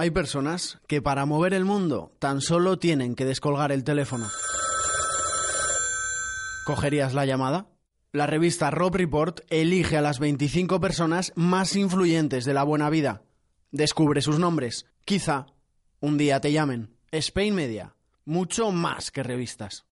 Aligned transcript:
Hay 0.00 0.12
personas 0.12 0.78
que 0.86 1.02
para 1.02 1.26
mover 1.26 1.52
el 1.54 1.64
mundo 1.64 2.12
tan 2.20 2.40
solo 2.40 2.78
tienen 2.78 3.16
que 3.16 3.24
descolgar 3.24 3.72
el 3.72 3.82
teléfono. 3.82 4.28
¿Cogerías 6.64 7.14
la 7.14 7.26
llamada? 7.26 7.66
La 8.12 8.28
revista 8.28 8.70
Rob 8.70 8.94
Report 8.94 9.40
elige 9.50 9.96
a 9.96 10.00
las 10.00 10.20
25 10.20 10.78
personas 10.78 11.32
más 11.34 11.74
influyentes 11.74 12.44
de 12.44 12.54
la 12.54 12.62
buena 12.62 12.90
vida. 12.90 13.24
Descubre 13.72 14.22
sus 14.22 14.38
nombres. 14.38 14.86
Quizá 15.04 15.46
un 15.98 16.16
día 16.16 16.40
te 16.40 16.52
llamen. 16.52 16.94
Spain 17.10 17.56
Media. 17.56 17.96
Mucho 18.24 18.70
más 18.70 19.10
que 19.10 19.24
revistas. 19.24 19.87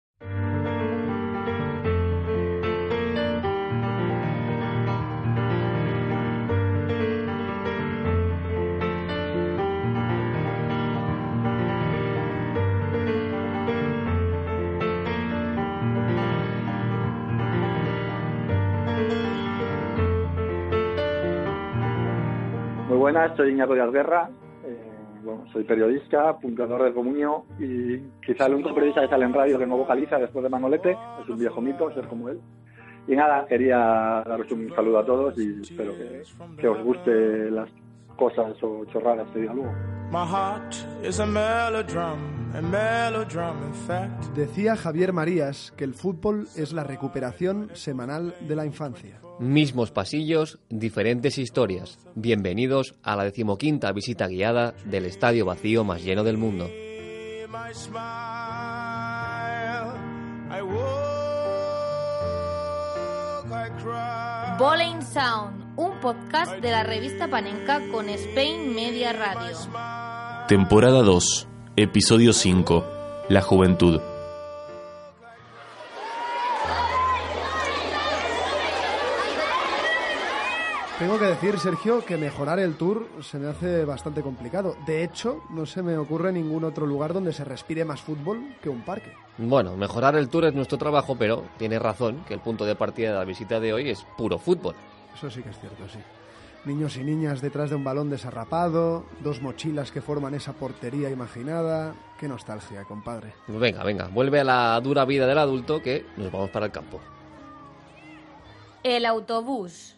Buenas, 23.14 23.36
soy 23.36 23.50
Iñaco 23.52 23.74
Guerra. 23.74 24.28
Eh, 24.64 24.90
soy 25.52 25.64
periodista, 25.64 26.36
puntuador 26.38 26.84
de 26.84 26.92
comunio 26.92 27.44
y 27.58 27.98
quizá 28.24 28.46
el 28.46 28.54
único 28.54 28.74
periodista 28.74 29.02
que 29.02 29.08
sale 29.08 29.24
en 29.24 29.32
radio 29.32 29.58
que 29.58 29.66
no 29.66 29.76
vocaliza 29.76 30.18
después 30.18 30.42
de 30.42 30.48
Manolete. 30.48 30.96
Es 31.22 31.28
un 31.28 31.38
viejo 31.38 31.60
mito 31.60 31.92
ser 31.94 32.06
como 32.08 32.28
él. 32.28 32.40
Y 33.06 33.14
nada, 33.14 33.46
quería 33.46 34.22
daros 34.26 34.50
un 34.50 34.74
saludo 34.74 34.98
a 34.98 35.06
todos 35.06 35.38
y 35.38 35.60
espero 35.60 35.92
que, 36.58 36.68
os 36.68 36.82
guste 36.82 37.50
las 37.50 37.68
cosas 38.16 38.56
o 38.62 38.84
chorradas 38.86 39.28
que 39.30 39.40
diga 39.40 39.54
luego. 39.54 39.72
Decía 44.34 44.76
Javier 44.76 45.12
Marías 45.12 45.72
que 45.76 45.82
el 45.82 45.94
fútbol 45.94 46.48
es 46.54 46.72
la 46.72 46.84
recuperación 46.84 47.70
semanal 47.74 48.36
de 48.46 48.54
la 48.54 48.64
infancia. 48.64 49.20
Mismos 49.40 49.90
pasillos, 49.90 50.60
diferentes 50.68 51.38
historias. 51.38 51.98
Bienvenidos 52.14 52.94
a 53.02 53.16
la 53.16 53.24
decimoquinta 53.24 53.90
visita 53.90 54.28
guiada 54.28 54.74
del 54.84 55.06
estadio 55.06 55.44
vacío 55.44 55.82
más 55.82 56.04
lleno 56.04 56.22
del 56.22 56.38
mundo. 56.38 56.70
Bowling 64.58 65.02
Sound, 65.02 65.74
un 65.76 65.98
podcast 66.00 66.52
de 66.62 66.70
la 66.70 66.84
revista 66.84 67.26
Panenka 67.28 67.80
con 67.90 68.08
Spain 68.08 68.72
Media 68.72 69.12
Radio. 69.12 69.56
Temporada 70.46 71.02
2, 71.02 71.48
episodio 71.76 72.32
5, 72.32 72.84
La 73.30 73.42
Juventud. 73.42 74.00
Tengo 81.00 81.18
que 81.18 81.24
decir, 81.24 81.58
Sergio, 81.58 82.04
que 82.04 82.16
mejorar 82.16 82.60
el 82.60 82.76
tour 82.76 83.08
se 83.20 83.40
me 83.40 83.48
hace 83.48 83.84
bastante 83.84 84.22
complicado. 84.22 84.76
De 84.86 85.02
hecho, 85.02 85.42
no 85.50 85.66
se 85.66 85.82
me 85.82 85.98
ocurre 85.98 86.30
ningún 86.30 86.62
otro 86.62 86.86
lugar 86.86 87.12
donde 87.12 87.32
se 87.32 87.42
respire 87.42 87.84
más 87.84 88.00
fútbol 88.00 88.54
que 88.62 88.68
un 88.68 88.82
parque. 88.82 89.12
Bueno, 89.38 89.76
mejorar 89.76 90.14
el 90.14 90.28
tour 90.28 90.44
es 90.44 90.54
nuestro 90.54 90.78
trabajo, 90.78 91.16
pero 91.18 91.42
tiene 91.58 91.80
razón 91.80 92.24
que 92.28 92.34
el 92.34 92.40
punto 92.40 92.64
de 92.64 92.76
partida 92.76 93.10
de 93.10 93.18
la 93.18 93.24
visita 93.24 93.58
de 93.58 93.72
hoy 93.72 93.90
es 93.90 94.06
puro 94.16 94.38
fútbol. 94.38 94.76
Eso 95.12 95.28
sí 95.28 95.42
que 95.42 95.50
es 95.50 95.58
cierto, 95.58 95.88
sí. 95.88 95.98
Niños 96.64 96.96
y 96.96 97.04
niñas 97.04 97.42
detrás 97.42 97.68
de 97.68 97.76
un 97.76 97.84
balón 97.84 98.08
desarrapado, 98.08 99.04
dos 99.20 99.42
mochilas 99.42 99.92
que 99.92 100.00
forman 100.00 100.34
esa 100.34 100.54
portería 100.54 101.10
imaginada. 101.10 101.94
Qué 102.18 102.26
nostalgia, 102.26 102.84
compadre. 102.84 103.34
Venga, 103.48 103.84
venga, 103.84 104.08
vuelve 104.08 104.40
a 104.40 104.44
la 104.44 104.80
dura 104.80 105.04
vida 105.04 105.26
del 105.26 105.36
adulto 105.36 105.82
que 105.82 106.06
nos 106.16 106.32
vamos 106.32 106.48
para 106.48 106.66
el 106.66 106.72
campo. 106.72 107.00
El 108.82 109.04
autobús. 109.04 109.94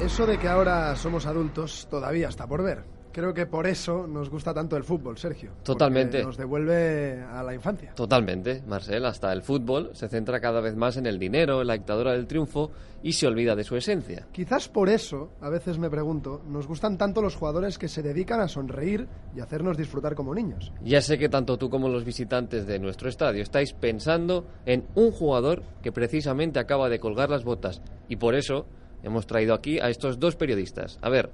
Eso 0.00 0.26
de 0.26 0.38
que 0.38 0.48
ahora 0.48 0.94
somos 0.96 1.26
adultos 1.26 1.86
todavía 1.88 2.28
está 2.28 2.46
por 2.46 2.62
ver. 2.62 2.95
Creo 3.16 3.32
que 3.32 3.46
por 3.46 3.66
eso 3.66 4.06
nos 4.06 4.28
gusta 4.28 4.52
tanto 4.52 4.76
el 4.76 4.84
fútbol, 4.84 5.16
Sergio. 5.16 5.52
Totalmente. 5.62 6.22
Nos 6.22 6.36
devuelve 6.36 7.22
a 7.22 7.42
la 7.42 7.54
infancia. 7.54 7.94
Totalmente, 7.94 8.62
Marcel, 8.66 9.06
hasta 9.06 9.32
el 9.32 9.40
fútbol 9.40 9.92
se 9.94 10.06
centra 10.10 10.38
cada 10.38 10.60
vez 10.60 10.76
más 10.76 10.98
en 10.98 11.06
el 11.06 11.18
dinero, 11.18 11.62
en 11.62 11.66
la 11.68 11.72
dictadura 11.72 12.12
del 12.12 12.26
triunfo 12.26 12.72
y 13.02 13.14
se 13.14 13.26
olvida 13.26 13.56
de 13.56 13.64
su 13.64 13.74
esencia. 13.74 14.26
Quizás 14.32 14.68
por 14.68 14.90
eso, 14.90 15.30
a 15.40 15.48
veces 15.48 15.78
me 15.78 15.88
pregunto, 15.88 16.42
nos 16.46 16.66
gustan 16.66 16.98
tanto 16.98 17.22
los 17.22 17.36
jugadores 17.36 17.78
que 17.78 17.88
se 17.88 18.02
dedican 18.02 18.38
a 18.40 18.48
sonreír 18.48 19.08
y 19.34 19.40
hacernos 19.40 19.78
disfrutar 19.78 20.14
como 20.14 20.34
niños. 20.34 20.70
Ya 20.84 21.00
sé 21.00 21.16
que 21.16 21.30
tanto 21.30 21.56
tú 21.56 21.70
como 21.70 21.88
los 21.88 22.04
visitantes 22.04 22.66
de 22.66 22.78
nuestro 22.78 23.08
estadio 23.08 23.42
estáis 23.42 23.72
pensando 23.72 24.46
en 24.66 24.84
un 24.94 25.10
jugador 25.10 25.62
que 25.80 25.90
precisamente 25.90 26.58
acaba 26.58 26.90
de 26.90 27.00
colgar 27.00 27.30
las 27.30 27.44
botas 27.44 27.80
y 28.10 28.16
por 28.16 28.34
eso 28.34 28.66
hemos 29.02 29.26
traído 29.26 29.54
aquí 29.54 29.78
a 29.78 29.88
estos 29.88 30.18
dos 30.20 30.36
periodistas. 30.36 30.98
A 31.00 31.08
ver, 31.08 31.30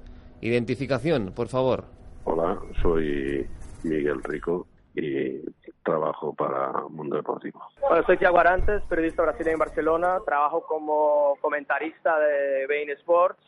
identificación, 0.47 1.33
por 1.33 1.47
favor. 1.47 1.85
Hola, 2.25 2.59
soy 2.81 3.47
Miguel 3.83 4.21
Rico 4.23 4.67
y 4.95 5.39
trabajo 5.83 6.33
para 6.33 6.71
Mundo 6.89 7.15
Deportivo. 7.15 7.61
Bueno, 7.81 8.05
soy 8.05 8.17
Tiago 8.17 8.39
Arantes, 8.39 8.83
periodista 8.89 9.23
brasileño 9.23 9.53
en 9.53 9.59
Barcelona. 9.59 10.19
Trabajo 10.25 10.63
como 10.67 11.37
comentarista 11.41 12.19
de 12.19 12.67
Bein 12.67 12.89
Sports 12.91 13.39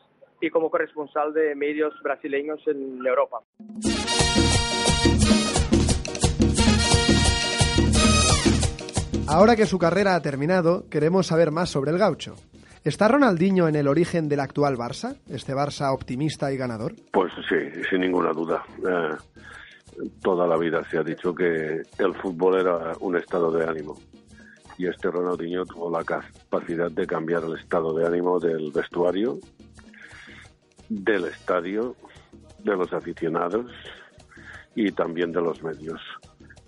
y 0.41 0.49
como 0.49 0.69
corresponsal 0.69 1.33
de 1.33 1.55
medios 1.55 1.93
brasileños 2.01 2.59
en 2.67 3.05
Europa. 3.05 3.39
Ahora 9.27 9.55
que 9.55 9.65
su 9.65 9.77
carrera 9.79 10.15
ha 10.15 10.21
terminado, 10.21 10.87
queremos 10.89 11.27
saber 11.27 11.51
más 11.51 11.69
sobre 11.69 11.91
el 11.91 11.97
gaucho. 11.97 12.35
¿Está 12.85 13.07
Ronaldinho 13.07 13.67
en 13.67 13.75
el 13.75 13.87
origen 13.87 14.29
del 14.29 14.41
actual 14.41 14.77
Barça? 14.77 15.17
¿Este 15.27 15.55
Barça 15.55 15.91
optimista 15.91 16.53
y 16.53 16.57
ganador? 16.57 16.93
Pues 17.11 17.33
sí, 17.49 17.81
sin 17.89 18.01
ninguna 18.01 18.31
duda. 18.31 18.63
Eh, 18.77 20.03
toda 20.21 20.45
la 20.45 20.55
vida 20.55 20.83
se 20.91 20.99
ha 20.99 21.03
dicho 21.03 21.33
que 21.33 21.81
el 21.97 22.13
fútbol 22.21 22.59
era 22.59 22.91
un 22.99 23.17
estado 23.17 23.51
de 23.51 23.65
ánimo. 23.65 23.99
Y 24.77 24.85
este 24.85 25.09
Ronaldinho 25.09 25.65
tuvo 25.65 25.89
la 25.89 26.03
capacidad 26.03 26.91
de 26.91 27.07
cambiar 27.07 27.45
el 27.45 27.57
estado 27.57 27.91
de 27.97 28.05
ánimo 28.05 28.39
del 28.39 28.71
vestuario, 28.71 29.39
del 30.87 31.25
estadio, 31.25 31.95
de 32.59 32.77
los 32.77 32.93
aficionados 32.93 33.71
y 34.75 34.91
también 34.91 35.31
de 35.31 35.41
los 35.41 35.63
medios. 35.63 36.01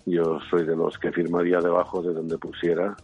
Yo 0.04 0.40
soy 0.50 0.66
de 0.66 0.74
los 0.74 0.98
que 0.98 1.12
firmaría 1.12 1.60
debajo 1.60 2.02
de 2.02 2.12
donde 2.12 2.38
pusiera 2.38 2.96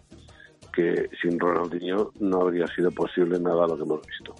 que 0.74 1.08
sin 1.20 1.38
Ronaldinho 1.38 2.10
no 2.20 2.42
habría 2.42 2.66
sido 2.68 2.90
posible 2.90 3.38
nada 3.38 3.66
lo 3.66 3.76
que 3.76 3.82
hemos 3.82 4.00
visto. 4.06 4.34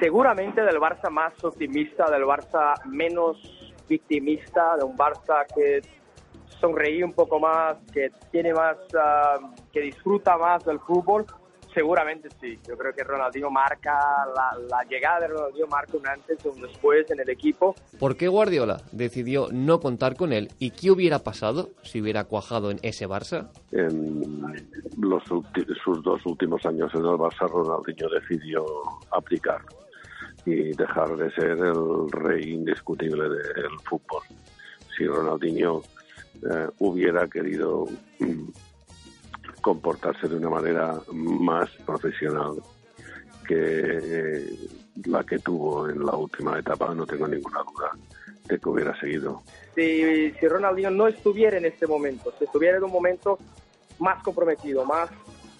Seguramente 0.00 0.62
del 0.62 0.78
Barça 0.78 1.10
más 1.10 1.32
optimista, 1.42 2.10
del 2.10 2.24
Barça 2.24 2.74
menos 2.86 3.36
victimista, 3.88 4.76
de 4.76 4.84
un 4.84 4.96
Barça 4.96 5.46
que 5.54 5.80
sonreí 6.60 7.02
un 7.02 7.12
poco 7.12 7.38
más, 7.40 7.76
que 7.92 8.10
tiene 8.30 8.52
más, 8.52 8.76
ah, 8.98 9.38
que 9.72 9.80
disfruta 9.80 10.36
más 10.36 10.64
del 10.64 10.78
fútbol. 10.80 11.24
Seguramente 11.78 12.28
sí. 12.40 12.58
Yo 12.66 12.76
creo 12.76 12.92
que 12.92 13.04
Ronaldinho 13.04 13.50
marca, 13.50 14.00
la, 14.34 14.58
la 14.68 14.82
llegada 14.90 15.20
de 15.20 15.28
Ronaldinho 15.28 15.68
marca 15.68 15.96
un 15.96 16.08
antes 16.08 16.36
y 16.44 16.48
un 16.48 16.60
después 16.60 17.08
en 17.08 17.20
el 17.20 17.30
equipo. 17.30 17.76
¿Por 18.00 18.16
qué 18.16 18.26
Guardiola 18.26 18.82
decidió 18.90 19.46
no 19.52 19.78
contar 19.78 20.16
con 20.16 20.32
él 20.32 20.48
y 20.58 20.72
qué 20.72 20.90
hubiera 20.90 21.20
pasado 21.20 21.70
si 21.84 22.00
hubiera 22.00 22.24
cuajado 22.24 22.72
en 22.72 22.80
ese 22.82 23.06
Barça? 23.06 23.50
En 23.70 24.42
los 25.00 25.22
sus 25.22 26.02
dos 26.02 26.26
últimos 26.26 26.66
años 26.66 26.92
en 26.94 27.02
el 27.02 27.12
Barça, 27.12 27.48
Ronaldinho 27.48 28.08
decidió 28.08 28.64
aplicar 29.12 29.60
y 30.44 30.72
dejar 30.72 31.16
de 31.16 31.30
ser 31.30 31.58
el 31.58 32.10
rey 32.10 32.54
indiscutible 32.54 33.28
del 33.28 33.78
fútbol. 33.84 34.22
Si 34.96 35.06
Ronaldinho 35.06 35.82
eh, 36.42 36.66
hubiera 36.80 37.28
querido 37.28 37.86
mm, 38.18 38.48
comportarse 39.60 40.28
de 40.28 40.36
una 40.36 40.50
manera 40.50 40.94
más 41.12 41.70
profesional 41.84 42.62
que 43.46 43.54
eh, 43.56 44.46
la 45.06 45.24
que 45.24 45.38
tuvo 45.38 45.88
en 45.88 46.04
la 46.04 46.14
última 46.14 46.58
etapa, 46.58 46.94
no 46.94 47.06
tengo 47.06 47.26
ninguna 47.26 47.60
duda 47.60 47.92
de 48.46 48.58
que 48.58 48.68
hubiera 48.68 48.98
seguido. 48.98 49.42
si, 49.74 50.32
si 50.32 50.48
Ronaldinho 50.48 50.90
no 50.90 51.06
estuviera 51.06 51.56
en 51.56 51.64
este 51.64 51.86
momento, 51.86 52.32
si 52.38 52.44
estuviera 52.44 52.78
en 52.78 52.84
un 52.84 52.92
momento 52.92 53.38
más 53.98 54.22
comprometido, 54.22 54.84
más 54.84 55.10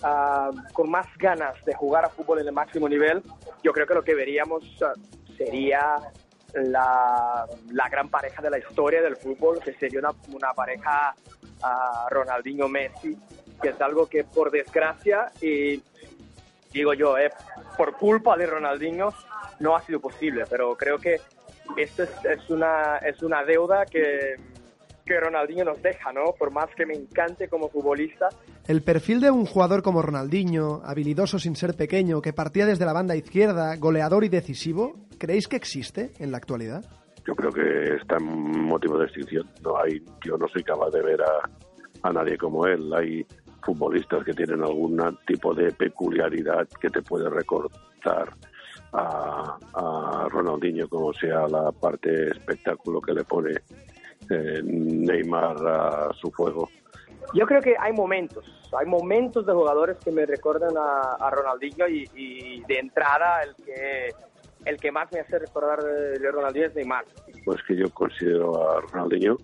ah, 0.03 0.51
con 0.73 0.91
más 0.91 1.07
ganas 1.19 1.63
de 1.65 1.75
jugar 1.75 2.05
a 2.05 2.09
fútbol 2.09 2.41
en 2.41 2.49
el 2.49 2.53
máximo 2.53 2.89
nivel, 2.89 3.23
yo 3.63 3.73
creo 3.73 3.87
que 3.87 3.95
lo 3.95 4.03
que 4.03 4.15
veríamos 4.15 4.65
ah, 4.83 4.93
sería 5.37 5.97
la, 6.55 7.47
la 7.71 7.89
gran 7.89 8.09
pareja 8.09 8.43
de 8.43 8.51
la 8.51 8.59
historia 8.59 9.03
del 9.03 9.17
fútbol, 9.17 9.61
que 9.61 9.75
sería 9.75 10.01
una, 10.01 10.13
una 10.33 10.53
pareja 10.55 11.15
ah, 11.63 12.07
Ronaldinho-Messi, 12.11 13.17
que 13.61 13.71
es 13.71 13.81
algo 13.81 14.07
que 14.07 14.25
por 14.25 14.51
desgracia 14.51 15.33
y 15.41 15.83
digo 16.73 16.95
yo, 16.95 17.19
eh, 17.19 17.31
por 17.77 17.95
culpa 17.97 18.37
de 18.37 18.47
Ronaldinho 18.47 19.13
no 19.61 19.77
ha 19.77 19.83
sido 19.83 20.01
posible, 20.01 20.45
pero 20.49 20.77
creo 20.77 20.99
que 20.99 21.17
esto 21.77 22.03
es, 22.03 22.11
es 22.25 22.51
una, 22.51 22.99
es 22.99 23.23
una 23.23 23.45
deuda 23.45 23.85
que, 23.85 24.37
que 25.05 25.19
Ronaldinho 25.19 25.65
nos 25.65 25.83
deja, 25.83 26.13
¿no? 26.13 26.33
Por 26.39 26.51
más 26.51 26.69
que 26.77 26.87
me 26.87 26.95
encante 26.95 27.49
como 27.49 27.69
futbolista, 27.69 28.29
El 28.67 28.83
perfil 28.83 29.21
de 29.21 29.31
un 29.31 29.47
jugador 29.47 29.83
como 29.83 30.03
Ronaldinho, 30.03 30.83
habilidoso 30.85 31.39
sin 31.39 31.57
ser 31.57 31.75
pequeño, 31.75 32.21
que 32.21 32.33
partía 32.33 32.67
desde 32.67 32.85
la 32.85 32.93
banda 32.93 33.17
izquierda, 33.17 33.75
goleador 33.77 34.25
y 34.25 34.29
decisivo, 34.29 34.95
¿creéis 35.19 35.49
que 35.49 35.57
existe 35.57 36.13
en 36.19 36.31
la 36.31 36.37
actualidad? 36.37 36.85
Yo 37.27 37.35
creo 37.35 37.51
que 37.51 37.95
está 37.97 38.17
en 38.17 38.65
motivo 38.65 38.99
de 38.99 39.07
extinción. 39.07 39.49
No 39.63 39.79
hay, 39.79 40.03
yo 40.25 40.37
no 40.37 40.47
soy 40.49 40.63
capaz 40.63 40.91
de 40.91 41.03
ver 41.03 41.21
a, 41.23 42.09
a 42.09 42.13
nadie 42.13 42.39
como 42.39 42.67
él. 42.67 42.93
Hay 42.95 43.27
futbolistas 43.69 44.25
que 44.25 44.33
tienen 44.33 44.63
algún 44.63 44.97
tipo 45.27 45.53
de 45.53 45.71
peculiaridad 45.73 46.67
que 46.81 46.89
te 46.89 47.03
puede 47.03 47.29
recortar 47.29 48.33
a, 48.95 49.59
a 49.75 50.27
Ronaldinho, 50.31 50.89
como 50.89 51.13
sea 51.13 51.47
la 51.47 51.71
parte 51.71 52.31
espectáculo 52.31 53.03
que 53.03 53.13
le 53.13 53.25
pone 53.25 53.53
eh, 54.31 54.63
Neymar 54.65 55.57
a 55.67 56.09
su 56.15 56.31
juego. 56.31 56.71
Yo 57.35 57.45
creo 57.45 57.61
que 57.61 57.75
hay 57.79 57.93
momentos, 57.93 58.47
hay 58.73 58.87
momentos 58.87 59.45
de 59.45 59.53
jugadores 59.53 59.99
que 60.03 60.13
me 60.13 60.25
recuerdan 60.25 60.75
a, 60.79 61.17
a 61.21 61.29
Ronaldinho 61.29 61.87
y, 61.89 62.09
y 62.15 62.63
de 62.65 62.79
entrada 62.79 63.43
el 63.43 63.55
que 63.55 64.15
el 64.65 64.77
que 64.79 64.91
más 64.91 65.13
me 65.13 65.21
hace 65.21 65.39
recordar 65.39 65.83
de, 65.83 66.19
de 66.19 66.31
Ronaldinho 66.31 66.69
es 66.69 66.75
Neymar. 66.75 67.05
Pues 67.45 67.63
que 67.65 67.77
yo 67.77 67.91
considero 67.91 68.71
a 68.71 68.81
Ronaldinho 68.81 69.37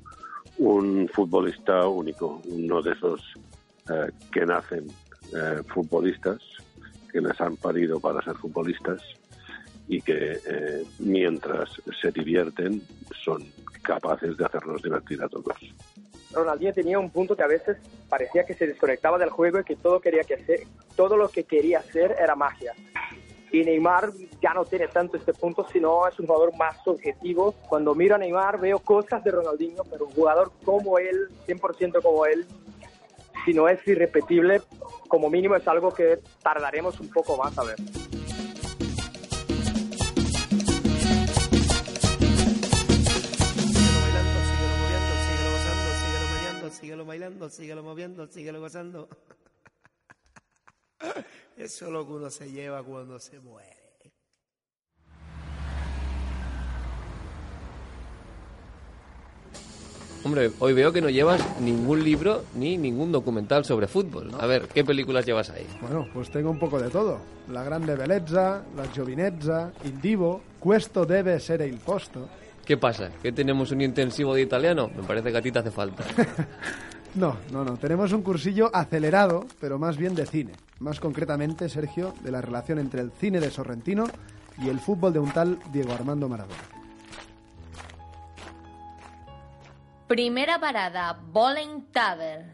un 0.56 1.08
futbolista 1.08 1.86
único, 1.86 2.40
uno 2.48 2.80
de 2.80 2.92
esos 2.92 3.20
eh, 3.88 4.10
que 4.32 4.46
nacen 4.46 4.86
eh, 5.34 5.62
futbolistas, 5.68 6.40
que 7.12 7.20
les 7.20 7.40
han 7.40 7.56
parido 7.56 8.00
para 8.00 8.22
ser 8.22 8.34
futbolistas 8.36 9.02
y 9.88 10.00
que 10.00 10.38
eh, 10.46 10.84
mientras 10.98 11.68
se 12.00 12.10
divierten 12.10 12.82
son 13.22 13.44
capaces 13.82 14.36
de 14.36 14.44
hacernos 14.44 14.82
divertir 14.82 15.22
a 15.22 15.28
todos. 15.28 15.54
Ronaldinho 16.32 16.72
tenía 16.72 16.98
un 16.98 17.10
punto 17.10 17.36
que 17.36 17.42
a 17.42 17.46
veces 17.46 17.76
parecía 18.08 18.44
que 18.44 18.54
se 18.54 18.66
desconectaba 18.66 19.18
del 19.18 19.30
juego 19.30 19.60
y 19.60 19.64
que 19.64 19.76
todo 19.76 20.00
quería 20.00 20.24
que 20.24 20.34
hacer, 20.34 20.60
todo 20.96 21.16
lo 21.16 21.28
que 21.28 21.44
quería 21.44 21.80
hacer 21.80 22.16
era 22.18 22.34
magia. 22.34 22.72
Y 23.52 23.62
Neymar 23.62 24.10
ya 24.42 24.52
no 24.52 24.64
tiene 24.64 24.88
tanto 24.88 25.16
este 25.16 25.32
punto, 25.32 25.64
sino 25.72 26.08
es 26.08 26.18
un 26.18 26.26
jugador 26.26 26.56
más 26.56 26.76
objetivo. 26.86 27.52
Cuando 27.68 27.94
miro 27.94 28.16
a 28.16 28.18
Neymar 28.18 28.58
veo 28.58 28.80
cosas 28.80 29.22
de 29.22 29.30
Ronaldinho, 29.30 29.84
pero 29.88 30.06
un 30.06 30.12
jugador 30.12 30.50
como 30.64 30.98
él, 30.98 31.28
100% 31.46 32.02
como 32.02 32.26
él, 32.26 32.44
si 33.44 33.52
no 33.52 33.68
es 33.68 33.86
irrepetible, 33.86 34.62
como 35.08 35.28
mínimo 35.30 35.56
es 35.56 35.66
algo 35.68 35.92
que 35.92 36.20
tardaremos 36.42 36.98
un 37.00 37.10
poco 37.10 37.36
más 37.36 37.56
a 37.58 37.64
ver. 37.64 37.76
síguelo 46.84 47.04
bailando, 47.06 47.48
síguelo 47.48 47.82
moviendo, 47.82 48.26
síguelo 48.26 48.60
gozando. 48.60 49.08
Eso 51.56 51.86
es 51.86 51.90
lo 51.90 52.06
que 52.06 52.12
uno 52.12 52.30
se 52.30 52.50
lleva 52.50 52.82
cuando 52.82 53.18
se 53.18 53.38
muere. 53.40 53.83
Hombre, 60.24 60.50
hoy 60.58 60.72
veo 60.72 60.90
que 60.90 61.02
no 61.02 61.10
llevas 61.10 61.42
ningún 61.60 62.02
libro 62.02 62.44
ni 62.54 62.78
ningún 62.78 63.12
documental 63.12 63.64
sobre 63.66 63.86
fútbol. 63.86 64.30
A 64.40 64.46
ver, 64.46 64.68
¿qué 64.68 64.82
películas 64.82 65.26
llevas 65.26 65.50
ahí? 65.50 65.66
Bueno, 65.82 66.06
pues 66.14 66.30
tengo 66.30 66.50
un 66.50 66.58
poco 66.58 66.80
de 66.80 66.88
todo. 66.88 67.18
La 67.52 67.62
grande 67.62 67.94
bellezza, 67.94 68.62
la 68.74 68.86
giovinezza, 68.94 69.70
il 69.84 70.00
divo, 70.00 70.40
questo 70.58 71.04
debe 71.04 71.38
ser 71.38 71.60
il 71.60 71.76
posto. 71.76 72.26
¿Qué 72.64 72.78
pasa? 72.78 73.10
¿Que 73.22 73.32
tenemos 73.32 73.70
un 73.70 73.82
intensivo 73.82 74.34
de 74.34 74.40
italiano? 74.40 74.90
Me 74.96 75.02
parece 75.02 75.30
que 75.30 75.36
a 75.36 75.42
ti 75.42 75.52
te 75.52 75.58
hace 75.58 75.70
falta. 75.70 76.04
No, 77.14 77.36
no, 77.52 77.64
no. 77.64 77.76
Tenemos 77.76 78.12
un 78.12 78.22
cursillo 78.22 78.74
acelerado, 78.74 79.46
pero 79.60 79.78
más 79.78 79.96
bien 79.96 80.16
de 80.16 80.26
cine. 80.26 80.50
Más 80.80 80.98
concretamente, 80.98 81.68
Sergio, 81.68 82.12
de 82.24 82.32
la 82.32 82.40
relación 82.40 82.80
entre 82.80 83.02
el 83.02 83.12
cine 83.12 83.38
de 83.38 83.52
Sorrentino 83.52 84.06
y 84.60 84.68
el 84.68 84.80
fútbol 84.80 85.12
de 85.12 85.20
un 85.20 85.30
tal 85.30 85.60
Diego 85.72 85.92
Armando 85.92 86.28
Maradona. 86.28 86.83
Primera 90.14 90.60
parada, 90.60 91.18
Bowling 91.32 91.86
Tavern. 91.92 92.44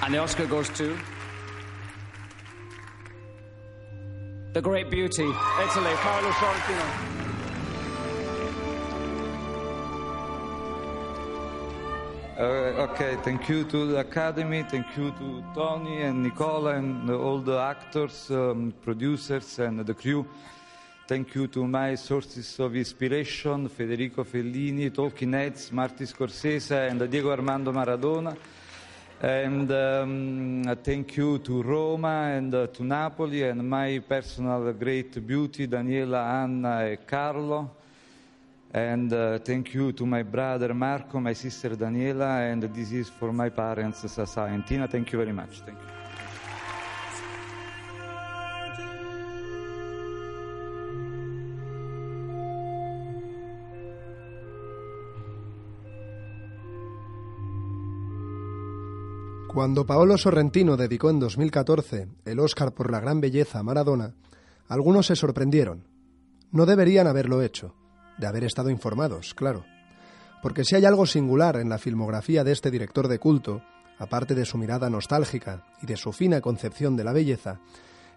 And 0.00 0.14
the 0.14 0.18
Oscar 0.20 0.46
goes 0.46 0.70
to 0.70 0.96
the 4.54 4.62
great 4.62 4.88
beauty, 4.88 5.22
Italy, 5.22 5.92
Paolo 5.96 6.30
Sorrentino. 6.30 7.21
Uh, 12.42 12.88
okay, 12.90 13.16
thank 13.22 13.48
you 13.48 13.62
to 13.62 13.86
the 13.86 13.98
Academy, 13.98 14.64
thank 14.64 14.96
you 14.96 15.12
to 15.12 15.44
Tony 15.54 16.02
and 16.02 16.24
Nicola 16.24 16.74
and 16.74 17.08
all 17.08 17.38
the 17.38 17.56
actors, 17.56 18.32
um, 18.32 18.74
producers 18.82 19.60
and 19.60 19.86
the 19.86 19.94
crew. 19.94 20.26
Thank 21.06 21.36
you 21.36 21.46
to 21.46 21.64
my 21.68 21.94
sources 21.94 22.58
of 22.58 22.74
inspiration, 22.74 23.68
Federico 23.68 24.24
Fellini, 24.24 24.90
Tolkien 24.90 25.34
Heads, 25.34 25.70
Marty 25.70 26.04
Scorsese 26.04 26.90
and 26.90 27.08
Diego 27.08 27.30
Armando 27.30 27.70
Maradona. 27.70 28.36
And 29.20 29.70
um, 29.70 30.78
thank 30.82 31.16
you 31.16 31.38
to 31.38 31.62
Roma 31.62 32.32
and 32.34 32.52
uh, 32.52 32.66
to 32.66 32.82
Napoli 32.82 33.44
and 33.44 33.70
my 33.70 34.00
personal 34.00 34.72
great 34.72 35.24
beauty, 35.24 35.68
Daniela, 35.68 36.42
Anna 36.42 36.86
and 36.86 37.06
Carlo. 37.06 37.81
And 38.74 39.12
uh, 39.12 39.38
thank 39.40 39.74
you 39.74 39.92
to 39.92 40.06
my 40.06 40.22
brother 40.22 40.72
Marco, 40.72 41.20
my 41.20 41.34
sister 41.34 41.76
Daniela, 41.76 42.50
and 42.50 42.62
this 42.74 42.90
is 42.92 43.10
for 43.10 43.32
my 43.32 43.50
parents, 43.50 44.10
Sasa 44.10 44.44
and 44.44 44.64
Tina. 44.64 44.88
Thank 44.88 45.12
you 45.12 45.18
very 45.18 45.32
much. 45.32 45.60
Thank 45.60 45.78
you. 45.78 46.02
Cuando 59.52 59.84
Paolo 59.84 60.16
Sorrentino 60.16 60.78
dedicó 60.78 61.10
en 61.10 61.20
2014 61.20 62.08
el 62.24 62.40
Oscar 62.40 62.72
por 62.72 62.90
la 62.90 63.00
gran 63.00 63.20
belleza 63.20 63.58
a 63.58 63.62
Maradona, 63.62 64.14
algunos 64.66 65.06
se 65.06 65.14
sorprendieron. 65.14 65.84
No 66.52 66.64
deberían 66.64 67.06
haberlo 67.06 67.42
hecho, 67.42 67.74
de 68.18 68.26
haber 68.26 68.44
estado 68.44 68.70
informados, 68.70 69.34
claro. 69.34 69.64
Porque 70.42 70.64
si 70.64 70.74
hay 70.74 70.84
algo 70.84 71.06
singular 71.06 71.56
en 71.56 71.68
la 71.68 71.78
filmografía 71.78 72.44
de 72.44 72.52
este 72.52 72.70
director 72.70 73.08
de 73.08 73.18
culto, 73.18 73.62
aparte 73.98 74.34
de 74.34 74.44
su 74.44 74.58
mirada 74.58 74.90
nostálgica 74.90 75.64
y 75.80 75.86
de 75.86 75.96
su 75.96 76.12
fina 76.12 76.40
concepción 76.40 76.96
de 76.96 77.04
la 77.04 77.12
belleza, 77.12 77.60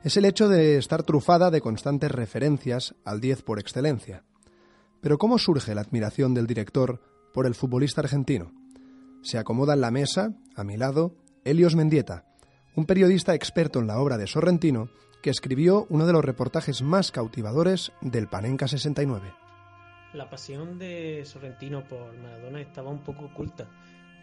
es 0.04 0.18
el 0.18 0.26
hecho 0.26 0.50
de 0.50 0.78
estar 0.78 1.04
trufada 1.04 1.52
de 1.52 1.62
constantes 1.62 2.12
referencias 2.12 2.96
al 3.06 3.22
10 3.22 3.44
por 3.44 3.60
excelencia. 3.60 4.24
Pero 5.02 5.18
¿cómo 5.18 5.38
surge 5.38 5.76
la 5.76 5.82
admiración 5.82 6.34
del 6.34 6.48
director 6.48 7.02
por 7.34 7.46
el 7.46 7.56
futbolista 7.56 8.02
argentino? 8.02 8.52
Se 9.22 9.38
acomoda 9.38 9.74
en 9.74 9.82
la 9.82 9.92
mesa, 9.92 10.34
a 10.56 10.64
mi 10.64 10.78
lado, 10.78 11.16
Helios 11.44 11.76
Mendieta, 11.76 12.26
un 12.76 12.86
periodista 12.86 13.34
experto 13.34 13.80
en 13.80 13.88
la 13.88 14.00
obra 14.00 14.18
de 14.18 14.28
Sorrentino 14.28 14.90
que 15.22 15.30
escribió 15.30 15.88
uno 15.90 16.06
de 16.06 16.14
los 16.14 16.26
reportajes 16.26 16.82
más 16.82 17.12
cautivadores 17.12 17.92
del 18.02 18.28
Panenka 18.28 18.68
69. 18.68 19.45
La 20.16 20.30
pasión 20.30 20.80
de 20.80 21.26
Sorrentino 21.26 21.86
por 21.86 22.16
Maradona 22.16 22.62
estaba 22.62 22.90
un 22.90 23.04
poco 23.04 23.26
oculta. 23.26 23.68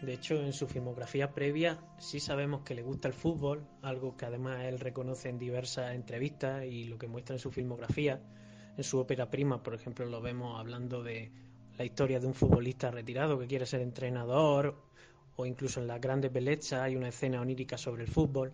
De 0.01 0.11
hecho, 0.11 0.33
en 0.41 0.51
su 0.51 0.65
filmografía 0.67 1.31
previa 1.31 1.77
sí 1.99 2.19
sabemos 2.19 2.63
que 2.63 2.73
le 2.73 2.81
gusta 2.81 3.07
el 3.07 3.13
fútbol, 3.13 3.67
algo 3.83 4.17
que 4.17 4.25
además 4.25 4.63
él 4.63 4.79
reconoce 4.79 5.29
en 5.29 5.37
diversas 5.37 5.93
entrevistas 5.93 6.65
y 6.65 6.85
lo 6.85 6.97
que 6.97 7.07
muestra 7.07 7.35
en 7.35 7.39
su 7.39 7.51
filmografía. 7.51 8.19
En 8.75 8.83
su 8.83 8.97
ópera 8.97 9.29
prima, 9.29 9.61
por 9.61 9.75
ejemplo, 9.75 10.07
lo 10.07 10.19
vemos 10.19 10.59
hablando 10.59 11.03
de 11.03 11.31
la 11.77 11.85
historia 11.85 12.19
de 12.19 12.25
un 12.25 12.33
futbolista 12.33 12.89
retirado 12.89 13.37
que 13.37 13.45
quiere 13.45 13.67
ser 13.67 13.81
entrenador, 13.81 14.75
o 15.35 15.45
incluso 15.45 15.79
en 15.79 15.85
las 15.85 16.01
grandes 16.01 16.33
bellezas 16.33 16.81
hay 16.81 16.95
una 16.95 17.09
escena 17.09 17.39
onírica 17.39 17.77
sobre 17.77 18.01
el 18.01 18.09
fútbol. 18.09 18.51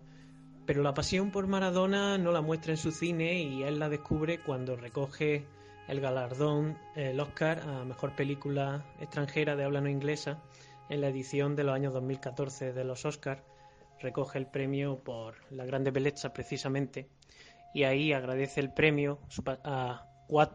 Pero 0.66 0.82
la 0.82 0.92
pasión 0.92 1.30
por 1.30 1.46
Maradona 1.46 2.18
no 2.18 2.32
la 2.32 2.42
muestra 2.42 2.72
en 2.72 2.76
su 2.76 2.92
cine 2.92 3.42
y 3.42 3.62
él 3.62 3.78
la 3.78 3.88
descubre 3.88 4.40
cuando 4.44 4.76
recoge 4.76 5.46
el 5.90 6.00
galardón, 6.00 6.78
el 6.94 7.18
Oscar 7.18 7.60
a 7.68 7.84
Mejor 7.84 8.14
Película 8.14 8.86
Extranjera 9.00 9.56
de 9.56 9.64
habla 9.64 9.80
no 9.80 9.88
inglesa 9.88 10.40
en 10.88 11.00
la 11.00 11.08
edición 11.08 11.56
de 11.56 11.64
los 11.64 11.74
años 11.74 11.92
2014 11.92 12.72
de 12.72 12.84
los 12.84 13.04
Oscars. 13.04 13.42
Recoge 13.98 14.38
el 14.38 14.46
premio 14.46 15.02
por 15.02 15.34
La 15.50 15.64
Grande 15.64 15.90
Bellezza 15.90 16.32
precisamente 16.32 17.08
y 17.74 17.82
ahí 17.82 18.12
agradece 18.12 18.60
el 18.60 18.72
premio 18.72 19.18
a 19.64 20.06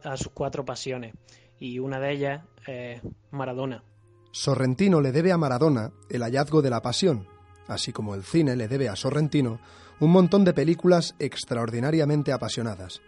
a 0.05 0.15
sus 0.15 0.29
cuatro 0.29 0.63
pasiones 0.63 1.13
y 1.59 1.79
una 1.79 1.99
de 1.99 2.11
ellas 2.13 2.45
es 2.65 3.01
Maradona. 3.31 3.83
Sorrentino 4.31 5.01
le 5.01 5.11
debe 5.11 5.33
a 5.33 5.37
Maradona 5.37 5.91
el 6.09 6.23
hallazgo 6.23 6.61
de 6.61 6.69
la 6.69 6.81
pasión, 6.81 7.27
así 7.67 7.91
como 7.91 8.15
el 8.15 8.23
cine 8.23 8.55
le 8.55 8.69
debe 8.69 8.87
a 8.87 8.95
Sorrentino 8.95 9.59
un 9.99 10.11
montón 10.11 10.45
de 10.45 10.53
películas 10.53 11.13
extraordinariamente 11.19 12.31
apasionadas. 12.31 13.01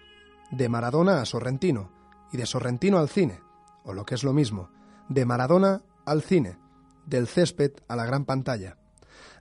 De 0.51 0.67
Maradona 0.67 1.21
a 1.21 1.25
Sorrentino 1.25 1.96
y 2.31 2.37
de 2.37 2.45
Sorrentino 2.45 2.97
al 2.97 3.09
cine, 3.09 3.41
o 3.83 3.93
lo 3.93 4.05
que 4.05 4.15
es 4.15 4.23
lo 4.23 4.33
mismo, 4.33 4.69
de 5.09 5.25
Maradona 5.25 5.81
al 6.05 6.21
cine, 6.21 6.57
del 7.05 7.27
césped 7.27 7.71
a 7.87 7.95
la 7.95 8.05
gran 8.05 8.25
pantalla. 8.25 8.77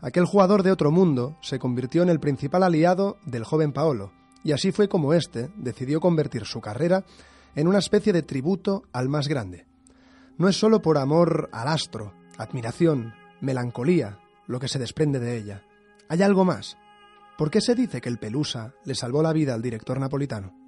Aquel 0.01 0.25
jugador 0.25 0.63
de 0.63 0.73
otro 0.73 0.91
mundo 0.91 1.37
se 1.41 1.59
convirtió 1.59 2.03
en 2.03 2.09
el 2.09 2.21
principal 2.21 2.63
aliado 2.63 3.19
del 3.25 3.45
joven 3.45 3.73
Paolo, 3.73 4.13
y 4.45 4.53
así 4.53 4.71
fue 4.71 4.89
como 4.89 5.13
éste 5.13 5.51
decidió 5.57 6.01
convertir 6.01 6.45
su 6.45 6.61
carrera 6.61 7.05
en 7.55 7.67
una 7.67 7.79
especie 7.79 8.13
de 8.13 8.23
tributo 8.23 8.85
al 8.93 9.09
más 9.09 9.27
grande. 9.27 9.67
No 10.39 10.49
es 10.49 10.57
sólo 10.57 10.83
por 10.83 10.99
amor 10.99 11.49
al 11.53 11.69
astro, 11.69 12.13
admiración, 12.39 13.15
melancolía, 13.41 14.21
lo 14.47 14.61
que 14.61 14.69
se 14.69 14.79
desprende 14.79 15.19
de 15.19 15.37
ella. 15.37 15.63
Hay 16.09 16.23
algo 16.23 16.45
más. 16.45 16.77
¿Por 17.37 17.51
qué 17.51 17.61
se 17.61 17.75
dice 17.75 18.01
que 18.01 18.09
el 18.09 18.19
Pelusa 18.19 18.75
le 18.85 18.95
salvó 18.95 19.23
la 19.23 19.33
vida 19.33 19.55
al 19.55 19.63
director 19.63 19.99
napolitano? 19.99 20.66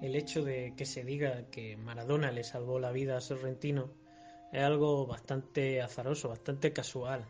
El 0.00 0.14
hecho 0.14 0.44
de 0.44 0.74
que 0.76 0.86
se 0.86 1.02
diga 1.02 1.50
que 1.50 1.76
Maradona 1.76 2.30
le 2.30 2.44
salvó 2.44 2.78
la 2.78 2.92
vida 2.92 3.16
a 3.16 3.20
Sorrentino 3.20 3.90
es 4.52 4.62
algo 4.62 5.06
bastante 5.06 5.82
azaroso, 5.82 6.28
bastante 6.28 6.72
casual. 6.72 7.26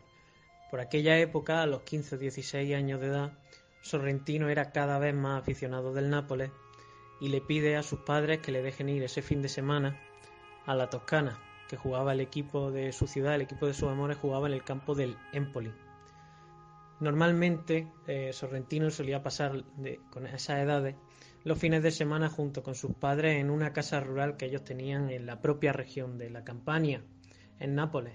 Por 0.69 0.79
aquella 0.79 1.17
época, 1.17 1.63
a 1.63 1.65
los 1.65 1.81
15 1.81 2.15
o 2.15 2.19
16 2.19 2.75
años 2.75 3.01
de 3.01 3.07
edad, 3.07 3.33
Sorrentino 3.81 4.49
era 4.49 4.71
cada 4.71 4.99
vez 4.99 5.15
más 5.15 5.41
aficionado 5.41 5.93
del 5.93 6.11
Nápoles 6.11 6.51
y 7.19 7.29
le 7.29 7.41
pide 7.41 7.75
a 7.75 7.81
sus 7.81 8.01
padres 8.01 8.39
que 8.39 8.51
le 8.51 8.61
dejen 8.61 8.89
ir 8.89 9.01
ese 9.03 9.23
fin 9.23 9.41
de 9.41 9.49
semana 9.49 9.99
a 10.67 10.75
la 10.75 10.91
Toscana, 10.91 11.39
que 11.67 11.75
jugaba 11.75 12.13
el 12.13 12.19
equipo 12.19 12.69
de 12.69 12.91
su 12.91 13.07
ciudad, 13.07 13.33
el 13.33 13.41
equipo 13.41 13.65
de 13.65 13.73
sus 13.73 13.89
amores 13.89 14.17
jugaba 14.17 14.47
en 14.47 14.53
el 14.53 14.63
campo 14.63 14.93
del 14.93 15.17
Empoli. 15.33 15.73
Normalmente 16.99 17.87
eh, 18.05 18.31
Sorrentino 18.31 18.91
solía 18.91 19.23
pasar 19.23 19.63
con 20.11 20.27
esas 20.27 20.59
edades 20.59 20.95
los 21.49 21.57
fines 21.57 21.81
de 21.81 21.89
semana 21.89 22.29
junto 22.29 22.61
con 22.61 22.75
sus 22.75 22.93
padres 22.93 23.41
en 23.41 23.49
una 23.49 23.73
casa 23.73 23.99
rural 23.99 24.37
que 24.37 24.45
ellos 24.45 24.63
tenían 24.63 25.09
en 25.09 25.25
la 25.25 25.41
propia 25.41 25.73
región 25.73 26.19
de 26.19 26.29
la 26.29 26.43
Campania, 26.43 27.01
en 27.59 27.73
Nápoles. 27.73 28.13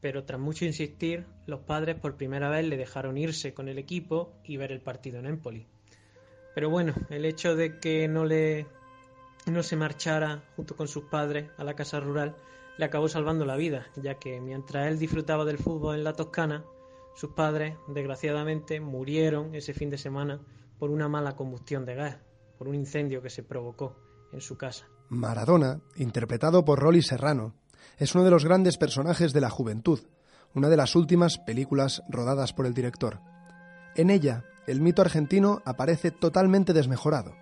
Pero 0.00 0.24
tras 0.24 0.40
mucho 0.40 0.64
insistir, 0.64 1.24
los 1.46 1.60
padres 1.60 1.94
por 2.00 2.16
primera 2.16 2.50
vez 2.50 2.66
le 2.66 2.76
dejaron 2.76 3.16
irse 3.16 3.54
con 3.54 3.68
el 3.68 3.78
equipo 3.78 4.32
y 4.42 4.56
ver 4.56 4.72
el 4.72 4.80
partido 4.80 5.20
en 5.20 5.26
Empoli. 5.26 5.68
Pero 6.56 6.68
bueno, 6.68 6.94
el 7.10 7.24
hecho 7.24 7.54
de 7.54 7.78
que 7.78 8.08
no 8.08 8.24
le 8.24 8.66
no 9.46 9.62
se 9.62 9.76
marchara 9.76 10.42
junto 10.56 10.74
con 10.74 10.88
sus 10.88 11.04
padres 11.04 11.50
a 11.56 11.62
la 11.62 11.76
casa 11.76 12.00
rural 12.00 12.34
le 12.76 12.86
acabó 12.86 13.08
salvando 13.08 13.44
la 13.44 13.54
vida, 13.54 13.86
ya 13.94 14.18
que 14.18 14.40
mientras 14.40 14.88
él 14.88 14.98
disfrutaba 14.98 15.44
del 15.44 15.58
fútbol 15.58 15.94
en 15.94 16.02
la 16.02 16.14
Toscana, 16.14 16.64
sus 17.14 17.30
padres, 17.30 17.76
desgraciadamente, 17.86 18.80
murieron 18.80 19.54
ese 19.54 19.74
fin 19.74 19.90
de 19.90 19.98
semana 19.98 20.40
por 20.80 20.90
una 20.90 21.08
mala 21.08 21.36
combustión 21.36 21.84
de 21.84 21.94
gas, 21.94 22.18
por 22.58 22.68
un 22.68 22.74
incendio 22.74 23.22
que 23.22 23.30
se 23.30 23.42
provocó 23.42 23.96
en 24.32 24.40
su 24.40 24.56
casa. 24.56 24.86
Maradona, 25.08 25.80
interpretado 25.96 26.64
por 26.64 26.80
Rolly 26.80 27.02
Serrano, 27.02 27.54
es 27.98 28.14
uno 28.14 28.24
de 28.24 28.30
los 28.30 28.44
grandes 28.44 28.78
personajes 28.78 29.32
de 29.32 29.40
la 29.40 29.50
juventud, 29.50 30.00
una 30.54 30.68
de 30.68 30.76
las 30.76 30.96
últimas 30.96 31.38
películas 31.38 32.02
rodadas 32.08 32.52
por 32.52 32.66
el 32.66 32.74
director. 32.74 33.20
En 33.96 34.10
ella, 34.10 34.44
el 34.66 34.80
mito 34.80 35.02
argentino 35.02 35.62
aparece 35.64 36.10
totalmente 36.10 36.72
desmejorado. 36.72 37.34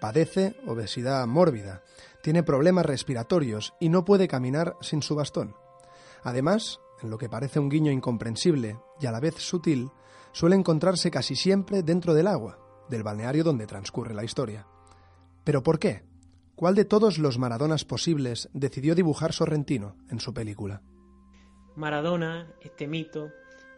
Padece 0.00 0.56
obesidad 0.66 1.26
mórbida, 1.26 1.82
tiene 2.22 2.42
problemas 2.42 2.86
respiratorios 2.86 3.74
y 3.80 3.88
no 3.88 4.04
puede 4.04 4.28
caminar 4.28 4.76
sin 4.80 5.02
su 5.02 5.14
bastón. 5.14 5.54
Además, 6.22 6.80
en 7.02 7.10
lo 7.10 7.18
que 7.18 7.28
parece 7.28 7.60
un 7.60 7.68
guiño 7.68 7.92
incomprensible 7.92 8.78
y 9.00 9.06
a 9.06 9.12
la 9.12 9.20
vez 9.20 9.34
sutil, 9.36 9.90
suele 10.32 10.56
encontrarse 10.56 11.10
casi 11.10 11.36
siempre 11.36 11.82
dentro 11.82 12.14
del 12.14 12.26
agua, 12.26 12.58
del 12.88 13.02
balneario 13.02 13.44
donde 13.44 13.66
transcurre 13.66 14.14
la 14.14 14.24
historia. 14.24 14.66
¿Pero 15.44 15.62
por 15.62 15.78
qué? 15.78 16.02
¿Cuál 16.56 16.74
de 16.74 16.84
todos 16.84 17.18
los 17.18 17.38
Maradonas 17.38 17.84
posibles 17.84 18.48
decidió 18.52 18.94
dibujar 18.94 19.32
Sorrentino 19.32 19.96
en 20.08 20.20
su 20.20 20.32
película? 20.32 20.82
Maradona, 21.76 22.54
este 22.60 22.86
mito, 22.86 23.30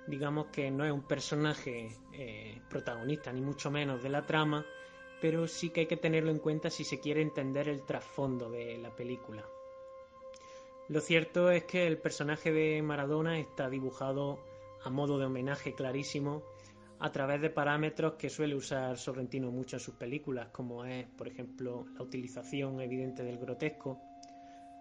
digamos 0.07 0.49
que 0.49 0.71
no 0.71 0.85
es 0.85 0.93
un 0.93 1.07
personaje 1.07 1.97
eh, 2.13 2.61
protagonista, 2.69 3.33
ni 3.33 3.41
mucho 3.41 3.71
menos 3.71 4.03
de 4.03 4.11
la 4.11 4.27
trama, 4.27 4.67
pero 5.21 5.49
sí 5.49 5.71
que 5.71 5.81
hay 5.81 5.87
que 5.87 5.97
tenerlo 5.97 6.31
en 6.31 6.39
cuenta 6.39 6.69
si 6.69 6.85
se 6.85 7.01
quiere 7.01 7.23
entender 7.23 7.69
el 7.69 7.85
trasfondo 7.85 8.51
de 8.51 8.77
la 8.77 8.95
película. 8.95 9.45
Lo 10.89 11.01
cierto 11.01 11.51
es 11.51 11.65
que 11.65 11.87
el 11.87 11.99
personaje 11.99 12.53
de 12.53 12.81
Maradona 12.83 13.39
está 13.39 13.69
dibujado 13.69 14.39
a 14.85 14.91
modo 14.91 15.19
de 15.19 15.27
homenaje 15.27 15.75
clarísimo 15.75 16.43
a 16.99 17.12
través 17.12 17.41
de 17.41 17.50
parámetros 17.50 18.15
que 18.15 18.31
suele 18.31 18.55
usar 18.55 18.97
Sorrentino 18.97 19.50
mucho 19.50 19.76
en 19.76 19.81
sus 19.81 19.95
películas, 19.95 20.49
como 20.53 20.85
es, 20.85 21.07
por 21.09 21.29
ejemplo, 21.29 21.87
la 21.95 22.03
utilización 22.03 22.81
evidente 22.81 23.23
del 23.23 23.38
grotesco, 23.38 24.00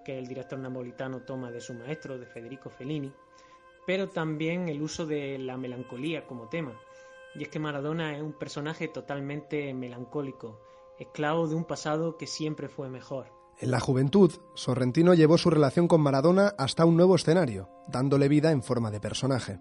que 0.03 0.17
el 0.17 0.27
director 0.27 0.59
napolitano 0.59 1.21
toma 1.21 1.51
de 1.51 1.59
su 1.59 1.73
maestro, 1.73 2.17
de 2.17 2.25
Federico 2.25 2.69
Fellini, 2.69 3.11
pero 3.85 4.09
también 4.09 4.69
el 4.69 4.81
uso 4.81 5.05
de 5.05 5.37
la 5.37 5.57
melancolía 5.57 6.25
como 6.25 6.47
tema. 6.47 6.73
Y 7.35 7.43
es 7.43 7.49
que 7.49 7.59
Maradona 7.59 8.15
es 8.15 8.21
un 8.21 8.33
personaje 8.33 8.87
totalmente 8.87 9.73
melancólico, 9.73 10.61
esclavo 10.99 11.47
de 11.47 11.55
un 11.55 11.65
pasado 11.65 12.17
que 12.17 12.27
siempre 12.27 12.69
fue 12.69 12.89
mejor. 12.89 13.27
En 13.59 13.71
la 13.71 13.79
juventud, 13.79 14.31
Sorrentino 14.53 15.13
llevó 15.13 15.37
su 15.37 15.49
relación 15.49 15.87
con 15.87 16.01
Maradona 16.01 16.53
hasta 16.57 16.85
un 16.85 16.97
nuevo 16.97 17.15
escenario, 17.15 17.69
dándole 17.87 18.27
vida 18.27 18.51
en 18.51 18.63
forma 18.63 18.91
de 18.91 18.99
personaje. 18.99 19.59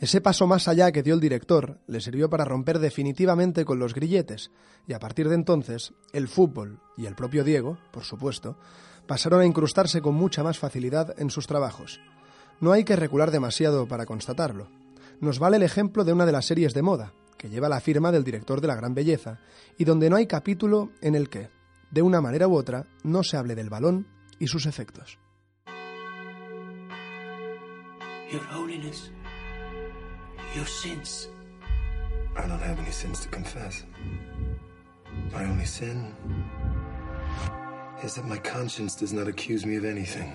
Ese 0.00 0.20
paso 0.20 0.46
más 0.46 0.66
allá 0.68 0.90
que 0.92 1.02
dio 1.02 1.14
el 1.14 1.20
director 1.20 1.78
le 1.86 2.00
sirvió 2.00 2.28
para 2.28 2.44
romper 2.44 2.78
definitivamente 2.78 3.64
con 3.64 3.78
los 3.78 3.94
grilletes, 3.94 4.50
y 4.86 4.92
a 4.92 4.98
partir 4.98 5.28
de 5.28 5.36
entonces, 5.36 5.94
el 6.12 6.28
fútbol 6.28 6.80
y 6.96 7.06
el 7.06 7.14
propio 7.14 7.44
Diego, 7.44 7.78
por 7.92 8.04
supuesto, 8.04 8.58
pasaron 9.06 9.40
a 9.40 9.46
incrustarse 9.46 10.02
con 10.02 10.14
mucha 10.14 10.42
más 10.42 10.58
facilidad 10.58 11.14
en 11.18 11.30
sus 11.30 11.46
trabajos. 11.46 12.00
No 12.60 12.72
hay 12.72 12.84
que 12.84 12.96
recular 12.96 13.30
demasiado 13.30 13.86
para 13.86 14.06
constatarlo. 14.06 14.68
Nos 15.20 15.38
vale 15.38 15.56
el 15.56 15.62
ejemplo 15.62 16.04
de 16.04 16.12
una 16.12 16.26
de 16.26 16.32
las 16.32 16.46
series 16.46 16.74
de 16.74 16.82
moda, 16.82 17.12
que 17.38 17.48
lleva 17.48 17.68
la 17.68 17.80
firma 17.80 18.10
del 18.10 18.24
director 18.24 18.60
de 18.60 18.68
La 18.68 18.76
Gran 18.76 18.94
Belleza, 18.94 19.38
y 19.78 19.84
donde 19.84 20.10
no 20.10 20.16
hay 20.16 20.26
capítulo 20.26 20.90
en 21.02 21.14
el 21.14 21.28
que, 21.28 21.50
de 21.90 22.02
una 22.02 22.20
manera 22.20 22.48
u 22.48 22.56
otra, 22.56 22.86
no 23.04 23.22
se 23.22 23.36
hable 23.36 23.54
del 23.54 23.70
balón 23.70 24.08
y 24.38 24.48
sus 24.48 24.66
efectos. 24.66 25.18
Your 30.54 30.66
sins. 30.66 31.28
I 32.36 32.48
don't 32.48 32.62
have 32.62 32.78
any 32.80 32.92
sins 32.92 33.20
to 33.20 33.28
confess. 33.28 33.84
My 35.32 35.44
only 35.44 35.66
sin 35.66 36.14
is 38.02 38.14
that 38.14 38.24
my 38.24 38.38
conscience 38.38 38.96
does 38.98 39.12
not 39.12 39.28
accuse 39.28 39.66
me 39.66 39.76
of 39.76 39.84
anything. 39.84 40.32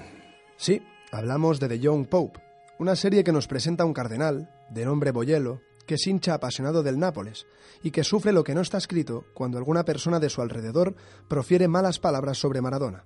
Sí, 0.57 0.81
hablamos 1.11 1.59
de 1.59 1.67
The 1.69 1.79
Young 1.79 2.05
Pope, 2.05 2.39
una 2.79 2.95
serie 2.95 3.23
que 3.23 3.31
nos 3.31 3.47
presenta 3.47 3.83
a 3.83 3.85
un 3.85 3.93
cardenal, 3.93 4.49
de 4.69 4.85
nombre 4.85 5.11
Boyello, 5.11 5.61
que 5.85 5.95
es 5.95 6.07
hincha 6.07 6.35
apasionado 6.35 6.83
del 6.83 6.99
Nápoles 6.99 7.47
y 7.81 7.91
que 7.91 8.03
sufre 8.03 8.31
lo 8.31 8.43
que 8.43 8.53
no 8.53 8.61
está 8.61 8.77
escrito 8.77 9.25
cuando 9.33 9.57
alguna 9.57 9.85
persona 9.85 10.19
de 10.19 10.29
su 10.29 10.41
alrededor 10.41 10.95
profiere 11.27 11.67
malas 11.67 11.99
palabras 11.99 12.37
sobre 12.37 12.61
Maradona. 12.61 13.05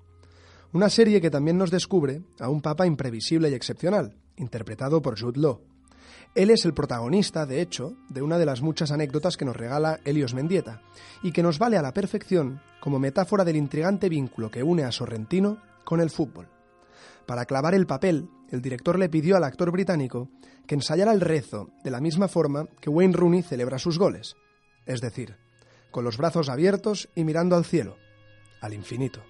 Una 0.73 0.89
serie 0.89 1.21
que 1.21 1.29
también 1.29 1.57
nos 1.57 1.71
descubre 1.71 2.23
a 2.39 2.49
un 2.49 2.61
papa 2.61 2.85
imprevisible 2.85 3.49
y 3.49 3.53
excepcional, 3.53 4.17
interpretado 4.35 5.01
por 5.01 5.19
Jude 5.19 5.39
Law. 5.39 5.72
Él 6.35 6.49
es 6.49 6.65
el 6.65 6.73
protagonista, 6.73 7.45
de 7.45 7.61
hecho, 7.61 7.95
de 8.09 8.23
una 8.23 8.39
de 8.39 8.45
las 8.47 8.61
muchas 8.61 8.91
anécdotas 8.91 9.37
que 9.37 9.45
nos 9.45 9.55
regala 9.55 9.99
Helios 10.03 10.33
Mendieta, 10.33 10.81
y 11.21 11.31
que 11.31 11.43
nos 11.43 11.59
vale 11.59 11.77
a 11.77 11.83
la 11.83 11.93
perfección 11.93 12.59
como 12.79 12.97
metáfora 12.97 13.45
del 13.45 13.55
intrigante 13.55 14.09
vínculo 14.09 14.49
que 14.49 14.63
une 14.63 14.83
a 14.83 14.91
Sorrentino 14.91 15.61
con 15.83 16.01
el 16.01 16.09
fútbol. 16.09 16.49
Para 17.27 17.45
clavar 17.45 17.75
el 17.75 17.85
papel, 17.85 18.29
el 18.49 18.61
director 18.61 18.97
le 18.97 19.09
pidió 19.09 19.37
al 19.37 19.43
actor 19.43 19.71
británico 19.71 20.29
que 20.65 20.75
ensayara 20.75 21.13
el 21.13 21.21
rezo 21.21 21.69
de 21.83 21.91
la 21.91 22.01
misma 22.01 22.27
forma 22.27 22.67
que 22.81 22.89
Wayne 22.89 23.15
Rooney 23.15 23.43
celebra 23.43 23.77
sus 23.77 23.99
goles, 23.99 24.35
es 24.85 25.01
decir, 25.01 25.37
con 25.91 26.03
los 26.03 26.17
brazos 26.17 26.49
abiertos 26.49 27.09
y 27.15 27.23
mirando 27.23 27.55
al 27.55 27.65
cielo, 27.65 27.97
al 28.59 28.73
infinito. 28.73 29.21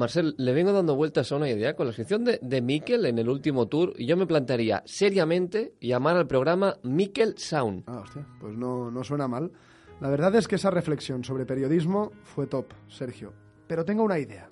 Marcel, 0.00 0.34
le 0.38 0.52
vengo 0.52 0.72
dando 0.72 0.96
vueltas 0.96 1.30
a 1.30 1.36
una 1.36 1.48
idea 1.48 1.76
con 1.76 1.86
la 1.86 1.90
inscripción 1.90 2.24
de, 2.24 2.38
de 2.42 2.60
Mikel 2.62 3.06
en 3.06 3.18
el 3.18 3.28
último 3.28 3.68
tour 3.68 3.92
y 3.96 4.06
yo 4.06 4.16
me 4.16 4.26
plantearía 4.26 4.82
seriamente 4.86 5.74
llamar 5.80 6.16
al 6.16 6.26
programa 6.26 6.76
Mikel 6.82 7.34
Sound. 7.36 7.84
Ah, 7.86 8.00
hostia, 8.00 8.26
pues 8.40 8.56
no, 8.56 8.90
no 8.90 9.04
suena 9.04 9.28
mal. 9.28 9.52
La 10.00 10.08
verdad 10.08 10.34
es 10.34 10.48
que 10.48 10.56
esa 10.56 10.70
reflexión 10.70 11.22
sobre 11.22 11.44
periodismo 11.44 12.12
fue 12.24 12.46
top, 12.46 12.72
Sergio. 12.88 13.34
Pero 13.66 13.84
tengo 13.84 14.02
una 14.02 14.18
idea. 14.18 14.48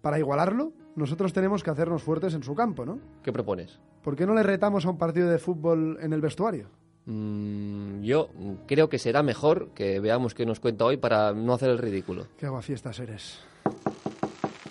Para 0.00 0.20
igualarlo, 0.20 0.72
nosotros 0.94 1.32
tenemos 1.32 1.64
que 1.64 1.70
hacernos 1.70 2.04
fuertes 2.04 2.34
en 2.34 2.44
su 2.44 2.54
campo, 2.54 2.86
¿no? 2.86 3.00
¿Qué 3.24 3.32
propones? 3.32 3.80
¿Por 4.02 4.14
qué 4.14 4.24
no 4.24 4.34
le 4.34 4.44
retamos 4.44 4.86
a 4.86 4.90
un 4.90 4.98
partido 4.98 5.28
de 5.28 5.38
fútbol 5.38 5.98
en 6.00 6.12
el 6.12 6.20
vestuario? 6.20 6.70
Mm, 7.06 8.02
yo 8.02 8.30
creo 8.68 8.88
que 8.88 9.00
será 9.00 9.24
mejor 9.24 9.70
que 9.74 9.98
veamos 9.98 10.34
qué 10.34 10.46
nos 10.46 10.60
cuenta 10.60 10.84
hoy 10.84 10.96
para 10.96 11.32
no 11.32 11.54
hacer 11.54 11.70
el 11.70 11.78
ridículo. 11.78 12.28
Qué 12.38 12.46
aguafiestas 12.46 13.00
eres. 13.00 13.40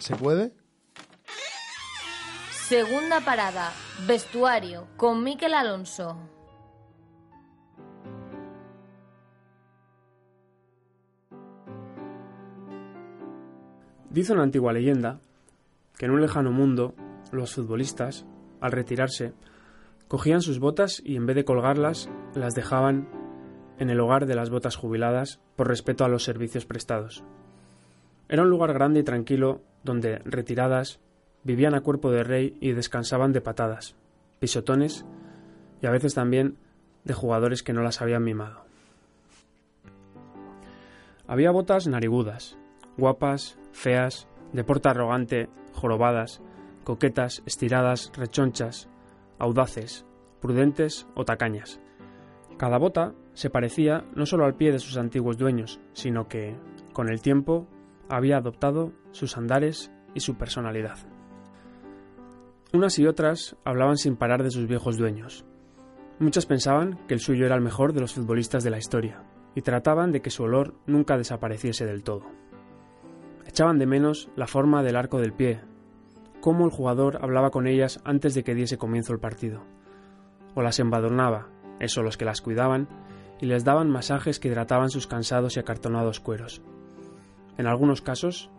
¿Se 0.05 0.15
puede? 0.15 0.51
Segunda 2.51 3.21
parada, 3.21 3.71
vestuario, 4.05 4.85
con 4.97 5.23
Miquel 5.23 5.55
Alonso. 5.55 6.15
Dice 14.11 14.33
una 14.33 14.43
antigua 14.43 14.73
leyenda 14.73 15.21
que 15.97 16.05
en 16.05 16.11
un 16.11 16.21
lejano 16.21 16.51
mundo 16.51 16.93
los 17.31 17.55
futbolistas, 17.55 18.27
al 18.61 18.73
retirarse, 18.73 19.33
cogían 20.07 20.41
sus 20.41 20.59
botas 20.59 21.01
y 21.03 21.15
en 21.15 21.25
vez 21.25 21.35
de 21.35 21.45
colgarlas, 21.45 22.11
las 22.35 22.53
dejaban 22.53 23.09
en 23.79 23.89
el 23.89 23.99
hogar 23.99 24.27
de 24.27 24.35
las 24.35 24.51
botas 24.51 24.75
jubiladas 24.75 25.41
por 25.55 25.67
respeto 25.67 26.05
a 26.05 26.09
los 26.09 26.23
servicios 26.23 26.67
prestados. 26.67 27.23
Era 28.29 28.43
un 28.43 28.51
lugar 28.51 28.71
grande 28.71 28.99
y 28.99 29.03
tranquilo 29.03 29.63
donde, 29.85 30.17
retiradas, 30.25 30.99
vivían 31.43 31.75
a 31.75 31.81
cuerpo 31.81 32.11
de 32.11 32.23
rey 32.23 32.57
y 32.59 32.73
descansaban 32.73 33.31
de 33.31 33.39
patadas, 33.39 33.95
pisotones 34.39 35.05
y 35.81 35.85
a 35.85 35.91
veces 35.91 36.15
también 36.15 36.57
de 37.03 37.13
jugadores 37.13 37.63
que 37.63 37.71
no 37.71 37.83
las 37.83 38.01
habían 38.01 38.23
mimado. 38.23 38.65
Había 41.27 41.51
botas 41.51 41.87
narigudas, 41.87 42.57
guapas, 42.97 43.57
feas, 43.71 44.27
de 44.53 44.63
porta 44.63 44.89
arrogante, 44.91 45.49
jorobadas, 45.73 46.41
coquetas, 46.83 47.43
estiradas, 47.45 48.11
rechonchas, 48.15 48.89
audaces, 49.39 50.05
prudentes 50.41 51.07
o 51.15 51.25
tacañas. 51.25 51.79
Cada 52.57 52.77
bota 52.77 53.13
se 53.33 53.49
parecía 53.49 54.05
no 54.15 54.25
solo 54.25 54.45
al 54.45 54.55
pie 54.55 54.71
de 54.71 54.79
sus 54.79 54.97
antiguos 54.97 55.37
dueños, 55.37 55.79
sino 55.93 56.27
que, 56.27 56.55
con 56.93 57.09
el 57.09 57.21
tiempo, 57.21 57.67
había 58.09 58.37
adoptado 58.37 58.93
sus 59.11 59.37
andares 59.37 59.91
y 60.13 60.19
su 60.19 60.35
personalidad. 60.35 60.97
Unas 62.73 62.99
y 62.99 63.07
otras 63.07 63.55
hablaban 63.63 63.97
sin 63.97 64.17
parar 64.17 64.43
de 64.43 64.51
sus 64.51 64.67
viejos 64.67 64.97
dueños. 64.97 65.45
Muchas 66.19 66.45
pensaban 66.45 66.99
que 67.07 67.13
el 67.13 67.19
suyo 67.19 67.45
era 67.45 67.55
el 67.55 67.61
mejor 67.61 67.93
de 67.93 68.01
los 68.01 68.13
futbolistas 68.13 68.63
de 68.63 68.69
la 68.69 68.77
historia, 68.77 69.23
y 69.53 69.61
trataban 69.61 70.11
de 70.11 70.21
que 70.21 70.29
su 70.29 70.43
olor 70.43 70.73
nunca 70.85 71.17
desapareciese 71.17 71.85
del 71.85 72.03
todo. 72.03 72.23
Echaban 73.45 73.79
de 73.79 73.85
menos 73.85 74.29
la 74.35 74.47
forma 74.47 74.83
del 74.83 74.97
arco 74.97 75.19
del 75.19 75.33
pie, 75.33 75.61
cómo 76.41 76.65
el 76.65 76.71
jugador 76.71 77.19
hablaba 77.21 77.49
con 77.49 77.67
ellas 77.67 78.01
antes 78.03 78.33
de 78.33 78.43
que 78.43 78.55
diese 78.55 78.77
comienzo 78.77 79.13
el 79.13 79.19
partido, 79.19 79.63
o 80.53 80.61
las 80.61 80.79
embadurnaba, 80.79 81.49
eso 81.79 82.03
los 82.03 82.17
que 82.17 82.25
las 82.25 82.41
cuidaban, 82.41 82.87
y 83.39 83.45
les 83.45 83.63
daban 83.63 83.89
masajes 83.89 84.39
que 84.39 84.47
hidrataban 84.49 84.89
sus 84.89 85.07
cansados 85.07 85.55
y 85.55 85.59
acartonados 85.59 86.19
cueros. 86.19 86.61
En 87.57 87.67
algunos 87.67 88.01
casos, 88.01 88.49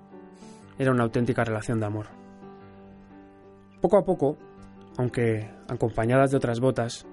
era 0.79 0.91
una 0.91 1.05
auténtica 1.05 1.45
relación 1.45 1.81
de 1.81 1.87
amor. 1.87 2.07
Poco 3.81 3.99
a 3.99 4.05
poco, 4.05 4.37
aunque 4.97 5.51
acompañadas 5.69 6.31
de 6.31 6.37
otras 6.37 6.61
botas, 6.61 7.07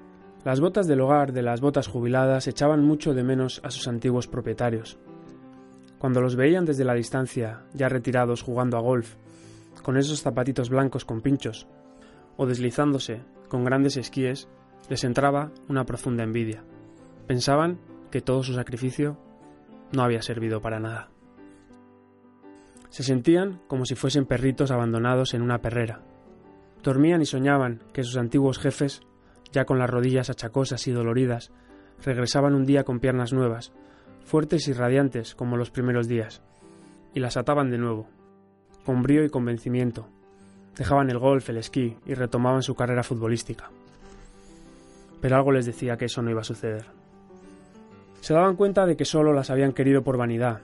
las 0.44 0.60
botas 0.60 0.88
del 0.88 1.02
hogar 1.02 1.32
de 1.32 1.42
las 1.42 1.62
botas 1.62 1.88
jubiladas 1.88 2.48
echaban 2.48 2.84
mucho 2.84 3.14
de 3.14 3.24
menos 3.24 3.62
a 3.64 3.72
sus 3.72 3.88
antiguos 3.88 4.28
propietarios. 4.28 4.98
Cuando 6.00 6.20
los 6.20 6.36
veían 6.36 6.66
desde 6.66 6.84
la 6.84 6.96
distancia, 6.96 7.62
ya 7.74 7.88
retirados 7.88 8.42
jugando 8.42 8.78
a 8.78 8.82
golf, 8.82 9.16
con 9.82 9.98
esos 9.98 10.22
zapatitos 10.22 10.70
blancos 10.70 11.06
con 11.06 11.22
pinchos, 11.22 11.68
o 12.36 12.46
deslizándose 12.46 13.22
con 13.48 13.64
grandes 13.64 13.96
esquíes, 13.96 14.50
les 14.90 15.04
entraba 15.04 15.52
una 15.70 15.86
profunda 15.86 16.24
envidia. 16.24 16.64
Pensaban 17.28 17.80
que 18.12 18.22
todo 18.22 18.44
su 18.44 18.54
sacrificio 18.54 19.18
no 19.94 20.04
había 20.04 20.22
servido 20.22 20.62
para 20.62 20.80
nada. 20.80 21.13
Se 22.94 23.02
sentían 23.02 23.60
como 23.68 23.86
si 23.86 23.96
fuesen 23.96 24.28
perritos 24.28 24.70
abandonados 24.70 25.34
en 25.34 25.42
una 25.42 25.58
perrera. 25.64 26.02
Dormían 26.84 27.24
y 27.24 27.26
soñaban 27.26 27.82
que 27.92 28.04
sus 28.04 28.18
antiguos 28.18 28.60
jefes, 28.60 29.02
ya 29.52 29.66
con 29.66 29.80
las 29.80 29.90
rodillas 29.90 30.30
achacosas 30.30 30.86
y 30.86 30.92
doloridas, 30.92 31.52
regresaban 32.06 32.54
un 32.54 32.68
día 32.68 32.84
con 32.84 33.00
piernas 33.00 33.34
nuevas, 33.34 33.74
fuertes 34.24 34.68
y 34.68 34.74
radiantes 34.74 35.34
como 35.34 35.58
los 35.58 35.72
primeros 35.72 36.08
días, 36.08 36.44
y 37.16 37.20
las 37.20 37.36
ataban 37.36 37.72
de 37.72 37.80
nuevo, 37.80 38.06
con 38.86 39.02
brío 39.02 39.24
y 39.24 39.30
convencimiento. 39.30 40.08
Dejaban 40.78 41.10
el 41.10 41.18
golf, 41.18 41.50
el 41.50 41.58
esquí 41.58 41.98
y 42.06 42.14
retomaban 42.14 42.62
su 42.62 42.76
carrera 42.76 43.02
futbolística. 43.02 43.72
Pero 45.20 45.36
algo 45.36 45.52
les 45.52 45.66
decía 45.66 45.98
que 45.98 46.06
eso 46.06 46.22
no 46.22 46.30
iba 46.30 46.42
a 46.42 46.44
suceder. 46.44 46.86
Se 48.22 48.36
daban 48.36 48.56
cuenta 48.56 48.86
de 48.86 48.96
que 48.96 49.04
solo 49.04 49.34
las 49.34 49.50
habían 49.50 49.74
querido 49.74 50.04
por 50.04 50.16
vanidad. 50.16 50.62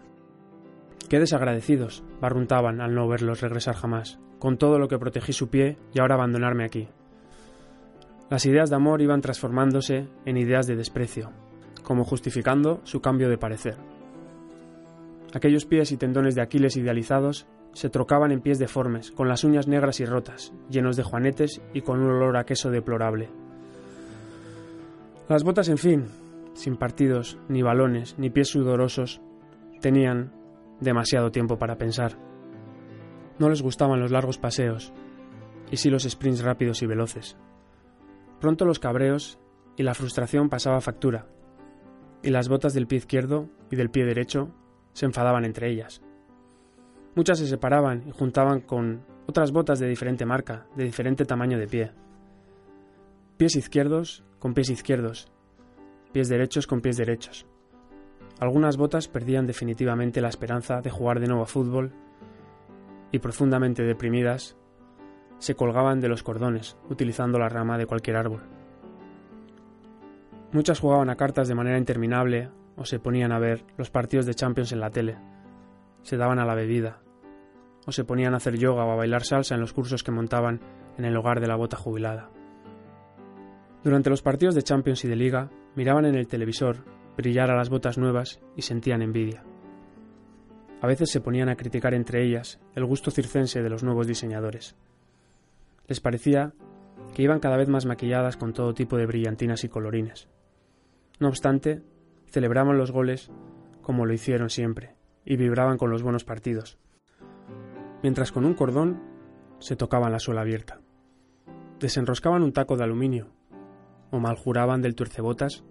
Qué 1.10 1.20
desagradecidos, 1.20 2.04
barruntaban 2.22 2.82
al 2.82 2.94
no 2.94 3.08
verlos 3.08 3.42
regresar 3.42 3.76
jamás, 3.76 4.20
con 4.38 4.60
todo 4.60 4.78
lo 4.78 4.88
que 4.88 5.00
protegí 5.00 5.34
su 5.34 5.50
pie 5.50 5.78
y 5.92 6.00
ahora 6.00 6.14
abandonarme 6.14 6.64
aquí. 6.64 6.88
Las 8.30 8.46
ideas 8.46 8.70
de 8.70 8.76
amor 8.76 9.02
iban 9.02 9.22
transformándose 9.22 10.08
en 10.26 10.38
ideas 10.38 10.68
de 10.68 10.76
desprecio, 10.76 11.32
como 11.82 12.06
justificando 12.06 12.80
su 12.84 13.02
cambio 13.02 13.28
de 13.28 13.40
parecer. 13.40 13.78
Aquellos 15.34 15.66
pies 15.66 15.92
y 15.92 15.98
tendones 15.98 16.36
de 16.36 16.44
Aquiles 16.44 16.78
idealizados 16.78 17.48
se 17.74 17.90
trocaban 17.90 18.32
en 18.32 18.42
pies 18.42 18.60
deformes, 18.60 19.12
con 19.12 19.28
las 19.28 19.44
uñas 19.44 19.68
negras 19.68 20.00
y 20.00 20.06
rotas, 20.06 20.54
llenos 20.70 20.96
de 20.96 21.04
juanetes 21.04 21.60
y 21.74 21.82
con 21.82 22.02
un 22.02 22.12
olor 22.12 22.38
a 22.38 22.46
queso 22.46 22.70
deplorable. 22.70 23.30
Las 25.28 25.44
botas, 25.44 25.70
en 25.70 25.80
fin, 25.80 26.06
sin 26.54 26.78
partidos, 26.78 27.40
ni 27.48 27.64
balones, 27.64 28.14
ni 28.20 28.30
pies 28.30 28.50
sudorosos, 28.50 29.22
tenían 29.82 30.39
demasiado 30.80 31.32
tiempo 31.32 31.58
para 31.58 31.78
pensar. 31.78 32.18
No 33.38 33.50
les 33.50 33.62
gustaban 33.62 34.00
los 34.00 34.12
largos 34.12 34.38
paseos, 34.38 34.94
y 35.72 35.78
sí 35.78 35.90
los 35.90 36.04
sprints 36.04 36.44
rápidos 36.44 36.82
y 36.82 36.88
veloces. 36.88 37.38
Pronto 38.40 38.66
los 38.66 38.80
cabreos 38.80 39.40
y 39.78 39.84
la 39.84 39.94
frustración 39.94 40.50
pasaba 40.50 40.82
factura, 40.82 41.28
y 42.22 42.30
las 42.30 42.50
botas 42.50 42.74
del 42.74 42.88
pie 42.88 43.00
izquierdo 43.00 43.50
y 43.72 43.76
del 43.76 43.90
pie 43.90 44.06
derecho 44.06 44.54
se 44.94 45.06
enfadaban 45.06 45.46
entre 45.46 45.70
ellas. 45.70 46.02
Muchas 47.16 47.40
se 47.40 47.48
separaban 47.48 48.08
y 48.08 48.12
juntaban 48.12 48.62
con 48.62 49.06
otras 49.28 49.52
botas 49.52 49.80
de 49.80 49.88
diferente 49.88 50.26
marca, 50.26 50.68
de 50.76 50.84
diferente 50.84 51.26
tamaño 51.26 51.58
de 51.58 51.68
pie. 51.68 51.92
Pies 53.38 53.56
izquierdos 53.56 54.24
con 54.40 54.54
pies 54.54 54.70
izquierdos, 54.70 55.32
pies 56.12 56.30
derechos 56.30 56.68
con 56.68 56.82
pies 56.82 56.98
derechos. 56.98 57.46
Algunas 58.40 58.78
botas 58.78 59.08
perdían 59.08 59.48
definitivamente 59.48 60.22
la 60.22 60.30
esperanza 60.30 60.82
de 60.82 60.90
jugar 60.90 61.20
de 61.20 61.28
nuevo 61.28 61.44
a 61.44 61.48
fútbol 61.48 61.92
y 63.12 63.20
profundamente 63.20 63.84
deprimidas 63.84 64.56
se 65.40 65.56
colgaban 65.56 66.00
de 66.00 66.08
los 66.08 66.24
cordones 66.24 66.78
utilizando 66.90 67.38
la 67.38 67.50
rama 67.50 67.78
de 67.78 67.86
cualquier 67.86 68.18
árbol. 68.18 68.44
Muchas 70.52 70.80
jugaban 70.80 71.10
a 71.10 71.16
cartas 71.16 71.48
de 71.48 71.56
manera 71.56 71.78
interminable 71.78 72.50
o 72.76 72.86
se 72.86 73.00
ponían 73.00 73.32
a 73.32 73.40
ver 73.40 73.66
los 73.78 73.90
partidos 73.90 74.26
de 74.26 74.36
Champions 74.36 74.72
en 74.72 74.80
la 74.80 74.90
tele. 74.90 75.18
Se 76.02 76.18
daban 76.18 76.40
a 76.40 76.46
la 76.46 76.56
bebida 76.56 77.02
o 77.86 77.92
se 77.92 78.06
ponían 78.06 78.34
a 78.34 78.38
hacer 78.38 78.58
yoga 78.58 78.86
o 78.86 78.92
a 78.92 78.96
bailar 78.96 79.24
salsa 79.24 79.56
en 79.56 79.62
los 79.62 79.74
cursos 79.74 80.04
que 80.04 80.12
montaban 80.12 80.62
en 80.98 81.06
el 81.06 81.18
hogar 81.18 81.42
de 81.42 81.48
la 81.48 81.56
bota 81.56 81.76
jubilada. 81.76 82.30
Durante 83.84 84.10
los 84.10 84.22
partidos 84.22 84.56
de 84.56 84.64
Champions 84.64 85.04
y 85.06 85.08
de 85.08 85.16
Liga, 85.16 85.50
miraban 85.76 86.06
en 86.06 86.16
el 86.16 86.28
televisor 86.28 86.84
brillar 87.20 87.52
a 87.52 87.58
las 87.58 87.70
botas 87.70 87.98
nuevas 87.98 88.40
y 88.56 88.62
sentían 88.62 89.02
envidia. 89.02 89.44
A 90.82 90.88
veces 90.88 91.12
se 91.12 91.20
ponían 91.20 91.50
a 91.50 91.58
criticar 91.58 91.94
entre 91.94 92.24
ellas 92.24 92.62
el 92.76 92.86
gusto 92.86 93.12
circense 93.12 93.62
de 93.62 93.70
los 93.70 93.84
nuevos 93.84 94.08
diseñadores. 94.08 94.78
Les 95.88 96.00
parecía 96.00 96.54
que 97.14 97.24
iban 97.24 97.42
cada 97.42 97.58
vez 97.58 97.68
más 97.68 97.86
maquilladas 97.86 98.38
con 98.38 98.54
todo 98.54 98.74
tipo 98.74 98.96
de 98.96 99.06
brillantinas 99.06 99.66
y 99.66 99.68
colorines. 99.70 100.30
No 101.20 101.28
obstante, 101.28 101.82
celebraban 102.28 102.78
los 102.78 102.92
goles 102.92 103.30
como 103.82 104.06
lo 104.06 104.14
hicieron 104.14 104.50
siempre 104.50 104.96
y 105.26 105.36
vibraban 105.36 105.78
con 105.78 105.92
los 105.92 106.04
buenos 106.04 106.24
partidos, 106.24 106.78
mientras 108.02 108.32
con 108.32 108.46
un 108.46 108.54
cordón 108.54 109.02
se 109.60 109.76
tocaban 109.76 110.14
la 110.14 110.20
suela 110.20 110.42
abierta. 110.42 110.80
Desenroscaban 111.82 112.44
un 112.44 112.54
taco 112.54 112.78
de 112.78 112.86
aluminio 112.86 113.28
o 114.10 114.20
maljuraban 114.20 114.82
del 114.82 114.96
tuercebotas 114.96 115.66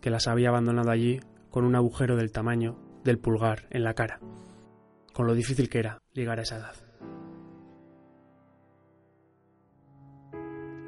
que 0.00 0.10
las 0.10 0.26
había 0.28 0.48
abandonado 0.48 0.90
allí 0.90 1.20
con 1.50 1.64
un 1.64 1.74
agujero 1.74 2.16
del 2.16 2.32
tamaño 2.32 2.76
del 3.04 3.18
pulgar 3.18 3.66
en 3.70 3.84
la 3.84 3.94
cara, 3.94 4.20
con 5.12 5.26
lo 5.26 5.34
difícil 5.34 5.68
que 5.68 5.78
era 5.78 5.98
llegar 6.12 6.38
a 6.38 6.42
esa 6.42 6.56
edad. 6.56 6.86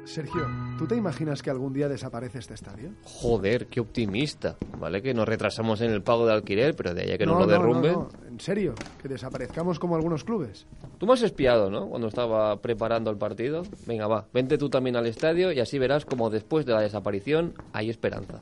Sergio, 0.09 0.47
¿tú 0.79 0.87
te 0.87 0.95
imaginas 0.95 1.43
que 1.43 1.51
algún 1.51 1.71
día 1.71 1.87
desaparece 1.87 2.39
este 2.39 2.55
estadio? 2.55 2.93
Joder, 3.03 3.67
qué 3.67 3.79
optimista. 3.79 4.57
Vale 4.79 5.03
que 5.03 5.13
nos 5.13 5.27
retrasamos 5.27 5.81
en 5.81 5.91
el 5.91 6.01
pago 6.01 6.25
de 6.25 6.33
alquiler, 6.33 6.75
pero 6.75 6.95
de 6.95 7.03
ahí 7.03 7.11
a 7.11 7.17
que 7.19 7.27
no, 7.27 7.37
lo 7.37 7.45
derrumben. 7.45 7.93
No, 7.93 8.09
no. 8.19 8.27
En 8.27 8.39
serio, 8.39 8.73
que 8.99 9.07
desaparezcamos 9.07 9.77
como 9.77 9.95
algunos 9.95 10.23
clubes. 10.23 10.65
Tú 10.97 11.05
me 11.05 11.13
has 11.13 11.21
espiado, 11.21 11.69
¿no? 11.69 11.87
Cuando 11.87 12.07
estaba 12.07 12.59
preparando 12.59 13.11
el 13.11 13.17
partido. 13.17 13.61
Venga, 13.85 14.07
va, 14.07 14.27
vente 14.33 14.57
tú 14.57 14.67
también 14.67 14.95
al 14.95 15.05
estadio 15.05 15.51
y 15.51 15.59
así 15.59 15.77
verás 15.77 16.05
como 16.05 16.31
después 16.31 16.65
de 16.65 16.73
la 16.73 16.81
desaparición 16.81 17.53
hay 17.71 17.91
esperanza. 17.91 18.41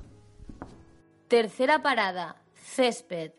Tercera 1.27 1.81
parada, 1.81 2.37
césped. 2.55 3.33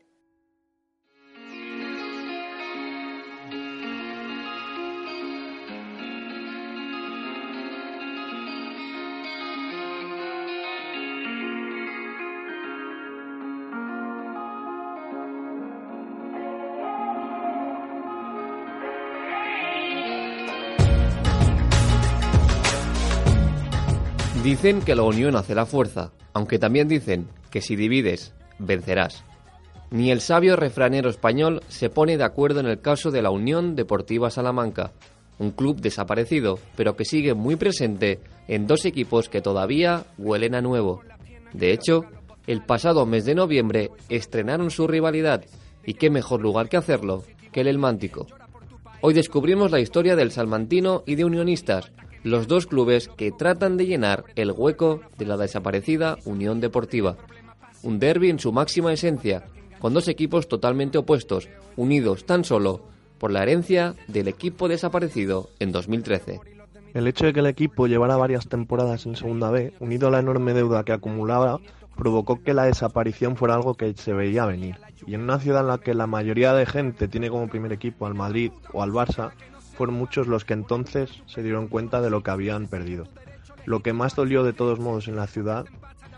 Dicen 24.49 24.81
que 24.81 24.95
la 24.95 25.03
unión 25.03 25.37
hace 25.37 25.55
la 25.55 25.67
fuerza, 25.67 26.11
aunque 26.33 26.59
también 26.59 26.89
dicen 26.89 27.29
que 27.51 27.61
si 27.61 27.77
divides, 27.77 28.33
vencerás. 28.59 29.23
Ni 29.91 30.11
el 30.11 30.23
sabio 30.23 30.57
refranero 30.57 31.11
español 31.11 31.61
se 31.69 31.91
pone 31.91 32.17
de 32.17 32.25
acuerdo 32.25 32.61
en 32.61 32.65
el 32.65 32.81
caso 32.81 33.11
de 33.11 33.21
la 33.21 33.29
Unión 33.29 33.77
Deportiva 33.77 34.31
Salamanca, 34.31 34.93
un 35.39 35.51
club 35.51 35.83
desaparecido, 35.83 36.59
pero 36.77 36.97
que 36.97 37.05
sigue 37.05 37.35
muy 37.35 37.57
presente 37.57 38.21
en 38.49 38.67
dos 38.67 38.87
equipos 38.87 39.29
que 39.29 39.43
todavía 39.43 40.07
huelen 40.17 40.55
a 40.55 40.63
nuevo. 40.63 41.03
De 41.53 41.75
hecho, 41.75 42.07
el 42.47 42.65
pasado 42.65 43.05
mes 43.05 43.27
de 43.27 43.35
noviembre 43.35 43.91
estrenaron 44.09 44.71
su 44.71 44.87
rivalidad, 44.87 45.45
y 45.85 45.93
qué 45.93 46.09
mejor 46.09 46.41
lugar 46.41 46.71
que 46.71 46.79
hacerlo 46.79 47.23
que 47.53 47.61
el 47.61 47.67
El 47.67 47.77
Mántico. 47.77 48.27
Hoy 49.03 49.13
descubrimos 49.13 49.71
la 49.71 49.81
historia 49.81 50.17
del 50.17 50.31
Salmantino 50.31 51.03
y 51.05 51.17
de 51.17 51.27
Unionistas, 51.27 51.93
los 52.23 52.49
dos 52.49 52.67
clubes 52.67 53.09
que 53.09 53.33
tratan 53.33 53.77
de 53.77 53.87
llenar 53.87 54.25
el 54.37 54.53
hueco 54.53 55.01
de 55.17 55.27
la 55.27 55.37
desaparecida 55.37 56.17
Unión 56.25 56.61
Deportiva. 56.61 57.17
Un 57.83 57.99
derby 57.99 58.31
en 58.31 58.39
su 58.39 58.53
máxima 58.53 58.93
esencia, 58.93 59.45
con 59.79 59.95
dos 59.95 60.09
equipos 60.09 60.49
totalmente 60.49 60.99
opuestos, 60.99 61.49
unidos 61.77 62.25
tan 62.27 62.45
solo 62.45 62.83
por 63.19 63.31
la 63.31 63.43
herencia 63.43 63.95
del 64.07 64.29
equipo 64.29 64.69
desaparecido 64.69 65.51
en 65.59 65.73
2013. 65.73 66.41
El 66.95 67.07
hecho 67.07 67.27
de 67.27 67.33
que 67.33 67.41
el 67.41 67.47
equipo 67.47 67.87
llevara 67.87 68.17
varias 68.17 68.49
temporadas 68.49 69.07
en 69.07 69.15
Segunda 69.15 69.51
B, 69.51 69.75
unido 69.79 70.09
a 70.09 70.11
la 70.11 70.21
enorme 70.21 70.55
deuda 70.55 70.85
que 70.85 70.93
acumulaba, 70.93 71.61
provocó 71.97 72.43
que 72.43 72.55
la 72.55 72.65
desaparición 72.65 73.37
fuera 73.37 73.55
algo 73.55 73.75
que 73.75 73.93
se 73.95 74.13
veía 74.13 74.47
venir. 74.47 74.77
Y 75.07 75.15
en 75.15 75.23
una 75.23 75.39
ciudad 75.39 75.63
en 75.63 75.69
la 75.69 75.79
que 75.79 75.95
la 75.95 76.07
mayoría 76.07 76.55
de 76.55 76.65
gente 76.65 77.09
tiene 77.09 77.29
como 77.29 77.49
primer 77.49 77.73
equipo 77.73 78.07
al 78.07 78.15
Madrid 78.15 78.53
o 78.73 78.83
al 78.83 78.93
Barça, 78.93 79.33
fueron 79.79 79.97
muchos 79.97 80.27
los 80.27 80.45
que 80.45 80.53
entonces 80.53 81.11
se 81.27 81.43
dieron 81.43 81.69
cuenta 81.69 82.03
de 82.03 82.11
lo 82.11 82.23
que 82.23 82.31
habían 82.31 82.67
perdido. 82.67 83.05
Lo 83.65 83.81
que 83.81 83.95
más 83.95 84.15
dolió 84.15 84.43
de 84.45 84.53
todos 84.53 84.79
modos 84.79 85.09
en 85.09 85.17
la 85.17 85.27
ciudad, 85.27 85.65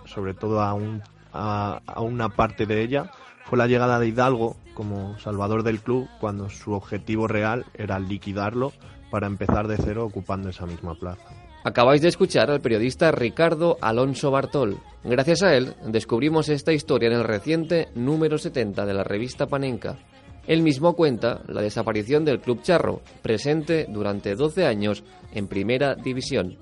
sobre 0.06 0.34
todo 0.34 0.60
a, 0.62 0.74
un- 0.74 1.02
a- 1.32 1.80
a 1.86 2.00
una 2.00 2.30
parte 2.30 2.66
de 2.66 2.82
ella, 2.82 3.10
fue 3.44 3.58
la 3.58 3.66
llegada 3.68 3.98
de 4.00 4.08
Hidalgo 4.08 4.56
como 4.74 5.18
salvador 5.18 5.62
del 5.62 5.80
club 5.80 6.08
cuando 6.20 6.48
su 6.48 6.72
objetivo 6.72 7.28
real 7.28 7.66
era 7.74 7.98
liquidarlo 8.00 8.72
para 9.10 9.26
empezar 9.26 9.68
de 9.68 9.76
cero 9.76 10.04
ocupando 10.06 10.48
esa 10.48 10.66
misma 10.66 10.94
plaza. 10.94 11.22
Acabáis 11.62 12.00
de 12.00 12.08
escuchar 12.08 12.50
al 12.50 12.60
periodista 12.62 13.12
Ricardo 13.12 13.76
Alonso 13.82 14.30
Bartol. 14.30 14.78
Gracias 15.04 15.42
a 15.42 15.54
él 15.54 15.74
descubrimos 15.86 16.48
esta 16.48 16.72
historia 16.72 17.08
en 17.08 17.16
el 17.16 17.24
reciente 17.24 17.88
número 17.94 18.38
70 18.38 18.86
de 18.86 18.94
la 18.94 19.04
revista 19.04 19.46
Panenka. 19.46 19.98
Él 20.46 20.62
mismo 20.62 20.94
cuenta 20.94 21.42
la 21.48 21.62
desaparición 21.62 22.24
del 22.24 22.40
Club 22.40 22.62
Charro, 22.62 23.02
presente 23.22 23.86
durante 23.88 24.34
12 24.34 24.66
años 24.66 25.04
en 25.32 25.46
Primera 25.46 25.94
División. 25.94 26.56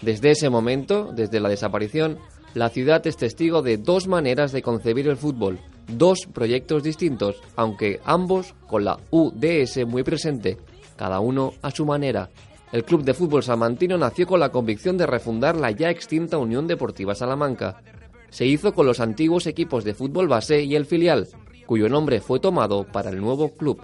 Desde 0.00 0.30
ese 0.30 0.50
momento, 0.50 1.12
desde 1.12 1.40
la 1.40 1.48
desaparición, 1.48 2.18
la 2.54 2.68
ciudad 2.68 3.06
es 3.06 3.16
testigo 3.16 3.62
de 3.62 3.78
dos 3.78 4.08
maneras 4.08 4.52
de 4.52 4.62
concebir 4.62 5.08
el 5.08 5.16
fútbol, 5.16 5.58
dos 5.86 6.26
proyectos 6.32 6.82
distintos, 6.82 7.36
aunque 7.56 8.00
ambos 8.04 8.54
con 8.66 8.84
la 8.84 8.98
UDS 9.10 9.86
muy 9.86 10.02
presente, 10.02 10.58
cada 10.96 11.20
uno 11.20 11.54
a 11.62 11.70
su 11.70 11.86
manera. 11.86 12.28
El 12.72 12.84
Club 12.84 13.04
de 13.04 13.14
Fútbol 13.14 13.42
Salmantino 13.42 13.98
nació 13.98 14.26
con 14.26 14.40
la 14.40 14.50
convicción 14.50 14.96
de 14.96 15.06
refundar 15.06 15.56
la 15.56 15.70
ya 15.70 15.90
extinta 15.90 16.38
Unión 16.38 16.66
Deportiva 16.66 17.14
Salamanca. 17.14 17.82
Se 18.30 18.46
hizo 18.46 18.72
con 18.72 18.86
los 18.86 19.00
antiguos 19.00 19.46
equipos 19.46 19.84
de 19.84 19.94
fútbol 19.94 20.28
base 20.28 20.62
y 20.62 20.74
el 20.74 20.86
filial, 20.86 21.28
cuyo 21.72 21.88
nombre 21.88 22.20
fue 22.20 22.38
tomado 22.38 22.84
para 22.84 23.08
el 23.08 23.18
nuevo 23.18 23.48
club. 23.54 23.80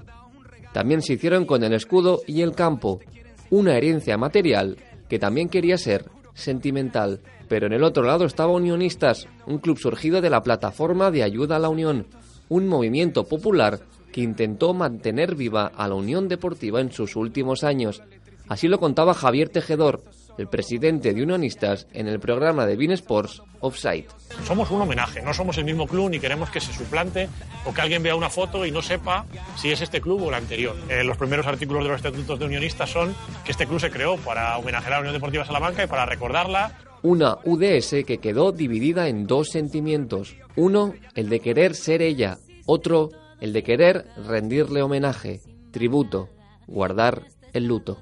También 0.75 1.01
se 1.01 1.15
hicieron 1.15 1.47
con 1.47 1.65
el 1.65 1.73
escudo 1.73 2.21
y 2.27 2.43
el 2.43 2.55
campo, 2.55 3.01
una 3.49 3.79
herencia 3.79 4.19
material 4.19 4.77
que 5.09 5.19
también 5.19 5.49
quería 5.49 5.79
ser 5.79 6.05
sentimental. 6.35 7.21
Pero 7.49 7.67
en 7.67 7.73
el 7.73 7.83
otro 7.83 8.03
lado 8.03 8.27
estaba 8.27 8.53
Unionistas, 8.53 9.27
un 9.47 9.57
club 9.57 9.79
surgido 9.79 10.21
de 10.21 10.29
la 10.29 10.43
plataforma 10.43 11.11
de 11.11 11.23
ayuda 11.23 11.57
a 11.57 11.61
la 11.61 11.71
Unión, 11.71 12.09
un 12.51 12.69
movimiento 12.69 13.25
popular 13.25 13.81
que 14.13 14.21
intentó 14.21 14.75
mantener 14.75 15.35
viva 15.35 15.73
a 15.75 15.89
la 15.89 15.95
Unión 15.95 16.29
Deportiva 16.29 16.83
en 16.83 16.93
sus 16.93 17.17
últimos 17.17 17.65
años. 17.65 18.03
Así 18.49 18.69
lo 18.69 18.79
contaba 18.79 19.15
Javier 19.15 19.49
Tejedor, 19.49 20.03
el 20.39 20.49
presidente 20.49 21.13
de 21.13 21.23
Unionistas, 21.23 21.87
en 21.93 22.09
el 22.09 22.21
programa 22.21 22.65
de 22.65 22.77
Bean 22.77 22.93
Sports 22.93 23.43
Offside. 23.61 24.07
Somos 24.47 24.71
un 24.71 24.81
homenaje, 24.81 25.21
no 25.21 25.35
somos 25.35 25.59
el 25.59 25.65
mismo 25.65 25.87
club 25.87 26.11
ni 26.11 26.21
queremos 26.21 26.49
que 26.51 26.61
se 26.61 26.73
suplante 26.73 27.29
o 27.67 27.75
que 27.75 27.81
alguien 27.81 28.03
vea 28.03 28.15
una 28.15 28.31
foto 28.31 28.65
y 28.65 28.71
no 28.71 28.81
sepa 28.81 29.27
si 29.57 29.71
es 29.71 29.81
este 29.81 30.01
club 30.01 30.23
o 30.23 30.29
el 30.29 30.35
anterior. 30.35 30.77
Eh, 30.89 31.03
los 31.05 31.17
primeros 31.17 31.47
artículos 31.47 31.83
de 31.83 31.91
los 31.91 31.97
estatutos 31.97 32.39
de 32.39 32.45
unionistas 32.47 32.89
son 32.89 33.15
que 33.45 33.53
este 33.53 33.67
club 33.67 33.81
se 33.81 33.91
creó 33.91 34.17
para 34.17 34.57
homenajear 34.59 34.93
a 34.93 34.97
la 34.97 35.01
Unión 35.01 35.15
Deportiva 35.15 35.45
Salamanca 35.45 35.83
y 35.83 35.87
para 35.87 36.07
recordarla. 36.07 36.79
Una 37.03 37.39
UDS 37.45 38.05
que 38.07 38.19
quedó 38.21 38.53
dividida 38.53 39.09
en 39.09 39.27
dos 39.27 39.49
sentimientos. 39.51 40.37
Uno, 40.57 40.95
el 41.15 41.29
de 41.29 41.41
querer 41.41 41.75
ser 41.75 42.03
ella. 42.03 42.39
Otro, 42.67 43.11
el 43.41 43.53
de 43.53 43.63
querer 43.63 44.07
rendirle 44.17 44.83
homenaje, 44.83 45.41
tributo, 45.71 46.29
guardar 46.67 47.23
el 47.53 47.67
luto. 47.67 47.99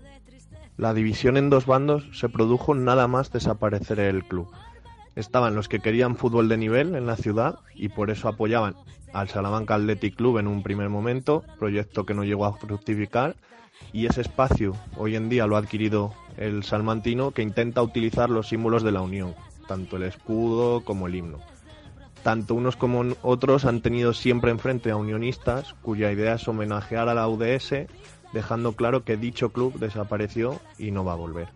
La 0.76 0.92
división 0.92 1.38
en 1.38 1.48
dos 1.48 1.64
bandos 1.64 2.06
se 2.12 2.28
produjo 2.28 2.74
nada 2.74 3.08
más 3.08 3.32
desaparecer 3.32 3.98
el 3.98 4.24
club. 4.24 4.50
Estaban 5.14 5.54
los 5.54 5.68
que 5.68 5.80
querían 5.80 6.16
fútbol 6.16 6.50
de 6.50 6.58
nivel 6.58 6.94
en 6.94 7.06
la 7.06 7.16
ciudad 7.16 7.60
y 7.74 7.88
por 7.88 8.10
eso 8.10 8.28
apoyaban 8.28 8.74
al 9.14 9.28
Salamanca 9.30 9.74
Athletic 9.76 10.16
Club 10.16 10.36
en 10.36 10.46
un 10.46 10.62
primer 10.62 10.90
momento, 10.90 11.42
proyecto 11.58 12.04
que 12.04 12.12
no 12.12 12.24
llegó 12.24 12.44
a 12.44 12.52
fructificar, 12.52 13.36
y 13.94 14.04
ese 14.04 14.20
espacio 14.20 14.74
hoy 14.98 15.16
en 15.16 15.30
día 15.30 15.46
lo 15.46 15.56
ha 15.56 15.60
adquirido 15.60 16.12
el 16.36 16.62
salmantino 16.62 17.30
que 17.30 17.40
intenta 17.40 17.80
utilizar 17.80 18.28
los 18.28 18.48
símbolos 18.48 18.82
de 18.82 18.92
la 18.92 19.00
Unión, 19.00 19.34
tanto 19.66 19.96
el 19.96 20.02
escudo 20.02 20.84
como 20.84 21.06
el 21.06 21.14
himno. 21.14 21.38
Tanto 22.22 22.54
unos 22.54 22.76
como 22.76 23.04
otros 23.22 23.64
han 23.64 23.80
tenido 23.80 24.12
siempre 24.12 24.50
enfrente 24.50 24.90
a 24.90 24.96
unionistas 24.96 25.74
cuya 25.80 26.12
idea 26.12 26.34
es 26.34 26.46
homenajear 26.46 27.08
a 27.08 27.14
la 27.14 27.28
UDS, 27.28 27.86
dejando 28.36 28.72
claro 28.72 29.02
que 29.02 29.16
dicho 29.16 29.48
club 29.48 29.78
desapareció 29.80 30.60
y 30.78 30.90
no 30.90 31.04
va 31.04 31.14
a 31.14 31.16
volver. 31.16 31.48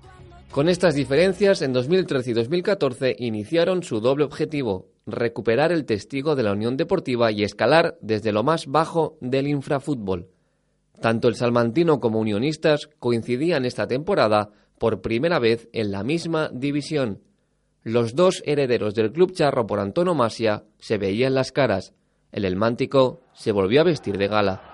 Con 0.51 0.69
estas 0.69 0.95
diferencias, 0.95 1.63
en 1.63 1.73
2013 1.73 2.31
y 2.31 2.35
2014 2.35 3.17
iniciaron 3.19 3.85
su 3.85 4.01
doble 4.01 4.25
objetivo, 4.25 4.89
recuperar 5.07 5.71
el 5.71 5.85
testigo 5.85 6.35
de 6.35 6.43
la 6.43 6.53
Unión 6.53 6.77
Deportiva 6.77 7.31
y 7.31 7.45
escalar 7.45 7.97
desde 8.01 8.33
lo 8.33 8.43
más 8.43 8.67
bajo 8.67 9.17
del 9.21 9.47
infrafútbol. 9.47 10.29
Tanto 11.01 11.29
el 11.29 11.37
salmantino 11.37 12.01
como 12.01 12.19
unionistas 12.19 12.89
coincidían 12.99 13.65
esta 13.65 13.87
temporada 13.87 14.51
por 14.79 15.03
primera 15.03 15.39
vez 15.39 15.69
en 15.73 15.93
la 15.93 16.03
misma 16.03 16.51
división. 16.53 17.21
Los 17.83 18.15
dos 18.15 18.43
herederos 18.45 18.95
del 18.95 19.13
club 19.13 19.33
charro 19.33 19.67
por 19.67 19.79
antonomasia 19.79 20.65
se 20.79 20.99
veían 20.99 21.35
las 21.35 21.53
caras. 21.53 21.95
El 22.33 22.45
elmántico 22.45 23.21
se 23.35 23.53
volvió 23.53 23.83
a 23.83 23.85
vestir 23.85 24.19
de 24.19 24.29
gala. 24.29 24.70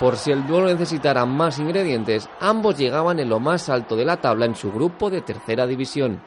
Por 0.00 0.16
si 0.16 0.32
el 0.32 0.46
duelo 0.46 0.68
necesitara 0.68 1.26
más 1.26 1.58
ingredientes, 1.58 2.26
ambos 2.40 2.78
llegaban 2.78 3.18
en 3.18 3.28
lo 3.28 3.38
más 3.38 3.68
alto 3.68 3.96
de 3.96 4.06
la 4.06 4.16
tabla 4.16 4.46
en 4.46 4.54
su 4.54 4.72
grupo 4.72 5.10
de 5.10 5.20
tercera 5.20 5.66
división. 5.66 6.22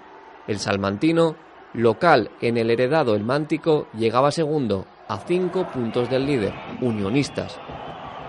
El 0.46 0.60
salmantino, 0.60 1.36
local 1.74 2.30
en 2.40 2.58
el 2.58 2.70
heredado 2.70 3.16
El 3.16 3.24
Mántico, 3.24 3.88
llegaba 3.98 4.30
segundo, 4.30 4.86
a 5.08 5.18
cinco 5.18 5.66
puntos 5.74 6.08
del 6.08 6.28
líder, 6.28 6.54
Unionistas. 6.82 7.60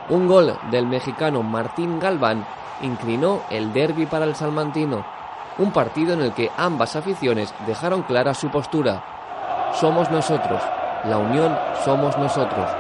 Un 0.08 0.26
gol 0.28 0.56
del 0.70 0.86
mexicano 0.86 1.42
Martín 1.42 2.00
Galván 2.00 2.46
inclinó 2.80 3.42
el 3.50 3.70
derby 3.74 4.06
para 4.06 4.24
el 4.24 4.34
salmantino, 4.34 5.04
un 5.58 5.72
partido 5.72 6.14
en 6.14 6.22
el 6.22 6.32
que 6.32 6.50
ambas 6.56 6.96
aficiones 6.96 7.52
dejaron 7.66 8.00
clara 8.04 8.32
su 8.32 8.50
postura. 8.50 9.72
Somos 9.78 10.10
nosotros, 10.10 10.62
la 11.04 11.18
Unión 11.18 11.54
somos 11.84 12.16
nosotros, 12.16 12.70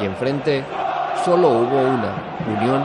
y 0.00 0.04
enfrente 0.04 0.64
solo 1.24 1.48
hubo 1.48 1.80
una, 1.80 2.38
Unión 2.46 2.84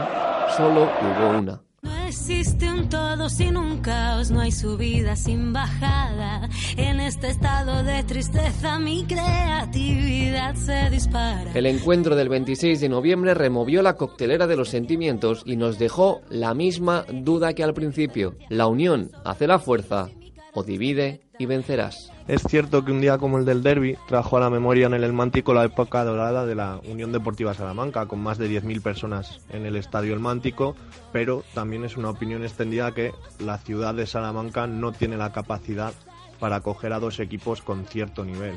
solo 0.56 0.88
hubo 1.02 1.38
una. 1.38 1.60
existe 2.06 2.70
un 2.70 2.88
todo 2.88 3.28
sin 3.28 3.56
un 3.56 3.78
caos, 3.78 4.30
no 4.30 4.40
hay 4.40 4.52
subida 4.52 5.16
sin 5.16 5.52
bajada. 5.52 6.48
En 6.76 7.00
este 7.00 7.28
estado 7.28 7.82
de 7.82 8.02
tristeza 8.04 8.78
mi 8.78 9.04
creatividad 9.04 10.54
se 10.54 10.90
dispara. 10.90 11.50
El 11.54 11.66
encuentro 11.66 12.16
del 12.16 12.28
26 12.28 12.80
de 12.80 12.88
noviembre 12.88 13.34
removió 13.34 13.82
la 13.82 13.94
coctelera 13.94 14.46
de 14.46 14.56
los 14.56 14.68
sentimientos 14.68 15.42
y 15.44 15.56
nos 15.56 15.78
dejó 15.78 16.20
la 16.28 16.54
misma 16.54 17.04
duda 17.12 17.52
que 17.54 17.64
al 17.64 17.74
principio. 17.74 18.36
La 18.48 18.66
unión 18.66 19.10
hace 19.24 19.46
la 19.46 19.58
fuerza 19.58 20.08
o 20.54 20.62
divide 20.62 21.20
y 21.38 21.46
vencerás. 21.46 22.10
Es 22.28 22.42
cierto 22.42 22.84
que 22.84 22.92
un 22.92 23.00
día 23.00 23.16
como 23.16 23.38
el 23.38 23.46
del 23.46 23.62
derby 23.62 23.96
trajo 24.06 24.36
a 24.36 24.40
la 24.40 24.50
memoria 24.50 24.86
en 24.86 24.92
el 24.92 25.02
El 25.02 25.14
Mántico 25.14 25.54
la 25.54 25.64
época 25.64 26.04
dorada 26.04 26.44
de 26.44 26.54
la 26.54 26.78
Unión 26.86 27.10
Deportiva 27.10 27.54
Salamanca, 27.54 28.04
con 28.04 28.20
más 28.20 28.36
de 28.36 28.50
10.000 28.50 28.82
personas 28.82 29.40
en 29.48 29.64
el 29.64 29.76
Estadio 29.76 30.12
El 30.12 30.20
Mántico, 30.20 30.76
pero 31.10 31.42
también 31.54 31.86
es 31.86 31.96
una 31.96 32.10
opinión 32.10 32.42
extendida 32.42 32.92
que 32.92 33.12
la 33.38 33.56
ciudad 33.56 33.94
de 33.94 34.06
Salamanca 34.06 34.66
no 34.66 34.92
tiene 34.92 35.16
la 35.16 35.32
capacidad 35.32 35.94
para 36.38 36.56
acoger 36.56 36.92
a 36.92 37.00
dos 37.00 37.18
equipos 37.18 37.62
con 37.62 37.86
cierto 37.86 38.26
nivel. 38.26 38.56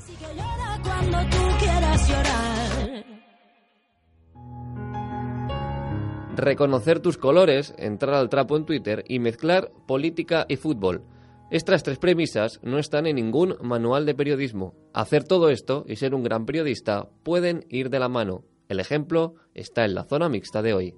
Reconocer 6.35 6.99
tus 6.99 7.17
colores, 7.17 7.73
entrar 7.77 8.15
al 8.15 8.27
trapo 8.27 8.57
en 8.57 8.65
Twitter 8.65 9.05
y 9.07 9.19
mezclar 9.19 9.71
política 9.87 10.45
y 10.49 10.57
fútbol. 10.57 11.03
Estas 11.51 11.83
tres 11.83 11.99
premisas 11.99 12.61
no 12.63 12.77
están 12.77 13.05
en 13.07 13.17
ningún 13.17 13.57
manual 13.61 14.05
de 14.05 14.15
periodismo. 14.15 14.73
Hacer 14.93 15.25
todo 15.25 15.49
esto 15.49 15.83
y 15.85 15.97
ser 15.97 16.15
un 16.15 16.23
gran 16.23 16.45
periodista 16.45 17.09
pueden 17.23 17.65
ir 17.67 17.89
de 17.89 17.99
la 17.99 18.07
mano. 18.07 18.45
El 18.69 18.79
ejemplo 18.79 19.35
está 19.53 19.83
en 19.83 19.93
la 19.93 20.05
zona 20.05 20.29
mixta 20.29 20.61
de 20.61 20.73
hoy. 20.73 20.95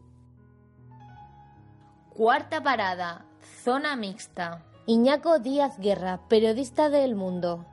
Cuarta 2.11 2.61
parada, 2.61 3.25
zona 3.63 3.95
mixta. 3.95 4.63
Iñaco 4.85 5.39
Díaz 5.39 5.79
Guerra, 5.79 6.21
periodista 6.29 6.91
de 6.91 7.03
El 7.03 7.15
Mundo. 7.15 7.65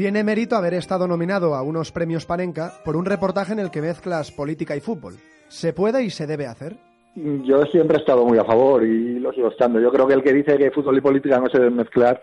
Tiene 0.00 0.24
mérito 0.24 0.56
haber 0.56 0.72
estado 0.72 1.06
nominado 1.06 1.54
a 1.54 1.60
unos 1.60 1.92
premios 1.92 2.24
Panenka 2.24 2.72
por 2.86 2.96
un 2.96 3.04
reportaje 3.04 3.52
en 3.52 3.58
el 3.58 3.70
que 3.70 3.82
mezclas 3.82 4.32
política 4.32 4.74
y 4.74 4.80
fútbol. 4.80 5.16
¿Se 5.48 5.74
puede 5.74 6.02
y 6.02 6.08
se 6.08 6.26
debe 6.26 6.46
hacer? 6.46 6.74
Yo 7.14 7.62
siempre 7.66 7.98
he 7.98 8.00
estado 8.00 8.24
muy 8.24 8.38
a 8.38 8.44
favor 8.44 8.82
y 8.82 9.20
lo 9.20 9.30
sigo 9.34 9.48
estando. 9.48 9.78
Yo 9.78 9.92
creo 9.92 10.06
que 10.06 10.14
el 10.14 10.22
que 10.22 10.32
dice 10.32 10.56
que 10.56 10.70
fútbol 10.70 10.96
y 10.96 11.02
política 11.02 11.38
no 11.38 11.50
se 11.50 11.58
deben 11.58 11.76
mezclar 11.76 12.22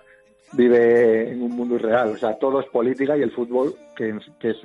vive 0.54 1.34
en 1.34 1.44
un 1.44 1.56
mundo 1.56 1.76
irreal. 1.76 2.14
O 2.14 2.18
sea, 2.18 2.40
todo 2.40 2.62
es 2.62 2.66
política 2.66 3.16
y 3.16 3.22
el 3.22 3.32
fútbol, 3.32 3.76
que, 3.96 4.10
es, 4.10 4.58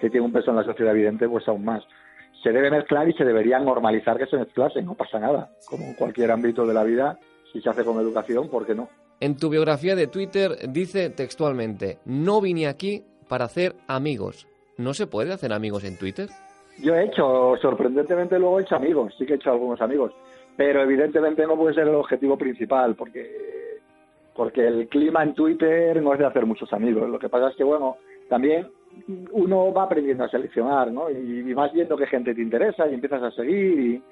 que 0.00 0.08
tiene 0.08 0.24
un 0.24 0.32
peso 0.32 0.50
en 0.50 0.56
la 0.56 0.64
sociedad 0.64 0.94
evidente, 0.94 1.28
pues 1.28 1.46
aún 1.46 1.66
más. 1.66 1.84
Se 2.42 2.52
debe 2.52 2.70
mezclar 2.70 3.06
y 3.06 3.12
se 3.12 3.26
debería 3.26 3.58
normalizar 3.58 4.16
que 4.16 4.24
se 4.24 4.38
mezclase, 4.38 4.80
no 4.80 4.94
pasa 4.94 5.18
nada. 5.18 5.50
Como 5.66 5.84
en 5.84 5.92
cualquier 5.92 6.30
ámbito 6.30 6.64
de 6.64 6.72
la 6.72 6.84
vida, 6.84 7.18
si 7.52 7.60
se 7.60 7.68
hace 7.68 7.84
con 7.84 8.00
educación, 8.00 8.48
¿por 8.48 8.64
qué 8.64 8.74
no? 8.74 8.88
En 9.22 9.36
tu 9.36 9.50
biografía 9.50 9.94
de 9.96 10.06
Twitter 10.06 10.52
dice 10.70 11.10
textualmente, 11.10 11.98
no 12.06 12.40
vine 12.40 12.66
aquí 12.66 13.04
para 13.28 13.44
hacer 13.44 13.74
amigos. 13.86 14.48
¿No 14.78 14.94
se 14.94 15.06
puede 15.06 15.30
hacer 15.30 15.52
amigos 15.52 15.84
en 15.84 15.98
Twitter? 15.98 16.30
Yo 16.82 16.94
he 16.94 17.04
hecho, 17.04 17.54
sorprendentemente 17.60 18.38
luego 18.38 18.58
he 18.58 18.62
hecho 18.62 18.76
amigos, 18.76 19.14
sí 19.18 19.26
que 19.26 19.34
he 19.34 19.36
hecho 19.36 19.50
algunos 19.50 19.78
amigos, 19.82 20.12
pero 20.56 20.82
evidentemente 20.82 21.46
no 21.46 21.54
puede 21.58 21.74
ser 21.74 21.86
el 21.88 21.96
objetivo 21.96 22.38
principal 22.38 22.94
porque 22.94 23.50
porque 24.34 24.66
el 24.66 24.88
clima 24.88 25.22
en 25.22 25.34
Twitter 25.34 26.00
no 26.02 26.14
es 26.14 26.18
de 26.18 26.24
hacer 26.24 26.46
muchos 26.46 26.72
amigos. 26.72 27.10
Lo 27.10 27.18
que 27.18 27.28
pasa 27.28 27.48
es 27.48 27.56
que, 27.56 27.64
bueno, 27.64 27.98
también 28.30 28.68
uno 29.32 29.70
va 29.70 29.82
aprendiendo 29.82 30.24
a 30.24 30.30
seleccionar, 30.30 30.90
¿no? 30.90 31.10
Y, 31.10 31.52
vas 31.52 31.70
viendo 31.74 31.94
qué 31.94 32.06
gente 32.06 32.34
te 32.34 32.40
interesa 32.40 32.88
y 32.88 32.94
empiezas 32.94 33.22
a 33.22 33.30
seguir 33.32 34.02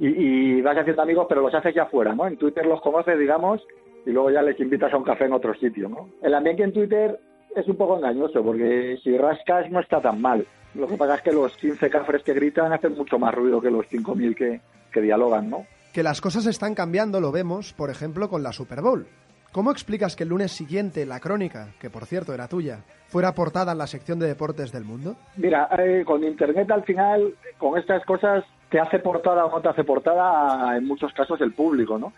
y, 0.00 0.06
y, 0.06 0.60
vas 0.62 0.76
haciendo 0.76 1.02
amigos, 1.02 1.26
pero 1.28 1.42
los 1.42 1.54
haces 1.54 1.76
ya 1.76 1.86
fuera, 1.86 2.12
¿no? 2.12 2.26
En 2.26 2.36
Twitter 2.36 2.66
los 2.66 2.80
conoces, 2.80 3.16
digamos, 3.20 3.64
y 4.08 4.12
luego 4.12 4.30
ya 4.30 4.40
les 4.40 4.58
invitas 4.58 4.90
a 4.90 4.96
un 4.96 5.04
café 5.04 5.26
en 5.26 5.34
otro 5.34 5.54
sitio, 5.54 5.86
¿no? 5.86 6.08
El 6.22 6.34
ambiente 6.34 6.62
en 6.62 6.72
Twitter 6.72 7.20
es 7.54 7.68
un 7.68 7.76
poco 7.76 7.98
engañoso 7.98 8.42
porque 8.42 8.98
si 9.04 9.16
rascas 9.18 9.70
no 9.70 9.80
está 9.80 10.00
tan 10.00 10.18
mal. 10.22 10.46
Lo 10.74 10.86
que 10.88 10.96
pasa 10.96 11.16
es 11.16 11.22
que 11.22 11.32
los 11.32 11.54
15 11.58 11.90
cafres 11.90 12.22
que 12.22 12.32
gritan 12.32 12.72
hacen 12.72 12.94
mucho 12.96 13.18
más 13.18 13.34
ruido 13.34 13.60
que 13.60 13.70
los 13.70 13.84
5.000 13.86 14.34
que, 14.34 14.60
que 14.90 15.02
dialogan, 15.02 15.50
¿no? 15.50 15.66
Que 15.92 16.02
las 16.02 16.22
cosas 16.22 16.46
están 16.46 16.74
cambiando 16.74 17.20
lo 17.20 17.32
vemos, 17.32 17.74
por 17.74 17.90
ejemplo, 17.90 18.30
con 18.30 18.42
la 18.42 18.52
Super 18.52 18.80
Bowl. 18.80 19.06
¿Cómo 19.52 19.70
explicas 19.70 20.16
que 20.16 20.22
el 20.22 20.30
lunes 20.30 20.52
siguiente 20.52 21.04
la 21.04 21.20
crónica, 21.20 21.74
que 21.78 21.90
por 21.90 22.06
cierto 22.06 22.32
era 22.32 22.48
tuya, 22.48 22.84
fuera 23.08 23.34
portada 23.34 23.72
en 23.72 23.78
la 23.78 23.86
sección 23.86 24.18
de 24.18 24.26
deportes 24.26 24.72
del 24.72 24.84
mundo? 24.84 25.16
Mira, 25.36 25.68
eh, 25.78 26.02
con 26.06 26.24
Internet 26.24 26.70
al 26.70 26.84
final, 26.84 27.34
con 27.58 27.78
estas 27.78 28.04
cosas, 28.06 28.44
te 28.70 28.78
hace 28.78 28.98
portada 28.98 29.46
o 29.46 29.50
no 29.50 29.60
te 29.60 29.68
hace 29.68 29.84
portada 29.84 30.76
en 30.76 30.86
muchos 30.86 31.12
casos 31.12 31.40
el 31.40 31.52
público, 31.52 31.98
¿no? 31.98 32.12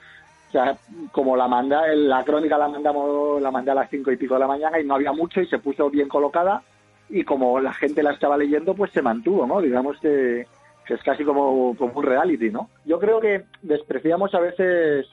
O 0.50 0.52
sea, 0.52 0.76
como 1.12 1.36
la 1.36 1.46
manda, 1.46 1.86
la 1.94 2.24
crónica 2.24 2.58
la 2.58 2.66
mandamos, 2.66 3.40
la 3.40 3.52
mandé 3.52 3.70
a 3.70 3.74
las 3.76 3.88
cinco 3.88 4.10
y 4.10 4.16
pico 4.16 4.34
de 4.34 4.40
la 4.40 4.48
mañana 4.48 4.80
y 4.80 4.84
no 4.84 4.96
había 4.96 5.12
mucho 5.12 5.40
y 5.40 5.46
se 5.46 5.60
puso 5.60 5.88
bien 5.88 6.08
colocada 6.08 6.60
y 7.08 7.22
como 7.22 7.60
la 7.60 7.72
gente 7.72 8.02
la 8.02 8.10
estaba 8.10 8.36
leyendo, 8.36 8.74
pues 8.74 8.90
se 8.90 9.00
mantuvo, 9.00 9.46
¿no? 9.46 9.60
Digamos 9.60 9.96
que, 10.00 10.46
es 10.88 11.02
casi 11.04 11.22
como, 11.22 11.76
como 11.76 11.92
un 12.00 12.02
reality, 12.04 12.50
¿no? 12.50 12.68
Yo 12.84 12.98
creo 12.98 13.20
que 13.20 13.44
despreciamos 13.62 14.34
a 14.34 14.40
veces 14.40 15.06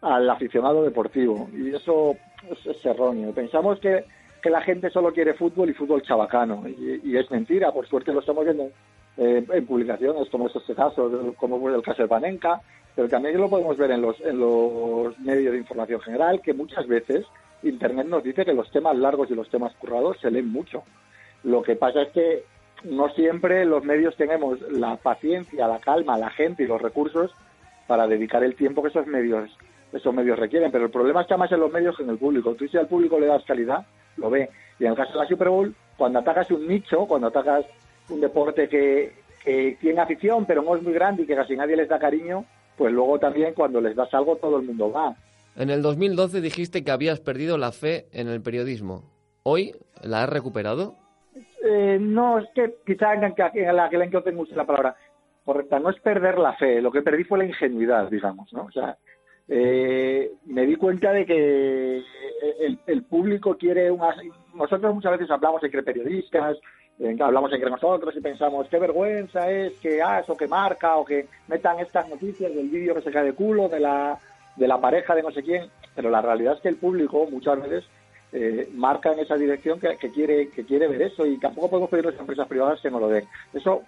al 0.00 0.30
aficionado 0.30 0.82
deportivo 0.82 1.50
y 1.52 1.74
eso 1.74 2.16
es, 2.50 2.66
es 2.66 2.86
erróneo. 2.86 3.34
Pensamos 3.34 3.78
que, 3.80 4.06
que, 4.42 4.48
la 4.48 4.62
gente 4.62 4.88
solo 4.88 5.12
quiere 5.12 5.34
fútbol 5.34 5.68
y 5.68 5.74
fútbol 5.74 6.00
chabacano 6.00 6.66
y, 6.66 7.02
y 7.04 7.18
es 7.18 7.30
mentira, 7.30 7.70
por 7.70 7.86
suerte 7.86 8.14
lo 8.14 8.20
estamos 8.20 8.46
viendo 8.46 8.70
eh, 9.16 9.44
en 9.50 9.66
publicaciones 9.66 10.28
como 10.30 10.48
es 10.48 10.56
este 10.56 10.74
como 11.36 11.68
el 11.68 11.82
caso 11.82 12.02
de 12.02 12.08
Panenka, 12.08 12.60
pero 12.94 13.08
también 13.08 13.38
lo 13.38 13.48
podemos 13.48 13.76
ver 13.76 13.90
en 13.92 14.02
los, 14.02 14.20
en 14.20 14.38
los 14.38 15.18
medios 15.20 15.52
de 15.52 15.58
información 15.58 16.00
general, 16.00 16.40
que 16.40 16.54
muchas 16.54 16.86
veces 16.86 17.26
Internet 17.62 18.06
nos 18.06 18.22
dice 18.22 18.44
que 18.44 18.54
los 18.54 18.70
temas 18.70 18.96
largos 18.96 19.30
y 19.30 19.34
los 19.34 19.48
temas 19.48 19.74
currados 19.74 20.18
se 20.20 20.30
leen 20.30 20.50
mucho. 20.50 20.82
Lo 21.44 21.62
que 21.62 21.76
pasa 21.76 22.02
es 22.02 22.08
que 22.08 22.44
no 22.84 23.08
siempre 23.10 23.64
los 23.64 23.84
medios 23.84 24.16
tenemos 24.16 24.60
la 24.70 24.96
paciencia, 24.96 25.68
la 25.68 25.78
calma, 25.78 26.18
la 26.18 26.30
gente 26.30 26.62
y 26.62 26.66
los 26.66 26.80
recursos 26.80 27.34
para 27.86 28.06
dedicar 28.06 28.42
el 28.42 28.54
tiempo 28.54 28.82
que 28.82 28.88
esos 28.88 29.06
medios 29.06 29.50
esos 29.92 30.14
medios 30.14 30.38
requieren, 30.38 30.70
pero 30.70 30.84
el 30.84 30.90
problema 30.90 31.22
está 31.22 31.36
más 31.36 31.50
en 31.50 31.58
los 31.58 31.72
medios 31.72 31.96
que 31.96 32.04
en 32.04 32.10
el 32.10 32.18
público. 32.18 32.54
Tú 32.54 32.66
si 32.68 32.76
al 32.76 32.86
público 32.86 33.18
le 33.18 33.26
das 33.26 33.44
calidad, 33.44 33.84
lo 34.16 34.30
ve. 34.30 34.48
Y 34.78 34.84
en 34.84 34.92
el 34.92 34.96
caso 34.96 35.12
de 35.12 35.18
la 35.18 35.26
Super 35.26 35.48
Bowl, 35.48 35.74
cuando 35.96 36.20
atacas 36.20 36.50
un 36.52 36.66
nicho, 36.68 37.06
cuando 37.06 37.26
atacas 37.26 37.66
un 38.10 38.20
deporte 38.20 38.68
que, 38.68 39.12
que 39.44 39.76
tiene 39.80 40.00
afición, 40.00 40.44
pero 40.46 40.62
no 40.62 40.76
es 40.76 40.82
muy 40.82 40.92
grande 40.92 41.22
y 41.22 41.26
que 41.26 41.36
casi 41.36 41.56
nadie 41.56 41.76
les 41.76 41.88
da 41.88 41.98
cariño, 41.98 42.44
pues 42.76 42.92
luego 42.92 43.18
también 43.18 43.54
cuando 43.54 43.80
les 43.80 43.96
das 43.96 44.12
algo 44.14 44.36
todo 44.36 44.58
el 44.58 44.66
mundo 44.66 44.90
va. 44.92 45.14
En 45.56 45.70
el 45.70 45.82
2012 45.82 46.40
dijiste 46.40 46.84
que 46.84 46.90
habías 46.90 47.20
perdido 47.20 47.58
la 47.58 47.72
fe 47.72 48.06
en 48.12 48.28
el 48.28 48.40
periodismo. 48.40 49.02
¿Hoy 49.42 49.72
la 50.02 50.22
has 50.22 50.30
recuperado? 50.30 50.96
Eh, 51.62 51.98
no, 52.00 52.38
es 52.38 52.46
que 52.54 52.76
quizá 52.86 53.14
en 53.14 53.24
aquel 53.24 54.02
entonces 54.02 54.34
no 54.34 54.42
usé 54.42 54.54
la 54.54 54.64
palabra 54.64 54.96
correcta. 55.44 55.78
No 55.78 55.90
es 55.90 56.00
perder 56.00 56.38
la 56.38 56.54
fe, 56.54 56.80
lo 56.80 56.90
que 56.90 57.02
perdí 57.02 57.24
fue 57.24 57.38
la 57.38 57.46
ingenuidad, 57.46 58.08
digamos, 58.10 58.52
¿no? 58.52 58.64
O 58.64 58.70
sea, 58.70 58.96
eh, 59.48 60.30
me 60.46 60.64
di 60.64 60.76
cuenta 60.76 61.12
de 61.12 61.26
que 61.26 62.02
el, 62.60 62.78
el 62.86 63.02
público 63.04 63.56
quiere 63.56 63.90
una... 63.90 64.14
Nosotros 64.54 64.94
muchas 64.94 65.12
veces 65.12 65.30
hablamos 65.30 65.62
entre 65.62 65.82
periodistas, 65.82 66.56
eh, 66.56 66.60
hablamos 67.20 67.52
entre 67.52 67.70
nosotros 67.70 68.14
y 68.16 68.20
pensamos 68.20 68.68
qué 68.68 68.78
vergüenza 68.78 69.50
es 69.50 69.78
que 69.80 70.02
ah, 70.02 70.20
eso 70.20 70.36
que 70.36 70.46
marca 70.46 70.96
o 70.96 71.04
que 71.04 71.26
metan 71.48 71.80
estas 71.80 72.08
noticias 72.08 72.54
del 72.54 72.68
vídeo 72.68 72.94
que 72.94 73.02
se 73.02 73.10
cae 73.10 73.24
de 73.24 73.32
culo 73.32 73.68
de 73.68 73.80
la 73.80 74.18
de 74.56 74.68
la 74.68 74.80
pareja 74.80 75.14
de 75.14 75.22
no 75.22 75.30
sé 75.30 75.42
quién 75.42 75.70
pero 75.94 76.10
la 76.10 76.20
realidad 76.20 76.54
es 76.54 76.60
que 76.60 76.68
el 76.68 76.76
público 76.76 77.26
muchas 77.30 77.60
veces 77.62 77.84
eh, 78.32 78.68
marca 78.74 79.12
en 79.12 79.18
esa 79.18 79.34
dirección 79.36 79.80
que, 79.80 79.96
quiere 80.10 80.50
que 80.50 80.64
quiere 80.64 80.86
ver 80.86 81.02
eso 81.02 81.26
y 81.26 81.36
tampoco 81.38 81.68
podemos 81.68 81.90
pedir 81.90 82.06
a 82.06 82.10
empresas 82.10 82.46
privadas 82.46 82.80
que 82.80 82.90
no 82.90 83.00
lo 83.00 83.08
den. 83.08 83.24
Eso 83.52 83.82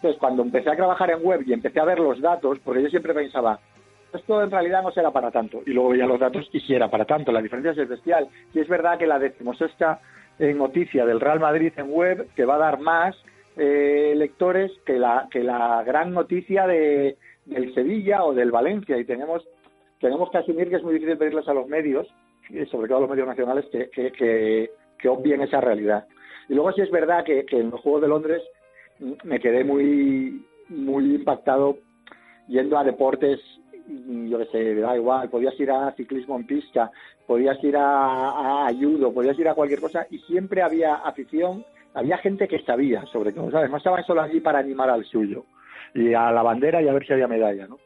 pues 0.00 0.16
cuando 0.18 0.42
empecé 0.42 0.70
a 0.70 0.76
trabajar 0.76 1.10
en 1.10 1.24
web 1.24 1.42
y 1.44 1.52
empecé 1.52 1.80
a 1.80 1.84
ver 1.84 1.98
los 1.98 2.20
datos 2.20 2.60
porque 2.60 2.82
yo 2.82 2.88
siempre 2.88 3.12
pensaba 3.12 3.58
esto 4.14 4.42
en 4.42 4.50
realidad 4.50 4.82
no 4.82 4.92
será 4.92 5.10
para 5.10 5.30
tanto 5.30 5.62
y 5.66 5.70
luego 5.70 5.90
veía 5.90 6.06
los 6.06 6.20
datos 6.20 6.48
y 6.52 6.60
sí 6.60 6.74
era 6.74 6.88
para 6.88 7.04
tanto. 7.04 7.32
La 7.32 7.42
diferencia 7.42 7.72
es 7.72 7.88
bestial. 7.88 8.28
Y 8.54 8.60
es 8.60 8.68
verdad 8.68 8.98
que 8.98 9.06
la 9.06 9.18
decimosexta 9.18 10.00
en 10.38 10.58
noticia 10.58 11.04
del 11.04 11.20
Real 11.20 11.40
Madrid 11.40 11.72
en 11.76 11.90
web 11.90 12.28
que 12.34 12.44
va 12.44 12.56
a 12.56 12.58
dar 12.58 12.80
más 12.80 13.16
eh, 13.56 14.14
lectores 14.16 14.72
que 14.86 14.98
la 14.98 15.28
que 15.30 15.42
la 15.42 15.82
gran 15.84 16.12
noticia 16.12 16.66
de 16.66 17.16
del 17.44 17.74
Sevilla 17.74 18.24
o 18.24 18.34
del 18.34 18.50
Valencia. 18.50 18.96
Y 18.98 19.04
tenemos 19.04 19.46
tenemos 20.00 20.30
que 20.30 20.38
asumir 20.38 20.68
que 20.68 20.76
es 20.76 20.82
muy 20.82 20.94
difícil 20.94 21.18
pedirles 21.18 21.48
a 21.48 21.54
los 21.54 21.66
medios 21.66 22.06
sobre 22.70 22.88
todo 22.88 22.98
a 22.98 23.00
los 23.02 23.10
medios 23.10 23.26
nacionales 23.26 23.66
que, 23.70 23.90
que, 23.90 24.12
que, 24.12 24.70
que 24.98 25.08
obvien 25.08 25.42
esa 25.42 25.60
realidad. 25.60 26.06
Y 26.48 26.54
luego 26.54 26.72
sí 26.72 26.80
es 26.80 26.90
verdad 26.90 27.24
que, 27.24 27.44
que 27.44 27.58
en 27.58 27.70
los 27.70 27.80
Juegos 27.80 28.02
de 28.02 28.08
Londres 28.08 28.42
me 29.24 29.38
quedé 29.38 29.64
muy, 29.64 30.44
muy 30.68 31.14
impactado 31.14 31.76
yendo 32.48 32.78
a 32.78 32.84
deportes, 32.84 33.40
yo 34.28 34.38
qué 34.38 34.46
sé, 34.46 34.74
da 34.74 34.96
igual, 34.96 35.28
podías 35.30 35.58
ir 35.58 35.70
a 35.70 35.92
ciclismo 35.92 36.36
en 36.36 36.46
pista, 36.46 36.90
podías 37.26 37.62
ir 37.64 37.76
a, 37.76 38.66
a 38.66 38.72
judo, 38.74 39.12
podías 39.12 39.38
ir 39.38 39.48
a 39.48 39.54
cualquier 39.54 39.80
cosa 39.80 40.06
y 40.10 40.18
siempre 40.20 40.62
había 40.62 40.94
afición, 40.96 41.64
había 41.94 42.18
gente 42.18 42.46
que 42.48 42.62
sabía 42.62 43.04
sobre 43.06 43.32
todo, 43.32 43.50
¿sabes? 43.50 43.70
No 43.70 43.78
estaban 43.78 44.04
solo 44.04 44.22
allí 44.22 44.40
para 44.40 44.58
animar 44.58 44.90
al 44.90 45.04
suyo 45.04 45.44
y 45.94 46.14
a 46.14 46.30
la 46.30 46.42
bandera 46.42 46.82
y 46.82 46.88
a 46.88 46.92
ver 46.92 47.06
si 47.06 47.12
había 47.12 47.28
medalla, 47.28 47.66
¿no? 47.66 47.78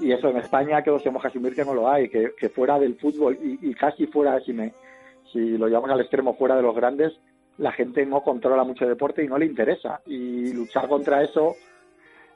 Y 0.00 0.10
eso 0.10 0.28
en 0.28 0.38
España 0.38 0.82
que 0.82 0.90
que 0.90 1.26
asumir 1.28 1.54
que 1.54 1.64
no 1.64 1.72
lo 1.72 1.88
hay, 1.88 2.08
que, 2.08 2.32
que 2.36 2.48
fuera 2.48 2.78
del 2.78 2.96
fútbol 2.96 3.38
y, 3.40 3.70
y 3.70 3.74
casi 3.74 4.06
fuera, 4.08 4.40
si, 4.40 4.52
me, 4.52 4.72
si 5.32 5.56
lo 5.56 5.68
llevamos 5.68 5.90
al 5.90 6.00
extremo 6.00 6.34
fuera 6.34 6.56
de 6.56 6.62
los 6.62 6.74
grandes, 6.74 7.12
la 7.58 7.70
gente 7.70 8.04
no 8.04 8.22
controla 8.22 8.64
mucho 8.64 8.86
deporte 8.86 9.22
y 9.22 9.28
no 9.28 9.38
le 9.38 9.46
interesa. 9.46 10.00
Y 10.06 10.52
luchar 10.52 10.88
contra 10.88 11.22
eso 11.22 11.54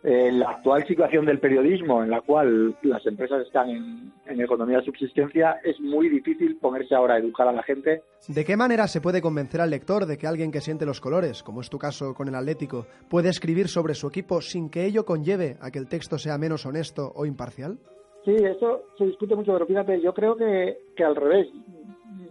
eh, 0.05 0.31
la 0.33 0.51
actual 0.51 0.87
situación 0.87 1.27
del 1.27 1.41
periodismo, 1.41 2.05
en 2.05 2.11
la 2.11 2.21
cual 2.21 2.77
las 2.83 3.05
empresas 3.07 3.45
están 3.45 3.69
en, 3.71 4.41
economía 4.41 4.79
de 4.79 4.85
subsistencia, 4.85 5.59
es 5.65 5.81
muy 5.81 6.09
difícil 6.09 6.57
ponerse 6.59 6.95
ahora 6.95 7.15
a 7.15 7.19
educar 7.19 7.49
a 7.49 7.53
la 7.53 7.63
gente. 7.65 8.03
¿De 8.29 8.45
qué 8.45 8.57
manera 8.57 8.87
se 8.87 9.01
puede 9.01 9.21
convencer 9.21 9.61
al 9.61 9.71
lector 9.71 10.07
de 10.07 10.17
que 10.17 10.29
alguien 10.29 10.53
que 10.53 10.61
siente 10.61 10.87
los 10.87 11.01
colores, 11.01 11.43
como 11.43 11.61
es 11.61 11.69
tu 11.69 11.79
caso 11.79 12.15
con 12.15 12.29
el 12.29 12.37
Atlético, 12.37 12.87
puede 13.11 13.31
escribir 13.31 13.67
sobre 13.67 13.95
su 13.95 14.07
equipo 14.07 14.41
sin 14.41 14.71
que 14.71 14.85
ello 14.85 15.05
conlleve 15.05 15.57
a 15.61 15.71
que 15.71 15.81
el 15.81 15.89
texto 15.89 16.19
sea 16.19 16.39
menos 16.39 16.65
honesto 16.65 17.13
o 17.17 17.27
imparcial? 17.27 17.79
Sí, 18.25 18.37
eso 18.37 18.85
se 18.97 19.07
discute 19.07 19.35
mucho, 19.35 19.53
pero 19.53 19.67
fíjate, 19.67 20.01
yo 20.01 20.15
creo 20.15 20.37
que, 20.37 20.79
que 20.95 21.05
al 21.05 21.17
revés. 21.17 21.49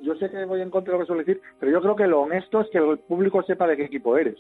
Yo 0.04 0.16
sé 0.16 0.30
que 0.30 0.46
voy 0.46 0.62
en 0.62 0.70
contra 0.70 0.94
de 0.94 1.00
lo 1.00 1.04
que 1.04 1.08
suele 1.08 1.24
decir, 1.24 1.42
pero 1.60 1.72
yo 1.72 1.82
creo 1.82 1.96
que 1.96 2.08
lo 2.08 2.22
honesto 2.22 2.62
es 2.62 2.70
que 2.70 2.78
el 2.78 3.00
público 3.00 3.44
sepa 3.44 3.68
de 3.68 3.76
qué 3.76 3.84
equipo 3.86 4.18
eres. 4.18 4.38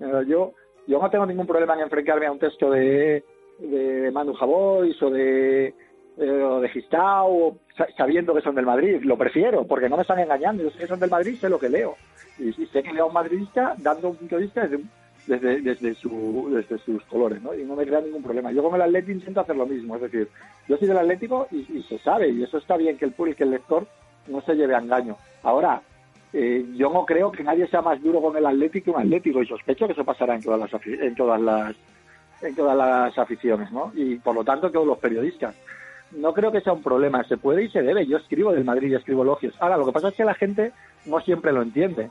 Eh, 0.00 0.24
yo 0.26 0.54
yo 0.90 1.00
no 1.00 1.08
tengo 1.08 1.24
ningún 1.24 1.46
problema 1.46 1.74
en 1.74 1.82
enfrentarme 1.82 2.26
a 2.26 2.32
un 2.32 2.40
texto 2.40 2.68
de, 2.70 3.22
de 3.60 4.10
Manu 4.10 4.34
Javois 4.34 5.00
o 5.00 5.08
de, 5.08 5.72
de 6.16 6.68
Gistau, 6.68 7.58
sabiendo 7.96 8.34
que 8.34 8.40
son 8.40 8.56
del 8.56 8.66
Madrid. 8.66 9.00
Lo 9.04 9.16
prefiero, 9.16 9.64
porque 9.64 9.88
no 9.88 9.94
me 9.94 10.02
están 10.02 10.18
engañando. 10.18 10.64
Yo 10.64 10.70
sé 10.70 10.78
que 10.78 10.86
son 10.88 10.98
del 10.98 11.08
Madrid, 11.08 11.36
sé 11.36 11.48
lo 11.48 11.60
que 11.60 11.68
leo. 11.68 11.94
Y, 12.40 12.52
sé 12.66 12.82
que 12.82 12.92
leo 12.92 13.04
a 13.04 13.06
un 13.06 13.14
madridista 13.14 13.74
dando 13.78 14.08
un 14.08 14.16
punto 14.16 14.34
de 14.36 14.42
vista 14.42 14.68
desde, 15.26 15.60
desde, 15.60 15.94
su, 15.94 16.50
desde 16.52 16.78
sus 16.78 17.04
colores, 17.04 17.40
¿no? 17.40 17.54
Y 17.54 17.62
no 17.62 17.76
me 17.76 17.86
crea 17.86 18.00
ningún 18.00 18.24
problema. 18.24 18.50
Yo 18.50 18.64
con 18.64 18.74
el 18.74 18.82
Atlético 18.82 19.12
intento 19.12 19.42
hacer 19.42 19.56
lo 19.56 19.66
mismo. 19.66 19.94
Es 19.94 20.02
decir, 20.02 20.28
yo 20.66 20.76
soy 20.76 20.88
del 20.88 20.98
Atlético 20.98 21.46
y, 21.52 21.82
se 21.82 21.98
sabe, 21.98 22.30
y 22.30 22.42
eso 22.42 22.58
está 22.58 22.76
bien 22.76 22.98
que 22.98 23.04
el 23.04 23.12
que 23.12 23.44
el 23.44 23.52
lector 23.52 23.86
no 24.26 24.40
se 24.40 24.54
lleve 24.54 24.74
a 24.74 24.78
engaño. 24.78 25.16
Ahora, 25.44 25.82
eh, 26.32 26.64
yo 26.76 26.90
no 26.90 27.04
creo 27.04 27.32
que 27.32 27.42
nadie 27.42 27.66
sea 27.66 27.82
más 27.82 28.00
duro 28.02 28.20
con 28.20 28.36
el 28.36 28.46
Atlético 28.46 28.92
un 28.92 29.00
Atlético 29.00 29.42
y 29.42 29.46
sospecho 29.46 29.86
que 29.86 29.92
eso 29.92 30.04
pasará 30.04 30.34
en 30.34 30.42
todas 30.42 30.60
las 30.60 30.86
en 30.86 31.14
todas 31.14 31.40
las 31.40 31.74
en 32.42 32.54
todas 32.54 32.76
las 32.76 33.18
aficiones, 33.18 33.70
¿no? 33.72 33.92
Y 33.94 34.16
por 34.16 34.34
lo 34.34 34.44
tanto 34.44 34.70
todos 34.70 34.86
los 34.86 34.98
periodistas. 34.98 35.54
No 36.12 36.32
creo 36.32 36.50
que 36.50 36.60
sea 36.60 36.72
un 36.72 36.82
problema, 36.82 37.22
se 37.24 37.36
puede 37.36 37.64
y 37.64 37.68
se 37.68 37.82
debe. 37.82 38.06
Yo 38.06 38.16
escribo 38.16 38.52
del 38.52 38.64
Madrid 38.64 38.90
y 38.90 38.94
escribo 38.94 39.22
elogios. 39.22 39.54
Ahora, 39.60 39.76
lo 39.76 39.86
que 39.86 39.92
pasa 39.92 40.08
es 40.08 40.14
que 40.14 40.24
la 40.24 40.34
gente 40.34 40.72
no 41.06 41.20
siempre 41.20 41.52
lo 41.52 41.62
entiende. 41.62 42.10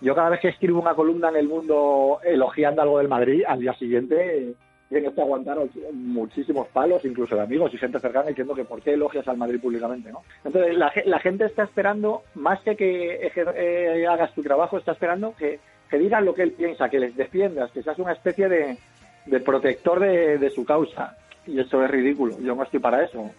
Yo 0.00 0.14
cada 0.14 0.30
vez 0.30 0.40
que 0.40 0.48
escribo 0.48 0.80
una 0.80 0.94
columna 0.94 1.30
en 1.30 1.36
el 1.36 1.48
mundo 1.48 2.20
elogiando 2.24 2.82
algo 2.82 2.98
del 2.98 3.08
Madrid, 3.08 3.42
al 3.46 3.60
día 3.60 3.74
siguiente 3.74 4.54
tienen 4.90 5.12
que 5.12 5.20
aguantar 5.20 5.56
muchísimos 5.92 6.66
palos, 6.68 7.04
incluso 7.04 7.36
de 7.36 7.42
amigos 7.42 7.72
y 7.72 7.78
gente 7.78 8.00
cercana, 8.00 8.28
diciendo 8.28 8.56
que 8.56 8.64
por 8.64 8.82
qué 8.82 8.94
elogias 8.94 9.26
al 9.28 9.36
Madrid 9.36 9.60
públicamente, 9.60 10.10
¿no? 10.10 10.22
Entonces, 10.44 10.76
la, 10.76 10.92
la 11.06 11.20
gente 11.20 11.44
está 11.44 11.62
esperando, 11.62 12.24
más 12.34 12.60
que 12.62 12.74
que 12.74 13.30
eh, 13.54 14.06
hagas 14.08 14.34
tu 14.34 14.42
trabajo, 14.42 14.78
está 14.78 14.92
esperando 14.92 15.32
que, 15.38 15.60
que 15.88 15.96
digan 15.96 16.24
lo 16.24 16.34
que 16.34 16.42
él 16.42 16.52
piensa, 16.52 16.88
que 16.88 16.98
les 16.98 17.16
defiendas, 17.16 17.70
que 17.70 17.84
seas 17.84 18.00
una 18.00 18.12
especie 18.12 18.48
de, 18.48 18.76
de 19.26 19.40
protector 19.40 20.00
de, 20.00 20.38
de, 20.38 20.50
su 20.50 20.64
causa. 20.64 21.16
Y 21.46 21.60
eso 21.60 21.84
es 21.84 21.90
ridículo, 21.90 22.36
yo 22.40 22.56
no 22.56 22.64
estoy 22.64 22.80
para 22.80 23.04
eso. 23.04 23.30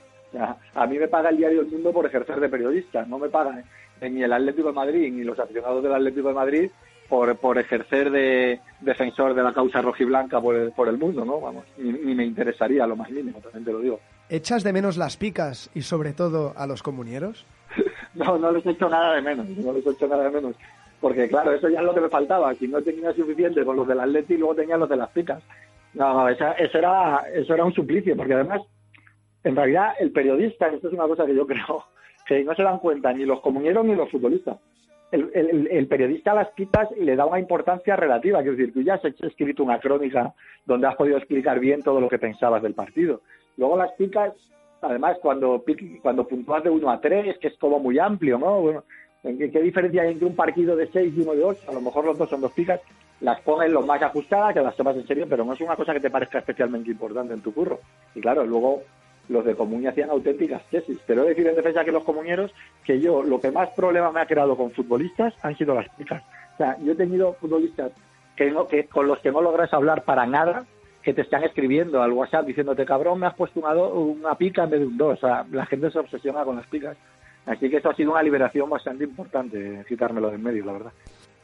a 0.73 0.87
mí 0.87 0.97
me 0.97 1.09
paga 1.09 1.31
el 1.31 1.37
diario 1.37 1.61
El 1.61 1.67
Mundo 1.67 1.91
por 1.91 2.05
ejercer 2.05 2.39
de 2.39 2.47
periodista, 2.47 3.05
no 3.05 3.19
me 3.19 3.27
pagan 3.27 3.65
ni 3.99 4.23
el 4.23 4.31
Atlético 4.31 4.69
de 4.69 4.73
Madrid 4.73 5.11
ni 5.11 5.25
los 5.25 5.37
aficionados 5.37 5.83
del 5.83 5.93
Atlético 5.93 6.29
de 6.29 6.33
Madrid 6.33 6.71
por, 7.11 7.35
por 7.35 7.57
ejercer 7.57 8.09
de 8.09 8.61
defensor 8.79 9.33
de 9.33 9.43
la 9.43 9.51
causa 9.51 9.81
rojiblanca 9.81 10.39
por 10.39 10.55
el, 10.55 10.71
por 10.71 10.87
el 10.87 10.97
mundo, 10.97 11.25
¿no? 11.25 11.41
Vamos, 11.41 11.65
ni, 11.77 12.15
me 12.15 12.23
interesaría 12.23 12.87
lo 12.87 12.95
más 12.95 13.11
mínimo, 13.11 13.41
también 13.41 13.65
te 13.65 13.73
lo 13.73 13.79
digo. 13.81 13.99
¿Echas 14.29 14.63
de 14.63 14.71
menos 14.71 14.95
las 14.95 15.17
picas 15.17 15.69
y 15.75 15.81
sobre 15.81 16.13
todo 16.13 16.53
a 16.55 16.65
los 16.67 16.81
comuneros? 16.81 17.45
no, 18.15 18.37
no 18.37 18.53
les 18.53 18.65
echo 18.65 18.87
nada 18.87 19.15
de 19.15 19.21
menos, 19.23 19.45
no 19.49 19.73
les 19.73 19.85
echo 19.85 20.07
nada 20.07 20.23
de 20.23 20.29
menos. 20.29 20.55
Porque 21.01 21.27
claro, 21.27 21.51
eso 21.51 21.67
ya 21.67 21.79
es 21.79 21.85
lo 21.85 21.93
que 21.93 21.99
me 21.99 22.07
faltaba. 22.07 22.55
Si 22.55 22.69
no 22.69 22.81
tenía 22.81 23.11
suficiente 23.11 23.65
con 23.65 23.75
los 23.75 23.85
del 23.89 23.99
Atleti, 23.99 24.37
luego 24.37 24.55
tenía 24.55 24.77
los 24.77 24.87
de 24.87 24.95
las 24.95 25.09
picas. 25.09 25.43
No, 25.93 26.13
no, 26.13 26.29
eso, 26.29 26.45
era, 26.57 27.25
eso 27.33 27.53
era 27.53 27.65
un 27.65 27.73
suplicio, 27.73 28.15
porque 28.15 28.35
además, 28.35 28.61
en 29.43 29.57
realidad, 29.57 29.95
el 29.99 30.11
periodista, 30.11 30.67
esto 30.67 30.87
es 30.87 30.93
una 30.93 31.07
cosa 31.07 31.25
que 31.25 31.35
yo 31.35 31.45
creo, 31.45 31.83
que 32.25 32.41
no 32.45 32.55
se 32.55 32.63
dan 32.63 32.79
cuenta 32.79 33.11
ni 33.11 33.25
los 33.25 33.41
comuneros 33.41 33.83
ni 33.83 33.95
los 33.95 34.09
futbolistas 34.09 34.55
el, 35.11 35.87
periodista 35.87 36.31
a 36.31 36.35
las 36.35 36.49
pitas 36.51 36.89
le 36.97 37.15
da 37.15 37.25
una 37.25 37.39
importancia 37.39 37.95
relativa. 37.95 38.39
Quiero 38.41 38.55
decir, 38.55 38.73
tú 38.73 38.81
ya 38.81 38.95
has 38.95 39.03
escrito 39.03 39.63
una 39.63 39.79
crónica 39.79 40.33
donde 40.65 40.87
has 40.87 40.95
podido 40.95 41.17
explicar 41.17 41.59
bien 41.59 41.83
todo 41.83 41.99
lo 41.99 42.09
que 42.09 42.17
pensabas 42.17 42.63
del 42.63 42.73
partido. 42.73 43.21
Luego 43.57 43.77
las 43.77 43.91
picas, 43.93 44.33
además, 44.81 45.17
cuando, 45.21 45.63
cuando 46.01 46.27
puntúas 46.27 46.63
de 46.63 46.69
1 46.69 46.89
a 46.89 47.01
3, 47.01 47.37
que 47.39 47.49
es 47.49 47.57
como 47.57 47.79
muy 47.79 47.99
amplio, 47.99 48.37
¿no? 48.37 48.61
Bueno, 48.61 48.83
¿qué, 49.21 49.51
¿Qué 49.51 49.61
diferencia 49.61 50.03
hay 50.03 50.13
entre 50.13 50.27
un 50.27 50.35
partido 50.35 50.75
de 50.75 50.87
6 50.87 51.13
y 51.15 51.21
uno 51.21 51.33
de 51.33 51.43
8? 51.43 51.69
A 51.69 51.73
lo 51.73 51.81
mejor 51.81 52.05
los 52.05 52.17
dos 52.17 52.29
son 52.29 52.41
dos 52.41 52.53
picas. 52.53 52.79
Las 53.19 53.39
pones 53.41 53.69
lo 53.69 53.81
más 53.81 54.01
ajustadas, 54.01 54.53
que 54.53 54.61
las 54.61 54.75
tomas 54.75 54.95
en 54.95 55.05
serio, 55.05 55.27
pero 55.29 55.43
no 55.43 55.53
es 55.53 55.61
una 55.61 55.75
cosa 55.75 55.93
que 55.93 55.99
te 55.99 56.09
parezca 56.09 56.39
especialmente 56.39 56.89
importante 56.89 57.33
en 57.33 57.41
tu 57.41 57.53
curro. 57.53 57.79
Y 58.15 58.21
claro, 58.21 58.45
luego 58.45 58.81
los 59.31 59.45
de 59.45 59.55
Comuña 59.55 59.91
hacían 59.91 60.09
auténticas 60.09 60.61
tesis. 60.69 60.99
Pero 61.07 61.21
he 61.21 61.23
de 61.23 61.29
decir 61.29 61.47
en 61.47 61.55
defensa 61.55 61.85
que 61.85 61.91
los 61.91 62.03
comuñeros, 62.03 62.51
que 62.83 62.99
yo 62.99 63.23
lo 63.23 63.39
que 63.39 63.51
más 63.51 63.69
problema 63.69 64.11
me 64.11 64.21
ha 64.21 64.25
creado 64.25 64.55
con 64.55 64.71
futbolistas 64.71 65.33
han 65.41 65.57
sido 65.57 65.73
las 65.73 65.89
picas. 65.95 66.21
O 66.53 66.57
sea, 66.57 66.77
yo 66.79 66.91
he 66.91 66.95
tenido 66.95 67.33
futbolistas 67.33 67.91
que, 68.35 68.51
no, 68.51 68.67
que 68.67 68.85
con 68.85 69.07
los 69.07 69.19
que 69.19 69.31
no 69.31 69.41
logras 69.41 69.73
hablar 69.73 70.03
para 70.03 70.25
nada, 70.25 70.65
que 71.01 71.13
te 71.13 71.21
están 71.21 71.43
escribiendo 71.43 72.03
al 72.03 72.11
WhatsApp 72.11 72.45
diciéndote, 72.45 72.85
cabrón, 72.85 73.19
me 73.19 73.27
has 73.27 73.35
puesto 73.35 73.59
una, 73.59 73.73
una 73.73 74.35
pica 74.35 74.65
en 74.65 74.69
vez 74.69 74.79
de 74.81 74.85
un 74.87 74.97
dos. 74.97 75.17
O 75.17 75.27
sea, 75.27 75.45
la 75.51 75.65
gente 75.65 75.89
se 75.89 75.99
obsesiona 75.99 76.43
con 76.43 76.57
las 76.57 76.67
picas. 76.67 76.97
Así 77.45 77.69
que 77.69 77.77
eso 77.77 77.89
ha 77.89 77.95
sido 77.95 78.11
una 78.11 78.21
liberación 78.21 78.69
bastante 78.69 79.05
importante, 79.05 79.83
quitármelo 79.87 80.29
de 80.29 80.35
en 80.35 80.43
medio, 80.43 80.65
la 80.65 80.73
verdad. 80.73 80.91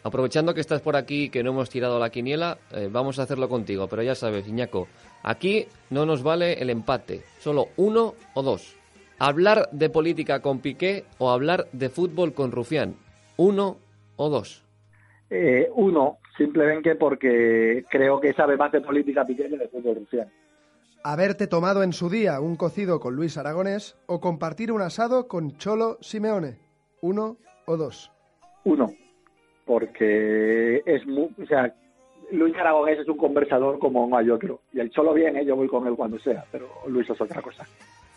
Aprovechando 0.04 0.54
que 0.54 0.62
estás 0.62 0.82
por 0.82 0.96
aquí, 0.96 1.30
que 1.30 1.44
no 1.44 1.52
hemos 1.52 1.70
tirado 1.70 2.00
la 2.00 2.10
quiniela, 2.10 2.58
eh, 2.72 2.88
vamos 2.92 3.20
a 3.20 3.24
hacerlo 3.24 3.50
contigo. 3.50 3.88
Pero 3.88 4.04
ya 4.04 4.16
sabes, 4.16 4.48
Iñaco, 4.48 4.88
aquí 5.24 5.68
no 5.90 6.06
nos 6.06 6.24
vale 6.24 6.54
el 6.54 6.70
empate, 6.70 7.24
solo 7.40 7.70
uno 7.78 8.14
o 8.34 8.44
dos. 8.44 8.76
Hablar 9.20 9.70
de 9.72 9.90
política 9.90 10.42
con 10.42 10.60
Piqué 10.60 11.06
o 11.18 11.32
hablar 11.32 11.68
de 11.72 11.90
fútbol 11.90 12.34
con 12.34 12.52
Rufián, 12.52 12.96
uno 13.36 13.78
o 14.16 14.30
dos. 14.30 14.64
Eh, 15.30 15.68
uno, 15.74 16.20
simplemente 16.38 16.96
porque 16.96 17.84
creo 17.90 18.20
que 18.22 18.34
sabe 18.34 18.56
más 18.56 18.72
de 18.72 18.82
política 18.82 19.26
Piqué 19.26 19.50
que 19.50 19.58
de 19.58 19.68
fútbol 19.68 19.96
Rufián. 19.96 20.32
Haberte 21.04 21.48
tomado 21.48 21.84
en 21.84 21.94
su 21.94 22.10
día 22.10 22.40
un 22.40 22.56
cocido 22.56 23.00
con 23.00 23.16
Luis 23.16 23.38
Aragonés 23.38 23.98
o 24.06 24.20
compartir 24.20 24.72
un 24.72 24.82
asado 24.82 25.28
con 25.28 25.58
Cholo 25.58 25.98
Simeone, 26.02 26.60
uno 27.02 27.38
o 27.66 27.78
dos. 27.78 28.12
Uno 28.64 28.88
porque 29.68 30.82
es 30.86 31.06
muy, 31.06 31.30
o 31.40 31.46
sea, 31.46 31.72
Luis 32.32 32.56
Aragonés 32.56 33.00
es 33.00 33.08
un 33.08 33.18
conversador 33.18 33.78
como 33.78 34.08
no 34.08 34.18
hay 34.18 34.30
otro. 34.30 34.62
Y 34.74 34.80
el 34.80 34.90
Cholo 34.90 35.14
viene, 35.14 35.46
yo 35.46 35.56
voy 35.56 35.68
con 35.68 35.86
él 35.86 35.96
cuando 35.96 36.18
sea, 36.20 36.44
pero 36.52 36.68
Luis 36.88 37.10
es 37.10 37.20
otra 37.22 37.42
cosa. 37.42 37.66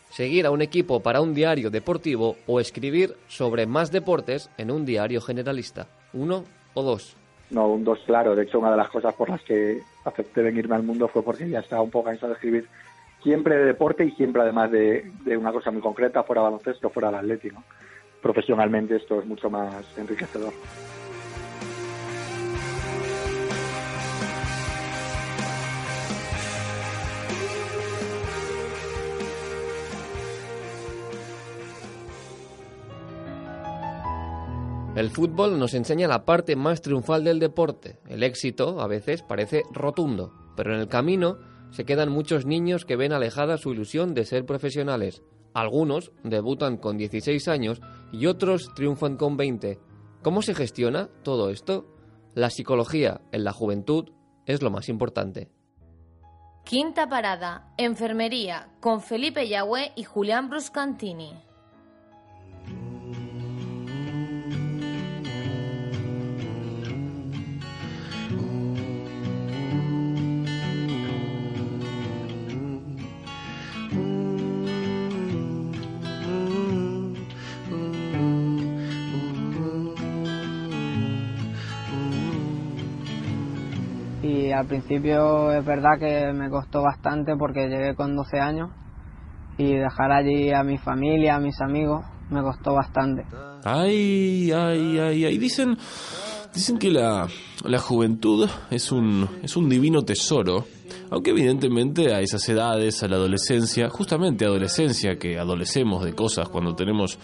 Seguir 0.09 0.47
a 0.47 0.51
un 0.51 0.63
equipo 0.63 1.01
para 1.01 1.21
un 1.21 1.35
diario 1.35 1.71
deportivo 1.71 2.37
o 2.47 2.61
escribir 2.61 3.15
sobre 3.29 3.67
más 3.67 3.93
deportes 3.93 4.51
en 4.59 4.71
un 4.71 4.85
diario 4.85 5.21
generalista. 5.21 5.87
¿Uno 6.13 6.45
o 6.75 6.83
dos? 6.83 7.17
No, 7.51 7.69
un 7.69 7.85
dos, 7.85 8.01
claro. 8.07 8.35
De 8.35 8.45
hecho, 8.45 8.59
una 8.59 8.71
de 8.71 8.77
las 8.77 8.89
cosas 8.89 9.15
por 9.15 9.29
las 9.29 9.43
que 9.43 9.81
acepté 10.05 10.42
venirme 10.42 10.77
al 10.77 10.83
mundo 10.83 11.09
fue 11.09 11.23
porque 11.23 11.48
ya 11.48 11.61
estaba 11.61 11.83
un 11.83 11.90
poco 11.90 12.07
cansado 12.07 12.33
de 12.33 12.35
escribir 12.35 12.69
siempre 13.23 13.57
de 13.57 13.65
deporte 13.67 14.05
y 14.05 14.11
siempre 14.13 14.42
además 14.42 14.71
de, 14.71 15.11
de 15.25 15.37
una 15.37 15.53
cosa 15.53 15.71
muy 15.71 15.83
concreta, 15.83 16.23
fuera 16.23 16.42
baloncesto, 16.42 16.90
fuera 16.90 17.11
el 17.11 17.17
atlético. 17.17 17.63
Profesionalmente 18.21 18.96
esto 18.96 19.21
es 19.21 19.27
mucho 19.27 19.48
más 19.48 19.96
enriquecedor. 19.96 20.53
El 35.01 35.09
fútbol 35.09 35.59
nos 35.59 35.73
enseña 35.73 36.07
la 36.09 36.27
parte 36.27 36.57
más 36.57 36.83
triunfal 36.83 37.25
del 37.25 37.38
deporte. 37.38 37.98
El 38.07 38.23
éxito 38.23 38.83
a 38.83 38.87
veces 38.87 39.23
parece 39.23 39.63
rotundo, 39.73 40.35
pero 40.57 40.75
en 40.75 40.81
el 40.81 40.88
camino 40.88 41.38
se 41.71 41.87
quedan 41.87 42.13
muchos 42.13 42.44
niños 42.44 42.85
que 42.85 42.96
ven 42.96 43.15
alejada 43.15 43.57
su 43.57 43.73
ilusión 43.73 44.13
de 44.13 44.27
ser 44.27 44.44
profesionales. 44.44 45.23
Algunos 45.55 46.13
debutan 46.23 46.77
con 46.77 46.98
16 46.98 47.48
años 47.48 47.81
y 48.13 48.27
otros 48.27 48.75
triunfan 48.75 49.17
con 49.17 49.38
20. 49.38 49.79
¿Cómo 50.21 50.42
se 50.42 50.55
gestiona 50.55 51.09
todo 51.23 51.48
esto? 51.48 51.87
La 52.35 52.51
psicología 52.51 53.23
en 53.33 53.44
la 53.44 53.55
juventud 53.55 54.11
es 54.44 54.61
lo 54.61 54.71
más 54.71 54.90
importante. 54.90 55.48
Quinta 56.63 57.09
parada, 57.09 57.73
enfermería, 57.79 58.69
con 58.81 59.01
Felipe 59.01 59.48
Yagüe 59.48 59.92
y 59.96 60.05
Julián 60.05 60.51
Bruscantini. 60.51 61.50
Al 84.61 84.67
principio 84.67 85.52
es 85.52 85.65
verdad 85.65 85.98
que 85.98 86.33
me 86.35 86.50
costó 86.50 86.83
bastante 86.83 87.35
porque 87.37 87.69
llegué 87.69 87.94
con 87.94 88.15
12 88.15 88.38
años 88.38 88.71
y 89.56 89.75
dejar 89.75 90.13
allí 90.13 90.52
a 90.52 90.63
mi 90.63 90.77
familia, 90.77 91.37
a 91.37 91.40
mis 91.40 91.61
amigos, 91.61 92.04
me 92.31 92.42
costó 92.42 92.75
bastante. 92.75 93.25
Ay, 93.65 94.52
ay, 94.52 94.98
ay, 94.98 95.25
ay. 95.25 95.38
Dicen, 95.38 95.77
dicen 96.54 96.79
que 96.79 96.90
la, 96.90 97.27
la 97.65 97.79
juventud 97.79 98.48
es 98.71 98.92
un, 98.92 99.29
es 99.42 99.56
un 99.56 99.69
divino 99.69 100.02
tesoro. 100.02 100.67
Aunque 101.11 101.31
evidentemente 101.31 102.15
a 102.15 102.21
esas 102.21 102.48
edades, 102.48 103.02
a 103.02 103.08
la 103.08 103.17
adolescencia, 103.17 103.88
justamente 103.88 104.44
adolescencia, 104.44 105.17
que 105.19 105.38
adolecemos 105.38 106.04
de 106.04 106.15
cosas 106.15 106.48
cuando 106.48 106.75
tenemos 106.75 107.19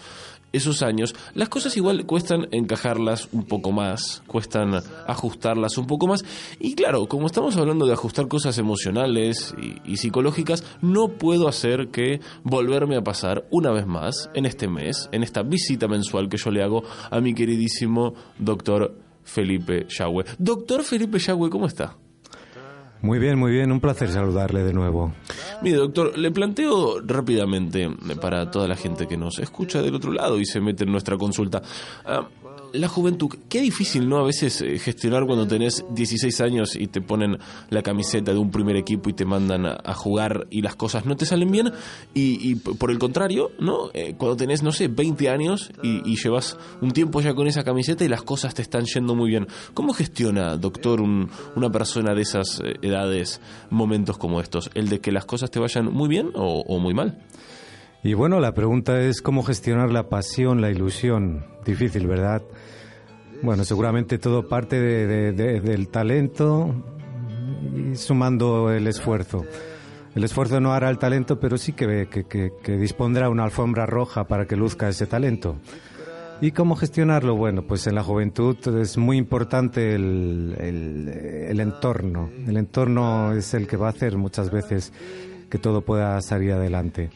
esos 0.53 0.81
años, 0.81 1.15
las 1.33 1.49
cosas 1.49 1.75
igual 1.77 2.05
cuestan 2.05 2.47
encajarlas 2.51 3.29
un 3.31 3.45
poco 3.45 3.71
más, 3.71 4.23
cuestan 4.27 4.81
ajustarlas 5.07 5.77
un 5.77 5.87
poco 5.87 6.07
más. 6.07 6.23
Y 6.59 6.75
claro, 6.75 7.07
como 7.07 7.27
estamos 7.27 7.57
hablando 7.57 7.85
de 7.85 7.93
ajustar 7.93 8.27
cosas 8.27 8.57
emocionales 8.57 9.55
y, 9.85 9.97
psicológicas, 9.97 10.63
no 10.81 11.09
puedo 11.09 11.47
hacer 11.47 11.89
que 11.89 12.21
volverme 12.43 12.95
a 12.95 13.03
pasar 13.03 13.45
una 13.51 13.71
vez 13.71 13.85
más 13.85 14.29
en 14.33 14.45
este 14.45 14.67
mes, 14.67 15.09
en 15.11 15.23
esta 15.23 15.43
visita 15.43 15.87
mensual 15.87 16.29
que 16.29 16.37
yo 16.37 16.51
le 16.51 16.63
hago 16.63 16.83
a 17.09 17.19
mi 17.19 17.33
queridísimo 17.33 18.13
doctor 18.39 18.95
Felipe 19.23 19.85
Yagüe. 19.89 20.25
Doctor 20.37 20.83
Felipe 20.83 21.19
Yagüe, 21.19 21.49
¿cómo 21.49 21.65
está? 21.67 21.97
Muy 23.01 23.19
bien, 23.19 23.37
muy 23.37 23.51
bien, 23.51 23.71
un 23.71 23.79
placer 23.79 24.11
saludarle 24.11 24.63
de 24.63 24.73
nuevo. 24.73 25.13
Mire, 25.61 25.77
doctor, 25.77 26.17
le 26.17 26.31
planteo 26.31 26.99
rápidamente 27.05 27.89
para 28.19 28.49
toda 28.49 28.67
la 28.67 28.75
gente 28.75 29.07
que 29.07 29.17
nos 29.17 29.39
escucha 29.39 29.81
del 29.81 29.95
otro 29.95 30.11
lado 30.11 30.39
y 30.39 30.45
se 30.45 30.59
mete 30.59 30.83
en 30.83 30.91
nuestra 30.91 31.17
consulta. 31.17 31.61
Uh, 32.05 32.46
la 32.73 32.87
juventud, 32.87 33.29
qué 33.49 33.61
difícil, 33.61 34.07
¿no? 34.07 34.17
A 34.17 34.23
veces 34.23 34.61
eh, 34.61 34.77
gestionar 34.79 35.25
cuando 35.25 35.47
tenés 35.47 35.85
16 35.91 36.41
años 36.41 36.75
y 36.75 36.87
te 36.87 37.01
ponen 37.01 37.37
la 37.69 37.81
camiseta 37.81 38.33
de 38.33 38.37
un 38.37 38.51
primer 38.51 38.75
equipo 38.75 39.09
y 39.09 39.13
te 39.13 39.25
mandan 39.25 39.65
a, 39.65 39.93
jugar 39.93 40.47
y 40.49 40.61
las 40.61 40.75
cosas 40.75 41.05
no 41.05 41.15
te 41.15 41.25
salen 41.25 41.51
bien. 41.51 41.71
Y, 42.13 42.51
y 42.51 42.55
por 42.55 42.91
el 42.91 42.99
contrario, 42.99 43.51
¿no? 43.59 43.89
Eh, 43.93 44.15
cuando 44.17 44.37
tenés, 44.37 44.63
no 44.63 44.71
sé, 44.71 44.87
20 44.87 45.29
años 45.29 45.71
y, 45.83 46.17
llevas 46.17 46.57
un 46.81 46.91
tiempo 46.91 47.21
ya 47.21 47.35
con 47.35 47.47
esa 47.47 47.63
camiseta 47.63 48.03
y 48.03 48.07
las 48.07 48.23
cosas 48.23 48.53
te 48.55 48.61
están 48.61 48.85
yendo 48.85 49.15
muy 49.15 49.29
bien. 49.29 49.47
¿Cómo 49.73 49.93
gestiona, 49.93 50.57
doctor, 50.57 50.99
un, 50.99 51.29
una 51.55 51.69
persona 51.71 52.15
de 52.15 52.21
esas 52.23 52.59
eh, 52.59 52.73
edades 52.81 53.39
momentos 53.69 54.17
como 54.17 54.41
estos? 54.41 54.71
¿El 54.73 54.89
de 54.89 54.99
que 54.99 55.11
las 55.11 55.25
cosas 55.25 55.51
te 55.51 55.59
vayan 55.59 55.93
muy 55.93 56.09
bien 56.09 56.31
o 56.35 56.79
muy 56.79 56.93
mal? 56.93 57.17
Y 58.03 58.13
bueno, 58.13 58.39
la 58.39 58.53
pregunta 58.53 59.01
es 59.01 59.21
cómo 59.21 59.43
gestionar 59.43 59.91
la 59.91 60.07
pasión, 60.07 60.61
la 60.61 60.69
ilusión. 60.69 61.45
Difícil, 61.65 62.07
¿verdad? 62.07 62.41
Bueno, 63.41 63.63
seguramente 63.63 64.17
todo 64.17 64.47
parte 64.47 64.79
de, 64.79 65.07
de, 65.07 65.31
de, 65.31 65.61
del 65.61 65.89
talento 65.89 66.73
y 67.75 67.95
sumando 67.95 68.71
el 68.71 68.87
esfuerzo. 68.87 69.45
El 70.15 70.23
esfuerzo 70.23 70.59
no 70.59 70.73
hará 70.73 70.89
el 70.89 70.97
talento, 70.97 71.39
pero 71.39 71.57
sí 71.57 71.73
que, 71.73 72.07
que, 72.09 72.25
que, 72.25 72.77
dispondrá 72.77 73.29
una 73.29 73.43
alfombra 73.43 73.85
roja 73.85 74.23
para 74.23 74.47
que 74.47 74.55
luzca 74.55 74.89
ese 74.89 75.05
talento. 75.05 75.57
¿Y 76.41 76.51
cómo 76.51 76.75
gestionarlo? 76.75 77.35
Bueno, 77.35 77.63
pues 77.63 77.85
en 77.87 77.95
la 77.95 78.03
juventud 78.03 78.57
es 78.79 78.97
muy 78.97 79.17
importante 79.17 79.93
el, 79.93 80.55
el 80.59 81.59
entorno. 81.59 82.29
El 82.47 82.57
entorno 82.57 83.33
es 83.33 83.53
el 83.53 83.67
que 83.67 83.77
va 83.77 83.87
a 83.87 83.91
hacer 83.91 84.17
muchas 84.17 84.49
veces 84.49 84.91
que 85.49 85.57
todo 85.59 85.81
pueda 85.81 86.19
salir 86.21 86.51
adelante. 86.51 87.11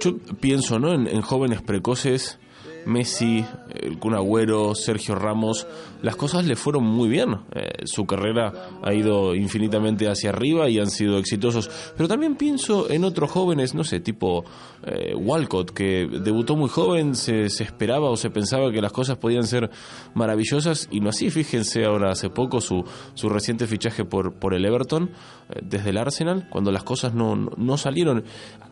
Yo 0.00 0.16
pienso, 0.40 0.78
¿no? 0.78 0.94
En, 0.94 1.08
en 1.08 1.22
jóvenes 1.22 1.62
precoces, 1.62 2.38
Messi, 2.86 3.44
el 3.74 3.98
Kun 3.98 4.14
Agüero, 4.14 4.74
Sergio 4.74 5.14
Ramos, 5.14 5.66
las 6.02 6.16
cosas 6.16 6.46
le 6.46 6.56
fueron 6.56 6.84
muy 6.84 7.08
bien. 7.08 7.36
Eh, 7.54 7.84
su 7.84 8.06
carrera 8.06 8.52
ha 8.82 8.94
ido 8.94 9.34
infinitamente 9.34 10.08
hacia 10.08 10.30
arriba 10.30 10.68
y 10.68 10.78
han 10.78 10.90
sido 10.90 11.18
exitosos. 11.18 11.70
Pero 11.96 12.08
también 12.08 12.36
pienso 12.36 12.90
en 12.90 13.04
otros 13.04 13.30
jóvenes, 13.30 13.74
no 13.74 13.84
sé, 13.84 14.00
tipo 14.00 14.44
eh, 14.84 15.14
Walcott, 15.14 15.72
que 15.72 16.06
debutó 16.06 16.56
muy 16.56 16.68
joven, 16.68 17.14
se, 17.14 17.46
esperaba 17.46 18.10
o 18.10 18.16
se 18.16 18.30
pensaba 18.30 18.70
que 18.70 18.80
las 18.80 18.92
cosas 18.92 19.18
podían 19.18 19.44
ser 19.44 19.70
maravillosas 20.14 20.88
y 20.90 21.00
no 21.00 21.10
así. 21.10 21.30
Fíjense 21.30 21.84
ahora 21.84 22.12
hace 22.12 22.30
poco 22.30 22.60
su, 22.60 22.84
su 23.14 23.28
reciente 23.28 23.66
fichaje 23.66 24.04
por, 24.04 24.34
por 24.34 24.54
el 24.54 24.64
Everton, 24.64 25.10
eh, 25.50 25.60
desde 25.62 25.90
el 25.90 25.98
Arsenal, 25.98 26.48
cuando 26.50 26.70
las 26.70 26.84
cosas 26.84 27.14
no, 27.14 27.36
no, 27.36 27.50
no, 27.56 27.76
salieron. 27.76 28.24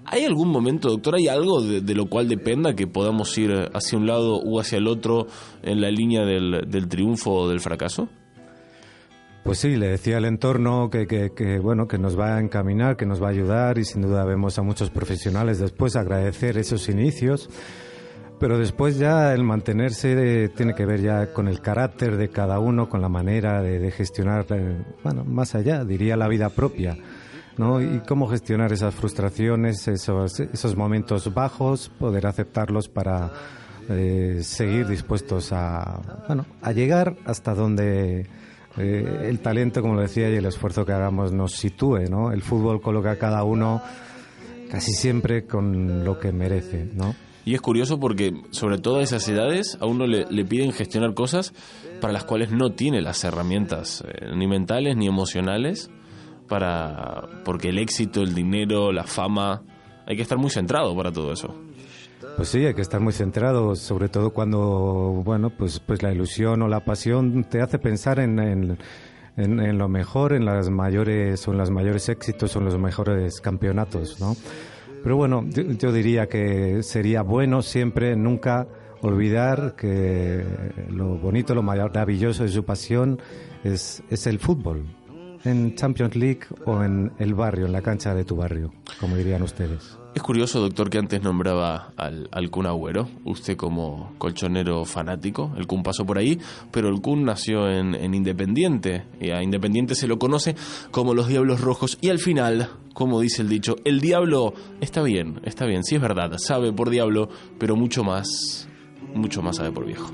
¿Hay 0.05 0.25
algún 0.25 0.49
momento, 0.49 0.89
doctor, 0.89 1.17
hay 1.17 1.27
algo 1.27 1.61
de, 1.61 1.81
de 1.81 1.95
lo 1.95 2.07
cual 2.07 2.29
dependa 2.29 2.75
que 2.75 2.87
podamos 2.87 3.37
ir 3.37 3.53
hacia 3.75 3.96
un 3.97 4.07
lado 4.07 4.37
o 4.37 4.61
hacia 4.61 4.79
el 4.79 4.87
otro 4.87 5.27
en 5.63 5.81
la 5.81 5.91
línea 5.91 6.25
del, 6.25 6.65
del 6.69 6.89
triunfo 6.89 7.33
o 7.33 7.49
del 7.49 7.61
fracaso? 7.61 8.09
Pues 9.47 9.59
sí, 9.59 9.77
le 9.77 9.87
decía 9.87 10.19
el 10.19 10.25
entorno 10.25 10.91
que, 10.91 11.07
que, 11.07 11.61
bueno 11.61 11.87
que 11.87 11.99
nos 11.99 12.19
va 12.19 12.37
a 12.37 12.41
encaminar, 12.41 12.97
que 12.97 13.07
nos 13.07 13.23
va 13.23 13.29
a 13.29 13.31
ayudar 13.31 13.79
y 13.79 13.85
sin 13.85 14.03
duda 14.03 14.25
vemos 14.25 14.59
a 14.59 14.63
muchos 14.63 14.91
profesionales 14.91 15.61
después 15.61 15.95
agradecer 15.95 16.59
esos 16.59 16.89
inicios, 16.89 17.49
pero 18.41 18.59
después 18.59 18.99
ya 18.99 19.33
el 19.33 19.45
mantenerse 19.45 20.49
tiene 20.49 20.75
que 20.75 20.85
ver 20.85 21.01
ya 21.01 21.33
con 21.33 21.47
el 21.47 21.61
carácter 21.61 22.17
de 22.17 22.29
cada 22.29 22.59
uno, 22.59 22.89
con 22.89 23.01
la 23.01 23.09
manera 23.09 23.63
de, 23.63 23.79
de 23.79 23.93
gestionar, 23.93 24.47
eh, 24.51 24.83
bueno, 25.05 25.23
más 25.25 25.55
allá, 25.55 25.85
diría 25.85 26.17
la 26.17 26.27
vida 26.27 26.51
propia. 26.51 26.97
¿no? 27.57 27.81
Y 27.81 28.01
cómo 28.01 28.27
gestionar 28.27 28.73
esas 28.73 28.95
frustraciones, 28.97 29.87
esos, 29.87 30.41
esos 30.41 30.77
momentos 30.77 31.33
bajos, 31.33 31.89
poder 32.01 32.27
aceptarlos 32.27 32.89
para 32.89 33.31
eh, 33.89 34.41
seguir 34.43 34.87
dispuestos 34.87 35.53
a, 35.53 36.25
bueno, 36.27 36.47
a 36.63 36.73
llegar 36.73 37.17
hasta 37.25 37.55
donde 37.55 38.27
eh, 38.77 39.27
el 39.29 39.39
talento, 39.41 39.81
como 39.81 39.95
lo 39.95 40.03
decía, 40.03 40.29
y 40.29 40.35
el 40.35 40.47
esfuerzo 40.47 40.85
que 40.85 40.93
hagamos 40.93 41.33
nos 41.33 41.53
sitúe, 41.53 42.09
¿no? 42.11 42.33
El 42.33 42.43
fútbol 42.43 42.81
coloca 42.81 43.13
a 43.13 43.17
cada 43.17 43.45
uno 43.45 43.83
casi 44.71 44.93
siempre 44.93 45.47
con 45.47 46.05
lo 46.05 46.19
que 46.19 46.33
merece, 46.33 46.89
¿no? 46.95 47.15
Y 47.45 47.55
es 47.55 47.61
curioso 47.61 48.01
porque, 48.01 48.35
sobre 48.51 48.79
todo 48.79 48.99
a 48.99 49.03
esas 49.03 49.27
edades, 49.29 49.79
a 49.81 49.87
uno 49.87 50.07
le, 50.07 50.45
piden 50.45 50.73
gestionar 50.73 51.15
cosas 51.15 51.55
para 52.01 52.13
las 52.13 52.25
cuales 52.25 52.51
no 52.51 52.73
tiene 52.73 53.01
las 53.01 53.23
herramientas, 53.23 54.05
eh, 54.07 54.33
ni 54.35 54.49
mentales 54.49 54.97
ni 54.97 55.07
emocionales, 55.07 55.91
para 56.49 57.29
porque 57.45 57.69
el 57.69 57.79
éxito, 57.79 58.23
el 58.23 58.35
dinero, 58.35 58.91
la 58.93 59.05
fama, 59.05 59.63
hay 60.07 60.17
que 60.17 60.23
estar 60.23 60.39
muy 60.39 60.51
centrado 60.51 60.95
para 60.97 61.13
todo 61.13 61.33
eso. 61.33 61.55
Pues 62.37 62.51
sí, 62.51 62.67
hay 62.67 62.75
que 62.75 62.83
estar 62.83 63.01
muy 63.01 63.15
centrado, 63.15 63.75
sobre 63.77 64.11
todo 64.11 64.31
cuando, 64.31 65.23
bueno, 65.25 65.49
pues, 65.49 65.81
pues 65.81 66.03
la 66.03 66.13
ilusión 66.13 66.61
o 66.61 66.69
la 66.69 66.85
pasión 66.85 67.45
te 67.45 67.63
hace 67.63 67.79
pensar 67.79 68.19
en, 68.19 68.39
en, 68.39 68.79
en, 69.39 69.79
lo 69.79 69.89
mejor, 69.89 70.35
en 70.35 70.45
las 70.45 70.69
mayores, 70.69 71.49
o 71.49 71.53
en 71.53 71.59
los 71.59 71.71
mayores 71.71 72.11
éxitos, 72.11 72.55
o 72.55 72.59
en 72.59 72.67
los 72.67 72.79
mejores 72.79 73.41
campeonatos, 73.41 74.21
¿no? 74.21 74.37
Pero 75.03 75.17
bueno, 75.17 75.47
yo, 75.49 75.63
yo 75.63 75.93
diría 75.93 76.27
que 76.29 76.83
sería 76.83 77.23
bueno 77.23 77.63
siempre, 77.63 78.17
nunca 78.17 78.67
olvidar 79.01 79.75
que 79.75 80.45
lo 80.91 81.17
bonito, 81.17 81.55
lo 81.55 81.63
maravilloso 81.63 82.43
de 82.43 82.51
su 82.51 82.65
pasión 82.65 83.19
es, 83.65 84.03
es 84.11 84.27
el 84.27 84.41
fútbol, 84.41 84.85
en 85.45 85.75
Champions 85.75 86.17
League 86.17 86.41
o 86.67 86.83
en 86.83 87.13
el 87.19 87.35
barrio, 87.35 87.65
en 87.65 87.73
la 87.73 87.81
cancha 87.81 88.15
de 88.15 88.25
tu 88.25 88.37
barrio, 88.37 88.73
como 89.01 89.17
dirían 89.17 89.43
ustedes. 89.43 89.97
Es 90.17 90.23
curioso, 90.23 90.61
doctor, 90.61 90.89
que 90.89 90.97
antes 90.97 91.23
nombraba 91.23 91.93
al, 91.99 92.31
al 92.33 92.49
Kun 92.49 92.65
Agüero, 92.65 93.07
usted 93.27 93.55
como 93.55 94.15
colchonero 94.17 94.87
fanático, 94.87 95.53
el 95.59 95.67
Kun 95.67 95.83
pasó 95.83 96.07
por 96.07 96.17
ahí, 96.17 96.41
pero 96.71 96.89
el 96.89 97.03
Kun 97.03 97.27
nació 97.27 97.71
en, 97.71 97.95
en 97.95 98.15
Independiente, 98.15 99.05
y 99.21 99.29
a 99.29 99.43
Independiente 99.43 99.95
se 99.95 100.07
lo 100.07 100.19
conoce 100.19 100.57
como 100.91 101.13
los 101.13 101.29
Diablos 101.29 101.61
Rojos, 101.61 101.99
y 102.01 102.09
al 102.09 102.19
final, 102.19 102.71
como 102.95 103.21
dice 103.21 103.43
el 103.43 103.51
dicho, 103.51 103.77
el 103.85 104.01
diablo 104.01 104.55
está 104.81 105.03
bien, 105.03 105.39
está 105.45 105.67
bien, 105.67 105.85
sí 105.85 105.97
es 105.97 106.01
verdad, 106.01 106.33
sabe 106.39 106.73
por 106.73 106.89
diablo, 106.89 107.29
pero 107.59 107.77
mucho 107.77 108.03
más, 108.03 108.67
mucho 109.15 109.43
más 109.43 109.57
sabe 109.57 109.71
por 109.71 109.85
viejo. 109.85 110.11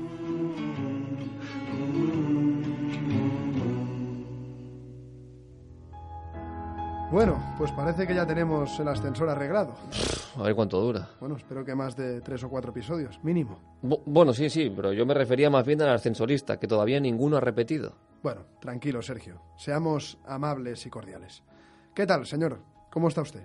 Bueno, 7.13 7.53
pues 7.59 7.71
parece 7.71 8.07
que 8.07 8.15
ya 8.15 8.25
tenemos 8.25 8.79
el 8.79 8.87
ascensor 8.87 9.29
arreglado. 9.29 9.75
A 10.35 10.41
ver 10.41 10.55
cuánto 10.55 10.81
dura. 10.81 11.07
Bueno, 11.19 11.37
espero 11.37 11.63
que 11.63 11.75
más 11.75 11.95
de 11.95 12.21
tres 12.21 12.43
o 12.43 12.49
cuatro 12.49 12.71
episodios, 12.71 13.23
mínimo. 13.23 13.59
Bu- 13.83 14.01
bueno, 14.07 14.33
sí, 14.33 14.49
sí, 14.49 14.73
pero 14.75 14.91
yo 14.93 15.05
me 15.05 15.13
refería 15.13 15.51
más 15.51 15.63
bien 15.63 15.79
al 15.83 15.89
ascensorista, 15.89 16.57
que 16.59 16.67
todavía 16.67 16.99
ninguno 16.99 17.37
ha 17.37 17.39
repetido. 17.39 17.93
Bueno, 18.23 18.41
tranquilo, 18.59 19.03
Sergio. 19.03 19.39
Seamos 19.59 20.17
amables 20.25 20.87
y 20.87 20.89
cordiales. 20.89 21.43
¿Qué 21.93 22.07
tal, 22.07 22.25
señor? 22.25 22.59
¿Cómo 22.91 23.09
está 23.09 23.21
usted? 23.21 23.43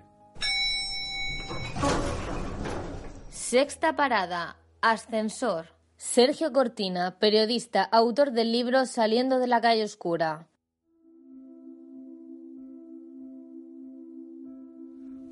Sexta 3.29 3.95
parada. 3.95 4.55
Ascensor. 4.81 5.67
Sergio 5.95 6.51
Cortina, 6.53 7.19
periodista, 7.19 7.83
autor 7.83 8.31
del 8.31 8.51
libro 8.51 8.87
Saliendo 8.87 9.37
de 9.37 9.45
la 9.45 9.61
calle 9.61 9.83
oscura. 9.83 10.47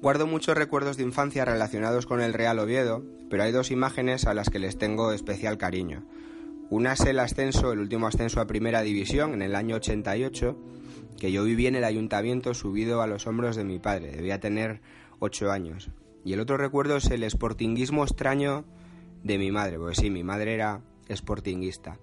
Guardo 0.08 0.26
muchos 0.26 0.56
recuerdos 0.56 0.96
de 0.96 1.04
infancia 1.04 1.44
relacionados 1.44 2.06
con 2.06 2.22
el 2.22 2.32
Real 2.32 2.60
Oviedo, 2.60 3.04
pero 3.30 3.44
hay 3.44 3.52
dos 3.52 3.72
imágenes 3.72 4.26
a 4.26 4.34
las 4.34 4.50
que 4.50 4.58
les 4.58 4.78
tengo 4.78 5.12
especial 5.12 5.58
cariño. 5.58 6.06
Una 6.70 6.94
es 6.94 7.02
el 7.02 7.20
ascenso, 7.20 7.74
el 7.74 7.80
último 7.80 8.08
ascenso 8.08 8.40
a 8.40 8.48
Primera 8.48 8.84
División 8.84 9.34
en 9.34 9.42
el 9.42 9.54
año 9.54 9.76
88, 9.76 10.58
que 11.20 11.34
yo 11.34 11.44
viví 11.44 11.68
en 11.68 11.76
el 11.76 11.84
ayuntamiento 11.84 12.54
subido 12.54 13.02
a 13.02 13.08
los 13.08 13.28
hombros 13.28 13.58
de 13.58 13.66
mi 13.66 13.80
padre, 13.80 14.12
debía 14.12 14.40
tener 14.40 14.80
ocho 15.20 15.52
años. 15.52 15.90
Y 16.24 16.32
el 16.32 16.40
otro 16.40 16.56
recuerdo 16.56 16.96
es 16.96 17.12
el 17.12 17.30
sportinguismo 17.30 18.06
extraño 18.06 18.64
de 19.26 19.38
mi 19.38 19.52
madre, 19.52 19.78
porque 19.78 19.96
sí, 19.96 20.10
mi 20.10 20.24
madre 20.24 20.54
era 20.54 20.80
sportinguista. 21.14 22.00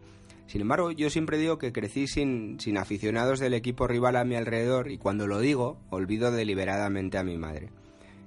Sin 0.46 0.60
embargo, 0.60 0.90
yo 0.90 1.08
siempre 1.08 1.38
digo 1.38 1.56
que 1.56 1.72
crecí 1.72 2.06
sin, 2.06 2.60
sin 2.60 2.76
aficionados 2.76 3.40
del 3.40 3.54
equipo 3.54 3.86
rival 3.86 4.16
a 4.16 4.24
mi 4.24 4.34
alrededor 4.34 4.90
y 4.90 4.98
cuando 4.98 5.26
lo 5.26 5.40
digo, 5.40 5.78
olvido 5.88 6.30
deliberadamente 6.32 7.16
a 7.16 7.24
mi 7.24 7.38
madre. 7.38 7.70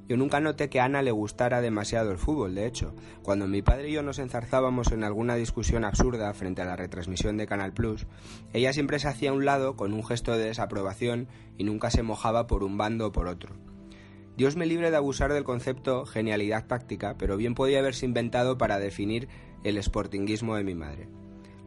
Yo 0.08 0.16
nunca 0.16 0.40
noté 0.40 0.70
que 0.70 0.80
Ana 0.80 1.02
le 1.02 1.12
gustara 1.12 1.60
demasiado 1.60 2.12
el 2.12 2.18
fútbol, 2.18 2.56
de 2.56 2.66
hecho. 2.66 2.96
Cuando 3.24 3.48
mi 3.48 3.62
padre 3.62 3.90
y 3.90 3.94
yo 3.94 4.04
nos 4.04 4.20
enzarzábamos 4.20 4.92
en 4.94 5.04
alguna 5.04 5.36
discusión 5.36 5.84
absurda 5.84 6.34
frente 6.34 6.62
a 6.62 6.66
la 6.66 6.78
retransmisión 6.78 7.36
de 7.36 7.46
Canal 7.46 7.74
Plus, 7.74 8.08
ella 8.54 8.72
siempre 8.72 9.00
se 9.00 9.10
hacía 9.10 9.32
a 9.32 9.34
un 9.34 9.44
lado 9.44 9.76
con 9.76 9.94
un 9.94 10.06
gesto 10.06 10.38
de 10.38 10.46
desaprobación 10.46 11.28
y 11.58 11.66
nunca 11.66 11.90
se 11.92 12.04
mojaba 12.04 12.48
por 12.48 12.64
un 12.64 12.78
bando 12.78 13.08
o 13.08 13.12
por 13.12 13.28
otro. 13.28 13.56
Dios 14.38 14.56
me 14.56 14.66
libre 14.66 14.92
de 14.92 14.98
abusar 14.98 15.34
del 15.34 15.44
concepto 15.44 16.06
genialidad 16.06 16.68
táctica, 16.68 17.16
pero 17.18 17.36
bien 17.36 17.56
podía 17.56 17.80
haberse 17.80 18.06
inventado 18.06 18.58
para 18.58 18.80
definir 18.80 19.28
el 19.64 19.82
sportinguismo 19.82 20.56
de 20.56 20.64
mi 20.64 20.76
madre. 20.76 21.10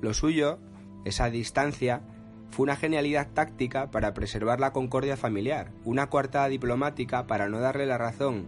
Lo 0.01 0.15
suyo, 0.15 0.61
esa 1.05 1.29
distancia, 1.29 2.03
fue 2.51 2.65
una 2.65 2.77
genialidad 2.77 3.29
táctica 3.33 3.91
para 3.91 4.13
preservar 4.15 4.61
la 4.61 4.73
concordia 4.73 5.17
familiar, 5.17 5.73
una 5.85 6.09
coartada 6.09 6.49
diplomática 6.49 7.27
para 7.27 7.49
no 7.49 7.61
darle 7.61 7.87
la 7.87 7.99
razón 7.99 8.47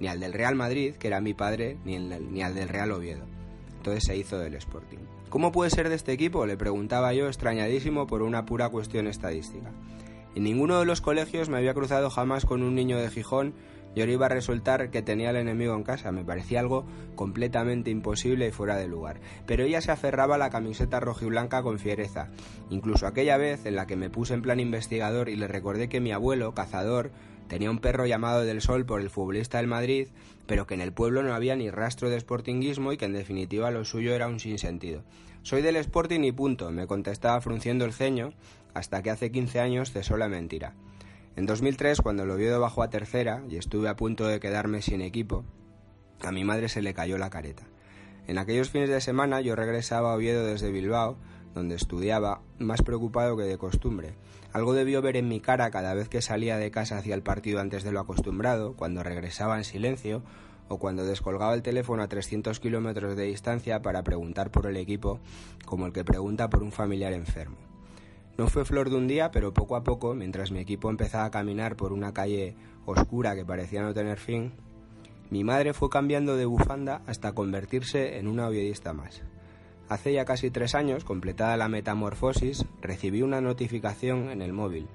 ni 0.00 0.08
al 0.08 0.18
del 0.18 0.32
Real 0.32 0.54
Madrid, 0.54 0.94
que 0.94 1.08
era 1.08 1.20
mi 1.20 1.34
padre, 1.34 1.76
ni, 1.84 2.42
al 2.42 2.54
del 2.54 2.68
Real 2.68 2.90
Oviedo. 2.90 3.26
Entonces 3.76 4.04
se 4.04 4.16
hizo 4.16 4.38
del 4.38 4.54
Sporting. 4.54 4.98
¿Cómo 5.28 5.52
puede 5.52 5.70
ser 5.70 5.88
de 5.88 5.94
este 5.94 6.12
equipo? 6.12 6.46
Le 6.46 6.56
preguntaba 6.56 7.12
yo, 7.12 7.26
extrañadísimo 7.26 8.06
por 8.06 8.22
una 8.22 8.46
pura 8.46 8.70
cuestión 8.70 9.06
estadística. 9.06 9.70
En 10.34 10.44
ninguno 10.44 10.78
de 10.78 10.86
los 10.86 11.00
colegios 11.00 11.48
me 11.48 11.58
había 11.58 11.74
cruzado 11.74 12.08
jamás 12.08 12.46
con 12.46 12.62
un 12.62 12.74
niño 12.74 12.98
de 12.98 13.10
Gijón 13.10 13.54
y 13.94 14.00
ahora 14.00 14.12
iba 14.12 14.26
a 14.26 14.30
resultar 14.30 14.90
que 14.90 15.02
tenía 15.02 15.30
al 15.30 15.36
enemigo 15.36 15.74
en 15.74 15.82
casa. 15.82 16.12
Me 16.12 16.24
parecía 16.24 16.60
algo 16.60 16.84
completamente 17.14 17.90
imposible 17.90 18.48
y 18.48 18.52
fuera 18.52 18.76
de 18.76 18.88
lugar. 18.88 19.20
Pero 19.46 19.64
ella 19.64 19.80
se 19.80 19.92
aferraba 19.92 20.36
a 20.36 20.38
la 20.38 20.50
camiseta 20.50 21.00
rojiblanca 21.00 21.62
con 21.62 21.78
fiereza. 21.78 22.28
Incluso 22.70 23.06
aquella 23.06 23.36
vez 23.36 23.66
en 23.66 23.76
la 23.76 23.86
que 23.86 23.96
me 23.96 24.10
puse 24.10 24.34
en 24.34 24.42
plan 24.42 24.60
investigador 24.60 25.28
y 25.28 25.36
le 25.36 25.48
recordé 25.48 25.88
que 25.88 26.00
mi 26.00 26.12
abuelo, 26.12 26.54
cazador, 26.54 27.10
tenía 27.48 27.70
un 27.70 27.80
perro 27.80 28.06
llamado 28.06 28.42
Del 28.42 28.60
Sol 28.60 28.86
por 28.86 29.00
el 29.00 29.10
futbolista 29.10 29.58
del 29.58 29.66
Madrid, 29.66 30.08
pero 30.46 30.66
que 30.66 30.74
en 30.74 30.80
el 30.80 30.92
pueblo 30.92 31.22
no 31.22 31.34
había 31.34 31.56
ni 31.56 31.70
rastro 31.70 32.08
de 32.10 32.20
sportinguismo 32.20 32.92
y 32.92 32.96
que 32.96 33.06
en 33.06 33.12
definitiva 33.12 33.70
lo 33.70 33.84
suyo 33.84 34.14
era 34.14 34.28
un 34.28 34.38
sinsentido. 34.38 35.02
Soy 35.42 35.62
del 35.62 35.76
Sporting 35.76 36.20
y 36.20 36.32
punto, 36.32 36.70
me 36.70 36.86
contestaba 36.86 37.40
frunciendo 37.40 37.84
el 37.84 37.92
ceño, 37.92 38.32
hasta 38.74 39.02
que 39.02 39.10
hace 39.10 39.32
15 39.32 39.58
años 39.58 39.90
cesó 39.90 40.16
la 40.16 40.28
mentira. 40.28 40.74
En 41.40 41.46
2003, 41.46 42.02
cuando 42.02 42.24
el 42.24 42.30
Oviedo 42.30 42.60
bajó 42.60 42.82
a 42.82 42.90
tercera 42.90 43.42
y 43.48 43.56
estuve 43.56 43.88
a 43.88 43.96
punto 43.96 44.26
de 44.26 44.40
quedarme 44.40 44.82
sin 44.82 45.00
equipo, 45.00 45.42
a 46.20 46.32
mi 46.32 46.44
madre 46.44 46.68
se 46.68 46.82
le 46.82 46.92
cayó 46.92 47.16
la 47.16 47.30
careta. 47.30 47.62
En 48.26 48.36
aquellos 48.36 48.68
fines 48.68 48.90
de 48.90 49.00
semana 49.00 49.40
yo 49.40 49.56
regresaba 49.56 50.12
a 50.12 50.16
Oviedo 50.16 50.44
desde 50.44 50.70
Bilbao, 50.70 51.16
donde 51.54 51.76
estudiaba, 51.76 52.42
más 52.58 52.82
preocupado 52.82 53.38
que 53.38 53.44
de 53.44 53.56
costumbre. 53.56 54.12
Algo 54.52 54.74
debió 54.74 55.00
ver 55.00 55.16
en 55.16 55.28
mi 55.28 55.40
cara 55.40 55.70
cada 55.70 55.94
vez 55.94 56.10
que 56.10 56.20
salía 56.20 56.58
de 56.58 56.70
casa 56.70 56.98
hacia 56.98 57.14
el 57.14 57.22
partido 57.22 57.60
antes 57.60 57.84
de 57.84 57.92
lo 57.92 58.00
acostumbrado, 58.00 58.76
cuando 58.76 59.02
regresaba 59.02 59.56
en 59.56 59.64
silencio 59.64 60.22
o 60.68 60.78
cuando 60.78 61.06
descolgaba 61.06 61.54
el 61.54 61.62
teléfono 61.62 62.02
a 62.02 62.08
300 62.08 62.60
kilómetros 62.60 63.16
de 63.16 63.24
distancia 63.24 63.80
para 63.80 64.04
preguntar 64.04 64.50
por 64.50 64.66
el 64.66 64.76
equipo, 64.76 65.20
como 65.64 65.86
el 65.86 65.94
que 65.94 66.04
pregunta 66.04 66.50
por 66.50 66.62
un 66.62 66.70
familiar 66.70 67.14
enfermo. 67.14 67.69
No 68.40 68.46
fue 68.46 68.64
flor 68.64 68.88
de 68.88 68.96
un 68.96 69.06
día, 69.06 69.30
pero 69.30 69.52
poco 69.52 69.76
a 69.76 69.84
poco, 69.84 70.14
mientras 70.14 70.50
mi 70.50 70.60
equipo 70.60 70.88
empezaba 70.88 71.26
a 71.26 71.30
caminar 71.30 71.76
por 71.76 71.92
una 71.92 72.14
calle 72.14 72.56
oscura 72.86 73.34
que 73.34 73.44
parecía 73.44 73.82
no 73.82 73.92
tener 73.92 74.18
fin, 74.18 74.54
mi 75.28 75.44
madre 75.44 75.74
fue 75.74 75.90
cambiando 75.90 76.38
de 76.38 76.46
bufanda 76.46 77.02
hasta 77.06 77.32
convertirse 77.32 78.16
en 78.16 78.26
una 78.26 78.48
oviedista 78.48 78.94
más. 78.94 79.20
Hace 79.90 80.14
ya 80.14 80.24
casi 80.24 80.50
tres 80.50 80.74
años, 80.74 81.04
completada 81.04 81.58
la 81.58 81.68
metamorfosis, 81.68 82.64
recibí 82.80 83.20
una 83.20 83.42
notificación 83.42 84.30
en 84.30 84.40
el 84.40 84.54
móvil. 84.54 84.88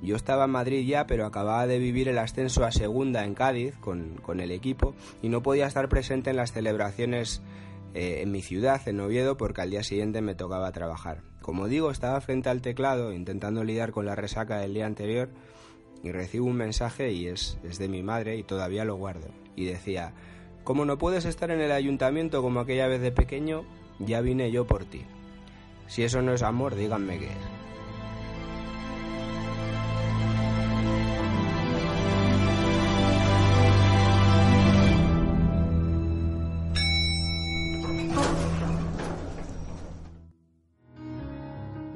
Yo 0.00 0.14
estaba 0.14 0.44
en 0.44 0.52
Madrid 0.52 0.86
ya, 0.86 1.08
pero 1.08 1.26
acababa 1.26 1.66
de 1.66 1.80
vivir 1.80 2.06
el 2.08 2.18
ascenso 2.18 2.64
a 2.64 2.70
segunda 2.70 3.24
en 3.24 3.34
Cádiz 3.34 3.76
con, 3.78 4.20
con 4.22 4.38
el 4.38 4.52
equipo 4.52 4.94
y 5.22 5.28
no 5.28 5.42
podía 5.42 5.66
estar 5.66 5.88
presente 5.88 6.30
en 6.30 6.36
las 6.36 6.52
celebraciones 6.52 7.42
eh, 7.94 8.20
en 8.22 8.30
mi 8.30 8.42
ciudad, 8.42 8.80
en 8.86 9.00
Oviedo, 9.00 9.36
porque 9.36 9.60
al 9.60 9.70
día 9.70 9.82
siguiente 9.82 10.20
me 10.22 10.36
tocaba 10.36 10.70
trabajar. 10.70 11.29
Como 11.42 11.68
digo, 11.68 11.90
estaba 11.90 12.20
frente 12.20 12.48
al 12.48 12.62
teclado 12.62 13.12
intentando 13.12 13.64
lidiar 13.64 13.92
con 13.92 14.06
la 14.06 14.14
resaca 14.14 14.58
del 14.58 14.74
día 14.74 14.86
anterior 14.86 15.28
y 16.02 16.12
recibo 16.12 16.46
un 16.46 16.56
mensaje 16.56 17.12
y 17.12 17.26
es, 17.26 17.58
es 17.64 17.78
de 17.78 17.88
mi 17.88 18.02
madre 18.02 18.36
y 18.36 18.42
todavía 18.42 18.84
lo 18.84 18.96
guardo. 18.96 19.28
Y 19.56 19.64
decía, 19.64 20.12
como 20.64 20.84
no 20.84 20.98
puedes 20.98 21.24
estar 21.24 21.50
en 21.50 21.60
el 21.60 21.72
ayuntamiento 21.72 22.42
como 22.42 22.60
aquella 22.60 22.88
vez 22.88 23.00
de 23.00 23.12
pequeño, 23.12 23.64
ya 23.98 24.20
vine 24.20 24.50
yo 24.50 24.66
por 24.66 24.84
ti. 24.84 25.02
Si 25.86 26.02
eso 26.02 26.22
no 26.22 26.32
es 26.32 26.42
amor, 26.42 26.74
díganme 26.74 27.18
qué 27.18 27.26
es. 27.26 27.69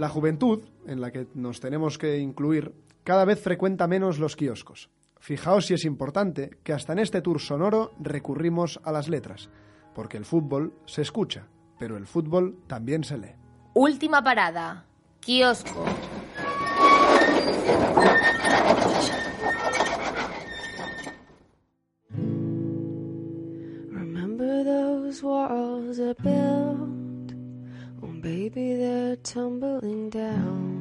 La 0.04 0.10
juventud, 0.10 0.62
en 0.86 1.00
la 1.00 1.10
que 1.10 1.28
nos 1.32 1.60
tenemos 1.60 1.96
que 1.96 2.18
incluir, 2.18 2.74
cada 3.04 3.24
vez 3.24 3.40
frecuenta 3.40 3.86
menos 3.86 4.18
los 4.18 4.36
kioscos. 4.36 4.90
Fijaos 5.18 5.64
si 5.64 5.72
es 5.72 5.86
importante 5.86 6.58
que 6.62 6.74
hasta 6.74 6.92
en 6.92 6.98
este 6.98 7.22
tour 7.22 7.40
sonoro 7.40 7.92
recurrimos 7.98 8.78
a 8.84 8.92
las 8.92 9.08
letras, 9.08 9.48
porque 9.94 10.18
el 10.18 10.26
fútbol 10.26 10.74
se 10.84 11.00
escucha, 11.00 11.48
pero 11.78 11.96
el 11.96 12.04
fútbol 12.04 12.58
también 12.66 13.02
se 13.02 13.16
lee. 13.16 13.34
Última 13.72 14.22
parada. 14.22 14.84
Kiosco. 15.20 15.86
Remember 23.90 24.64
those 24.64 25.22
walls 25.22 25.98
I 25.98 26.12
built? 26.22 26.93
Baby, 28.24 28.78
they're 28.78 29.18
tumbling 29.18 30.08
down. 30.08 30.80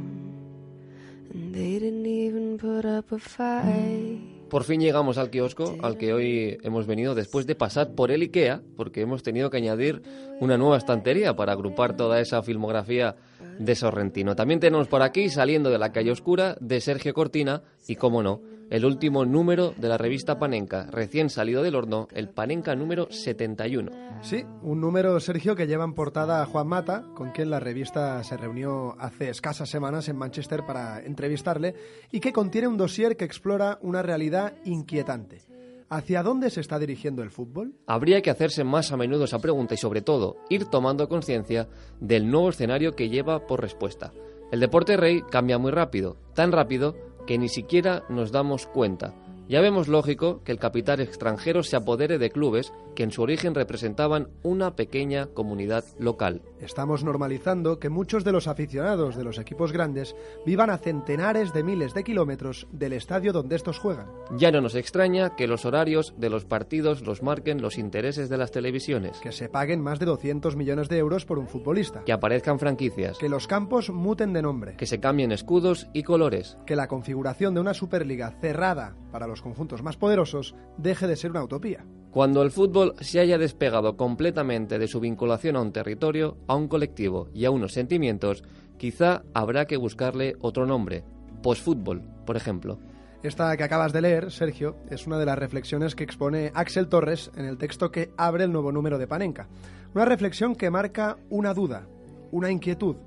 And 1.34 1.54
they 1.54 1.78
didn't 1.78 2.06
even 2.06 2.58
put 2.58 2.86
up 2.86 3.12
a 3.12 3.20
fight. 3.20 4.48
Por 4.50 4.64
fin 4.64 4.80
llegamos 4.80 5.18
al 5.18 5.30
kiosco 5.30 5.76
al 5.82 5.98
que 5.98 6.14
hoy 6.14 6.58
hemos 6.64 6.88
venido 6.88 7.16
después 7.16 7.46
de 7.46 7.56
pasar 7.56 7.96
por 7.96 8.12
el 8.12 8.22
IKEA, 8.22 8.62
porque 8.78 9.02
hemos 9.02 9.24
tenido 9.24 9.50
que 9.50 9.58
añadir 9.58 10.04
una 10.40 10.58
nueva 10.58 10.78
estantería 10.78 11.36
para 11.36 11.52
agrupar 11.52 11.98
toda 11.98 12.22
esa 12.22 12.42
filmografía 12.44 13.18
de 13.60 13.76
Sorrentino. 13.76 14.38
También 14.38 14.62
tenemos 14.62 14.88
por 14.88 15.02
aquí, 15.02 15.28
saliendo 15.28 15.70
de 15.70 15.80
la 15.80 15.92
calle 15.92 16.12
oscura, 16.12 16.56
de 16.62 16.80
Sergio 16.80 17.14
Cortina 17.14 17.64
y, 17.90 17.98
como 17.98 18.24
no, 18.24 18.40
el 18.74 18.86
último 18.86 19.24
número 19.24 19.76
de 19.78 19.88
la 19.88 20.00
revista 20.00 20.40
Panenka, 20.40 20.88
recién 20.90 21.30
salido 21.30 21.62
del 21.62 21.76
horno, 21.76 22.08
el 22.12 22.30
Panenka 22.30 22.76
número 22.76 23.08
71. 23.12 23.92
Sí, 24.24 24.44
un 24.64 24.82
número, 24.82 25.20
Sergio, 25.20 25.56
que 25.56 25.68
lleva 25.68 25.84
en 25.84 25.94
portada 25.94 26.42
a 26.42 26.48
Juan 26.48 26.70
Mata, 26.70 27.04
con 27.14 27.30
quien 27.30 27.52
la 27.52 27.60
revista 27.60 28.24
se 28.24 28.36
reunió 28.36 28.96
hace 29.00 29.30
escasas 29.30 29.70
semanas 29.70 30.10
en 30.10 30.18
Manchester 30.18 30.66
para 30.66 31.02
entrevistarle, 31.02 31.76
y 32.12 32.20
que 32.20 32.34
contiene 32.34 32.68
un 32.68 32.78
dossier 32.78 33.16
que 33.16 33.26
explora 33.26 33.78
una 33.84 34.02
realidad 34.02 34.56
inquietante. 34.66 35.44
¿Hacia 35.90 36.24
dónde 36.24 36.50
se 36.50 36.62
está 36.62 36.80
dirigiendo 36.80 37.22
el 37.22 37.30
fútbol? 37.30 37.76
Habría 37.86 38.24
que 38.24 38.32
hacerse 38.32 38.64
más 38.64 38.92
a 38.92 38.98
menudo 38.98 39.26
esa 39.26 39.38
pregunta 39.38 39.76
y, 39.76 39.78
sobre 39.78 40.02
todo, 40.02 40.38
ir 40.50 40.66
tomando 40.66 41.08
conciencia 41.08 41.68
del 42.00 42.28
nuevo 42.28 42.50
escenario 42.50 42.96
que 42.96 43.10
lleva 43.10 43.46
por 43.46 43.62
respuesta. 43.62 44.14
El 44.52 44.60
deporte 44.60 44.98
rey 44.98 45.22
cambia 45.30 45.58
muy 45.58 45.72
rápido, 45.72 46.18
tan 46.34 46.52
rápido 46.52 46.96
que 47.26 47.38
ni 47.38 47.50
siquiera 47.50 48.04
nos 48.10 48.32
damos 48.32 48.68
cuenta. 48.68 49.14
Ya 49.50 49.60
vemos 49.62 49.88
lógico 49.90 50.42
que 50.44 50.52
el 50.54 50.58
capital 50.58 51.00
extranjero 51.02 51.64
se 51.64 51.76
apodere 51.76 52.18
de 52.18 52.32
clubes 52.32 52.72
que 52.96 53.04
en 53.04 53.12
su 53.12 53.22
origen 53.22 53.54
representaban 53.56 54.30
una 54.42 54.76
pequeña 54.76 55.28
comunidad 55.28 55.84
local. 56.00 56.42
Estamos 56.62 57.04
normalizando 57.04 57.78
que 57.78 57.90
muchos 57.90 58.24
de 58.24 58.32
los 58.32 58.48
aficionados 58.48 59.16
de 59.18 59.24
los 59.26 59.38
equipos 59.40 59.74
grandes 59.74 60.16
vivan 60.46 60.70
a 60.70 60.78
centenares 60.78 61.52
de 61.54 61.64
miles 61.64 61.94
de 61.94 62.04
kilómetros 62.04 62.68
del 62.72 62.94
estadio 62.94 63.34
donde 63.34 63.56
estos 63.58 63.80
juegan. 63.80 64.08
Ya 64.38 64.50
no 64.52 64.62
nos 64.62 64.76
extraña 64.76 65.36
que 65.36 65.48
los 65.48 65.66
horarios 65.66 66.14
de 66.18 66.30
los 66.30 66.46
partidos 66.46 67.02
los 67.02 67.22
marquen 67.22 67.62
los 67.62 67.78
intereses 67.78 68.30
de 68.30 68.38
las 68.38 68.52
televisiones, 68.52 69.20
Que 69.20 69.32
se 69.34 69.50
paguen 69.50 69.82
más 69.82 70.00
de 70.00 70.06
200 70.06 70.56
millones 70.56 70.88
de 70.88 70.98
euros 71.00 71.26
por 71.26 71.38
un 71.38 71.48
futbolista. 71.48 72.04
que 72.06 72.14
aparezcan 72.14 72.60
franquicias, 72.60 73.18
Que 73.18 73.28
los 73.30 73.48
campos 73.48 73.90
muten 73.90 74.32
de 74.34 74.42
nombre. 74.42 74.76
que 74.78 74.86
se 74.86 75.00
cambien 75.02 75.32
escudos 75.34 75.88
y 75.94 76.04
colores. 76.04 76.58
Que 76.66 76.76
la 76.78 76.88
configuración 76.88 77.54
de 77.54 77.60
una 77.62 77.74
Superliga 77.74 78.32
cerrada 78.40 78.96
para 79.12 79.28
los 79.28 79.42
conjuntos 79.44 79.84
más 79.84 79.98
poderosos 79.98 80.56
deje 80.78 81.06
de 81.06 81.16
ser 81.16 81.30
una 81.30 81.44
utopía. 81.44 81.86
Cuando 82.10 82.42
el 82.42 82.52
fútbol 82.52 82.96
se 83.02 83.20
haya 83.20 83.38
despegado 83.38 83.98
completamente 83.98 84.80
de 84.80 84.88
su 84.88 85.00
vinculación 85.00 85.56
a 85.56 85.62
un 85.62 85.72
territorio, 85.72 86.38
a 86.48 86.56
un 86.56 86.68
colectivo 86.68 87.28
y 87.34 87.46
a 87.46 87.52
unos 87.52 87.74
sentimientos, 87.74 88.44
quizá 88.78 89.24
habrá 89.34 89.66
que 89.66 89.78
buscarle 89.78 90.36
otro 90.40 90.66
nombre. 90.66 91.04
Postfútbol, 91.42 92.02
por 92.26 92.38
ejemplo. 92.38 92.80
Esta 93.24 93.56
que 93.56 93.64
acabas 93.64 93.94
de 93.94 94.02
leer, 94.02 94.32
Sergio, 94.32 94.76
es 94.90 95.08
una 95.08 95.18
de 95.18 95.26
las 95.26 95.40
reflexiones 95.40 95.96
que 95.96 96.04
expone 96.04 96.52
Axel 96.54 96.90
Torres 96.90 97.32
en 97.36 97.46
el 97.46 97.58
texto 97.58 97.90
que 97.90 98.12
abre 98.18 98.44
el 98.44 98.52
nuevo 98.52 98.72
número 98.72 98.98
de 98.98 99.08
Panenka. 99.08 99.48
Una 99.96 100.06
reflexión 100.06 100.56
que 100.56 100.70
marca 100.70 101.18
una 101.30 101.54
duda, 101.54 101.88
una 102.32 102.52
inquietud, 102.52 102.98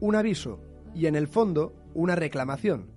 un 0.00 0.16
aviso 0.16 0.60
y, 0.94 1.06
en 1.06 1.14
el 1.14 1.28
fondo, 1.28 1.74
una 1.92 2.14
reclamación. 2.14 2.93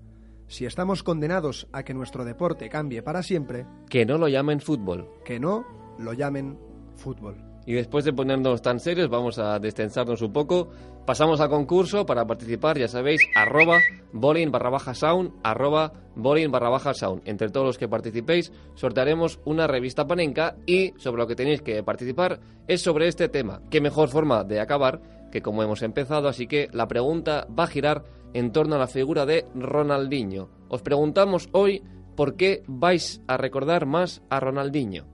Si 0.47 0.65
estamos 0.65 1.03
condenados 1.03 1.67
a 1.73 1.83
que 1.83 1.93
nuestro 1.93 2.23
deporte 2.25 2.69
cambie 2.69 3.01
para 3.03 3.21
siempre, 3.23 3.65
Que 3.89 4.05
no 4.05 4.17
lo 4.17 4.27
llamen 4.27 4.59
fútbol. 4.61 5.09
que 5.25 5.39
no 5.39 5.65
lo 5.99 6.13
llamen 6.13 6.57
fútbol. 6.95 7.43
Y 7.65 7.73
después 7.73 8.05
de 8.05 8.13
ponernos 8.13 8.61
tan 8.61 8.79
serios, 8.79 9.09
vamos 9.09 9.37
a 9.39 9.59
destensarnos 9.59 10.21
un 10.21 10.31
poco. 10.31 10.69
Pasamos 11.05 11.41
al 11.41 11.49
concurso 11.49 12.05
para 12.05 12.25
participar, 12.25 12.77
ya 12.77 12.87
sabéis, 12.87 13.19
arroba 13.35 13.79
bowling 14.13 14.51
barra 14.51 14.69
baja 14.69 14.93
sound, 14.93 15.33
arroba 15.43 15.91
bowling 16.15 16.49
barra 16.49 16.69
baja 16.69 16.93
sound. 16.93 17.23
Entre 17.25 17.49
todos 17.49 17.65
los 17.67 17.77
que 17.77 17.89
participéis, 17.89 18.53
sortearemos 18.75 19.41
una 19.43 19.67
revista 19.67 20.07
panenca 20.07 20.55
y 20.65 20.93
sobre 20.95 21.21
lo 21.21 21.27
que 21.27 21.35
tenéis 21.35 21.61
que 21.61 21.83
participar 21.83 22.39
es 22.69 22.81
sobre 22.81 23.09
este 23.09 23.27
tema. 23.27 23.61
Qué 23.69 23.81
mejor 23.81 24.07
forma 24.07 24.45
de 24.45 24.61
acabar 24.61 25.01
que 25.29 25.41
como 25.41 25.61
hemos 25.61 25.81
empezado, 25.81 26.29
así 26.29 26.47
que 26.47 26.69
la 26.71 26.87
pregunta 26.87 27.47
va 27.47 27.65
a 27.65 27.67
girar 27.67 28.05
en 28.37 28.51
torno 28.51 28.75
a 28.75 28.79
la 28.79 28.87
figura 28.87 29.25
de 29.25 29.47
Ronaldinho. 29.55 30.49
Os 30.69 30.83
preguntamos 30.83 31.49
hoy 31.53 31.81
por 32.15 32.35
qué 32.35 32.63
vais 32.67 33.21
a 33.25 33.35
recordar 33.35 33.87
más 33.87 34.21
a 34.29 34.39
Ronaldinho. 34.39 35.05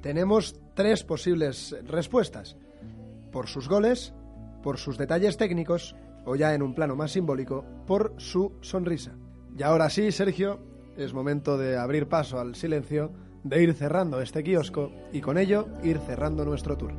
Tenemos 0.00 0.60
tres 0.74 1.02
posibles 1.02 1.76
respuestas. 1.84 2.56
Por 3.32 3.48
sus 3.48 3.68
goles, 3.68 4.14
por 4.62 4.78
sus 4.78 4.98
detalles 4.98 5.36
técnicos 5.36 5.96
o 6.24 6.36
ya 6.36 6.54
en 6.54 6.62
un 6.62 6.74
plano 6.74 6.94
más 6.94 7.10
simbólico, 7.10 7.64
por 7.88 8.14
su 8.18 8.52
sonrisa. 8.60 9.16
Y 9.58 9.64
ahora 9.64 9.90
sí, 9.90 10.12
Sergio, 10.12 10.60
es 10.96 11.12
momento 11.12 11.58
de 11.58 11.76
abrir 11.76 12.08
paso 12.08 12.38
al 12.38 12.54
silencio, 12.54 13.10
de 13.42 13.62
ir 13.64 13.74
cerrando 13.74 14.20
este 14.20 14.44
kiosco 14.44 14.92
y 15.12 15.20
con 15.20 15.38
ello 15.38 15.66
ir 15.82 15.98
cerrando 15.98 16.44
nuestro 16.44 16.76
tour. 16.76 16.92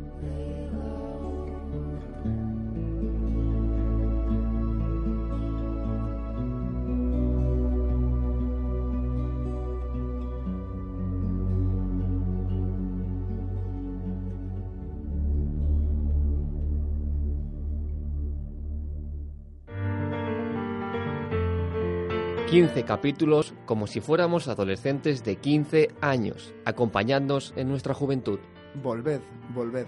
...15 22.52 22.84
capítulos 22.84 23.54
como 23.66 23.88
si 23.88 24.02
fuéramos 24.02 24.50
adolescentes 24.50 25.24
de 25.24 25.38
15 25.38 25.88
años, 26.02 26.54
acompañándonos 26.66 27.54
en 27.56 27.70
nuestra 27.70 27.94
juventud. 27.94 28.40
Volved, 28.84 29.22
volved, 29.56 29.88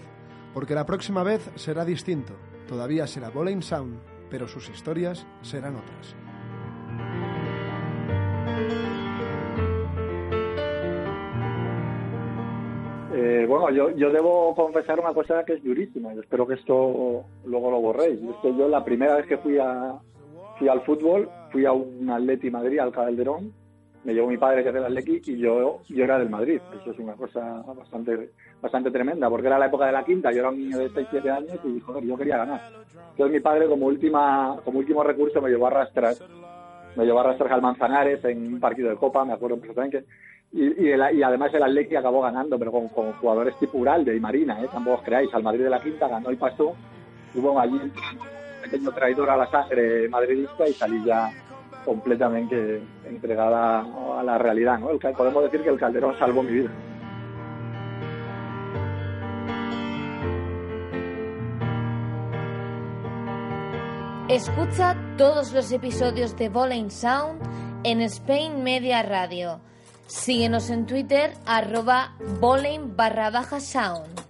porque 0.54 0.74
la 0.74 0.86
próxima 0.86 1.22
vez 1.22 1.50
será 1.56 1.84
distinto. 1.84 2.32
Todavía 2.66 3.06
será 3.06 3.28
Bowling 3.28 3.60
Sound, 3.60 3.98
pero 4.30 4.48
sus 4.48 4.70
historias 4.70 5.26
serán 5.42 5.76
otras. 5.76 6.16
Eh, 13.14 13.44
bueno, 13.46 13.70
yo, 13.72 13.90
yo 13.90 14.10
debo 14.10 14.54
confesar 14.54 14.98
una 14.98 15.12
cosa 15.12 15.44
que 15.44 15.52
es 15.52 15.62
durísima. 15.62 16.14
Yo 16.14 16.22
espero 16.22 16.46
que 16.46 16.54
esto 16.54 17.26
luego 17.44 17.70
lo 17.70 17.82
borréis. 17.82 18.22
Es 18.22 18.36
que 18.40 18.56
yo 18.56 18.68
la 18.68 18.82
primera 18.82 19.16
vez 19.16 19.26
que 19.26 19.36
fui 19.36 19.58
a 19.58 20.00
fui 20.58 20.68
al 20.68 20.82
fútbol, 20.82 21.28
fui 21.50 21.64
a 21.66 21.72
un 21.72 22.08
Atleti 22.10 22.50
Madrid, 22.50 22.78
al 22.78 22.92
Calderón. 22.92 23.52
Me 24.04 24.12
llevó 24.12 24.28
mi 24.28 24.36
padre 24.36 24.62
que 24.62 24.68
es 24.68 24.74
del 24.74 24.84
Atleti 24.84 25.22
y 25.24 25.38
yo, 25.38 25.80
yo 25.88 26.04
era 26.04 26.18
del 26.18 26.28
Madrid. 26.28 26.60
Eso 26.80 26.90
es 26.90 26.98
una 26.98 27.14
cosa 27.14 27.62
bastante 27.74 28.30
bastante 28.60 28.90
tremenda, 28.90 29.30
porque 29.30 29.46
era 29.46 29.58
la 29.58 29.66
época 29.66 29.86
de 29.86 29.92
la 29.92 30.04
quinta. 30.04 30.30
Yo 30.30 30.40
era 30.40 30.50
un 30.50 30.58
niño 30.58 30.78
de 30.78 30.90
6, 30.90 31.06
7 31.10 31.30
años 31.30 31.58
y 31.64 31.80
joder, 31.80 32.04
yo 32.04 32.16
quería 32.16 32.38
ganar. 32.38 32.60
Entonces 33.10 33.32
mi 33.32 33.40
padre 33.40 33.66
como 33.66 33.86
última 33.86 34.58
como 34.64 34.78
último 34.78 35.02
recurso 35.02 35.40
me 35.40 35.48
llevó 35.48 35.66
a 35.66 35.70
arrastrar 35.70 36.14
me 36.96 37.04
llevó 37.04 37.18
a 37.18 37.22
arrastrar 37.22 37.52
al 37.52 37.62
Manzanares 37.62 38.24
en 38.24 38.54
un 38.54 38.60
partido 38.60 38.88
de 38.90 38.96
Copa, 38.96 39.24
me 39.24 39.32
acuerdo 39.32 39.56
perfectamente. 39.56 40.04
Y, 40.52 40.66
y, 40.66 40.88
y 40.90 41.22
además 41.22 41.52
el 41.52 41.62
Atleti 41.62 41.96
acabó 41.96 42.20
ganando, 42.20 42.58
pero 42.58 42.70
con, 42.70 42.88
con 42.88 43.12
jugadores 43.14 43.58
tipo 43.58 43.78
Uralde 43.78 44.14
y 44.14 44.20
Marina, 44.20 44.62
¿eh? 44.62 44.68
tampoco 44.70 44.98
os 44.98 45.02
creáis. 45.02 45.32
Al 45.34 45.42
Madrid 45.42 45.64
de 45.64 45.70
la 45.70 45.82
Quinta 45.82 46.08
ganó 46.08 46.30
y 46.30 46.36
pasó. 46.36 46.74
Hubo 47.34 47.58
allí 47.58 47.74
un 47.74 47.92
pequeño 48.74 48.92
traidor 48.92 49.30
a 49.30 49.36
la 49.36 49.50
sangre 49.50 50.08
madridista 50.08 50.66
y 50.66 50.72
salí 50.72 51.04
ya 51.04 51.30
completamente 51.84 52.82
entregada 53.04 53.84
a 54.18 54.22
la 54.22 54.38
realidad. 54.38 54.78
¿no? 54.78 54.88
Podemos 55.16 55.44
decir 55.44 55.62
que 55.62 55.68
el 55.68 55.78
Calderón 55.78 56.18
salvó 56.18 56.42
mi 56.42 56.52
vida. 56.52 56.70
Escucha 64.28 64.96
todos 65.16 65.52
los 65.52 65.70
episodios 65.70 66.36
de 66.36 66.48
Bowling 66.48 66.90
Sound 66.90 67.40
en 67.84 68.00
Spain 68.00 68.64
Media 68.64 69.02
Radio. 69.02 69.60
Síguenos 70.06 70.70
en 70.70 70.86
Twitter 70.86 71.34
arroba 71.46 72.16
bowling 72.40 72.96
barra 72.96 73.30
baja 73.30 73.60
sound. 73.60 74.24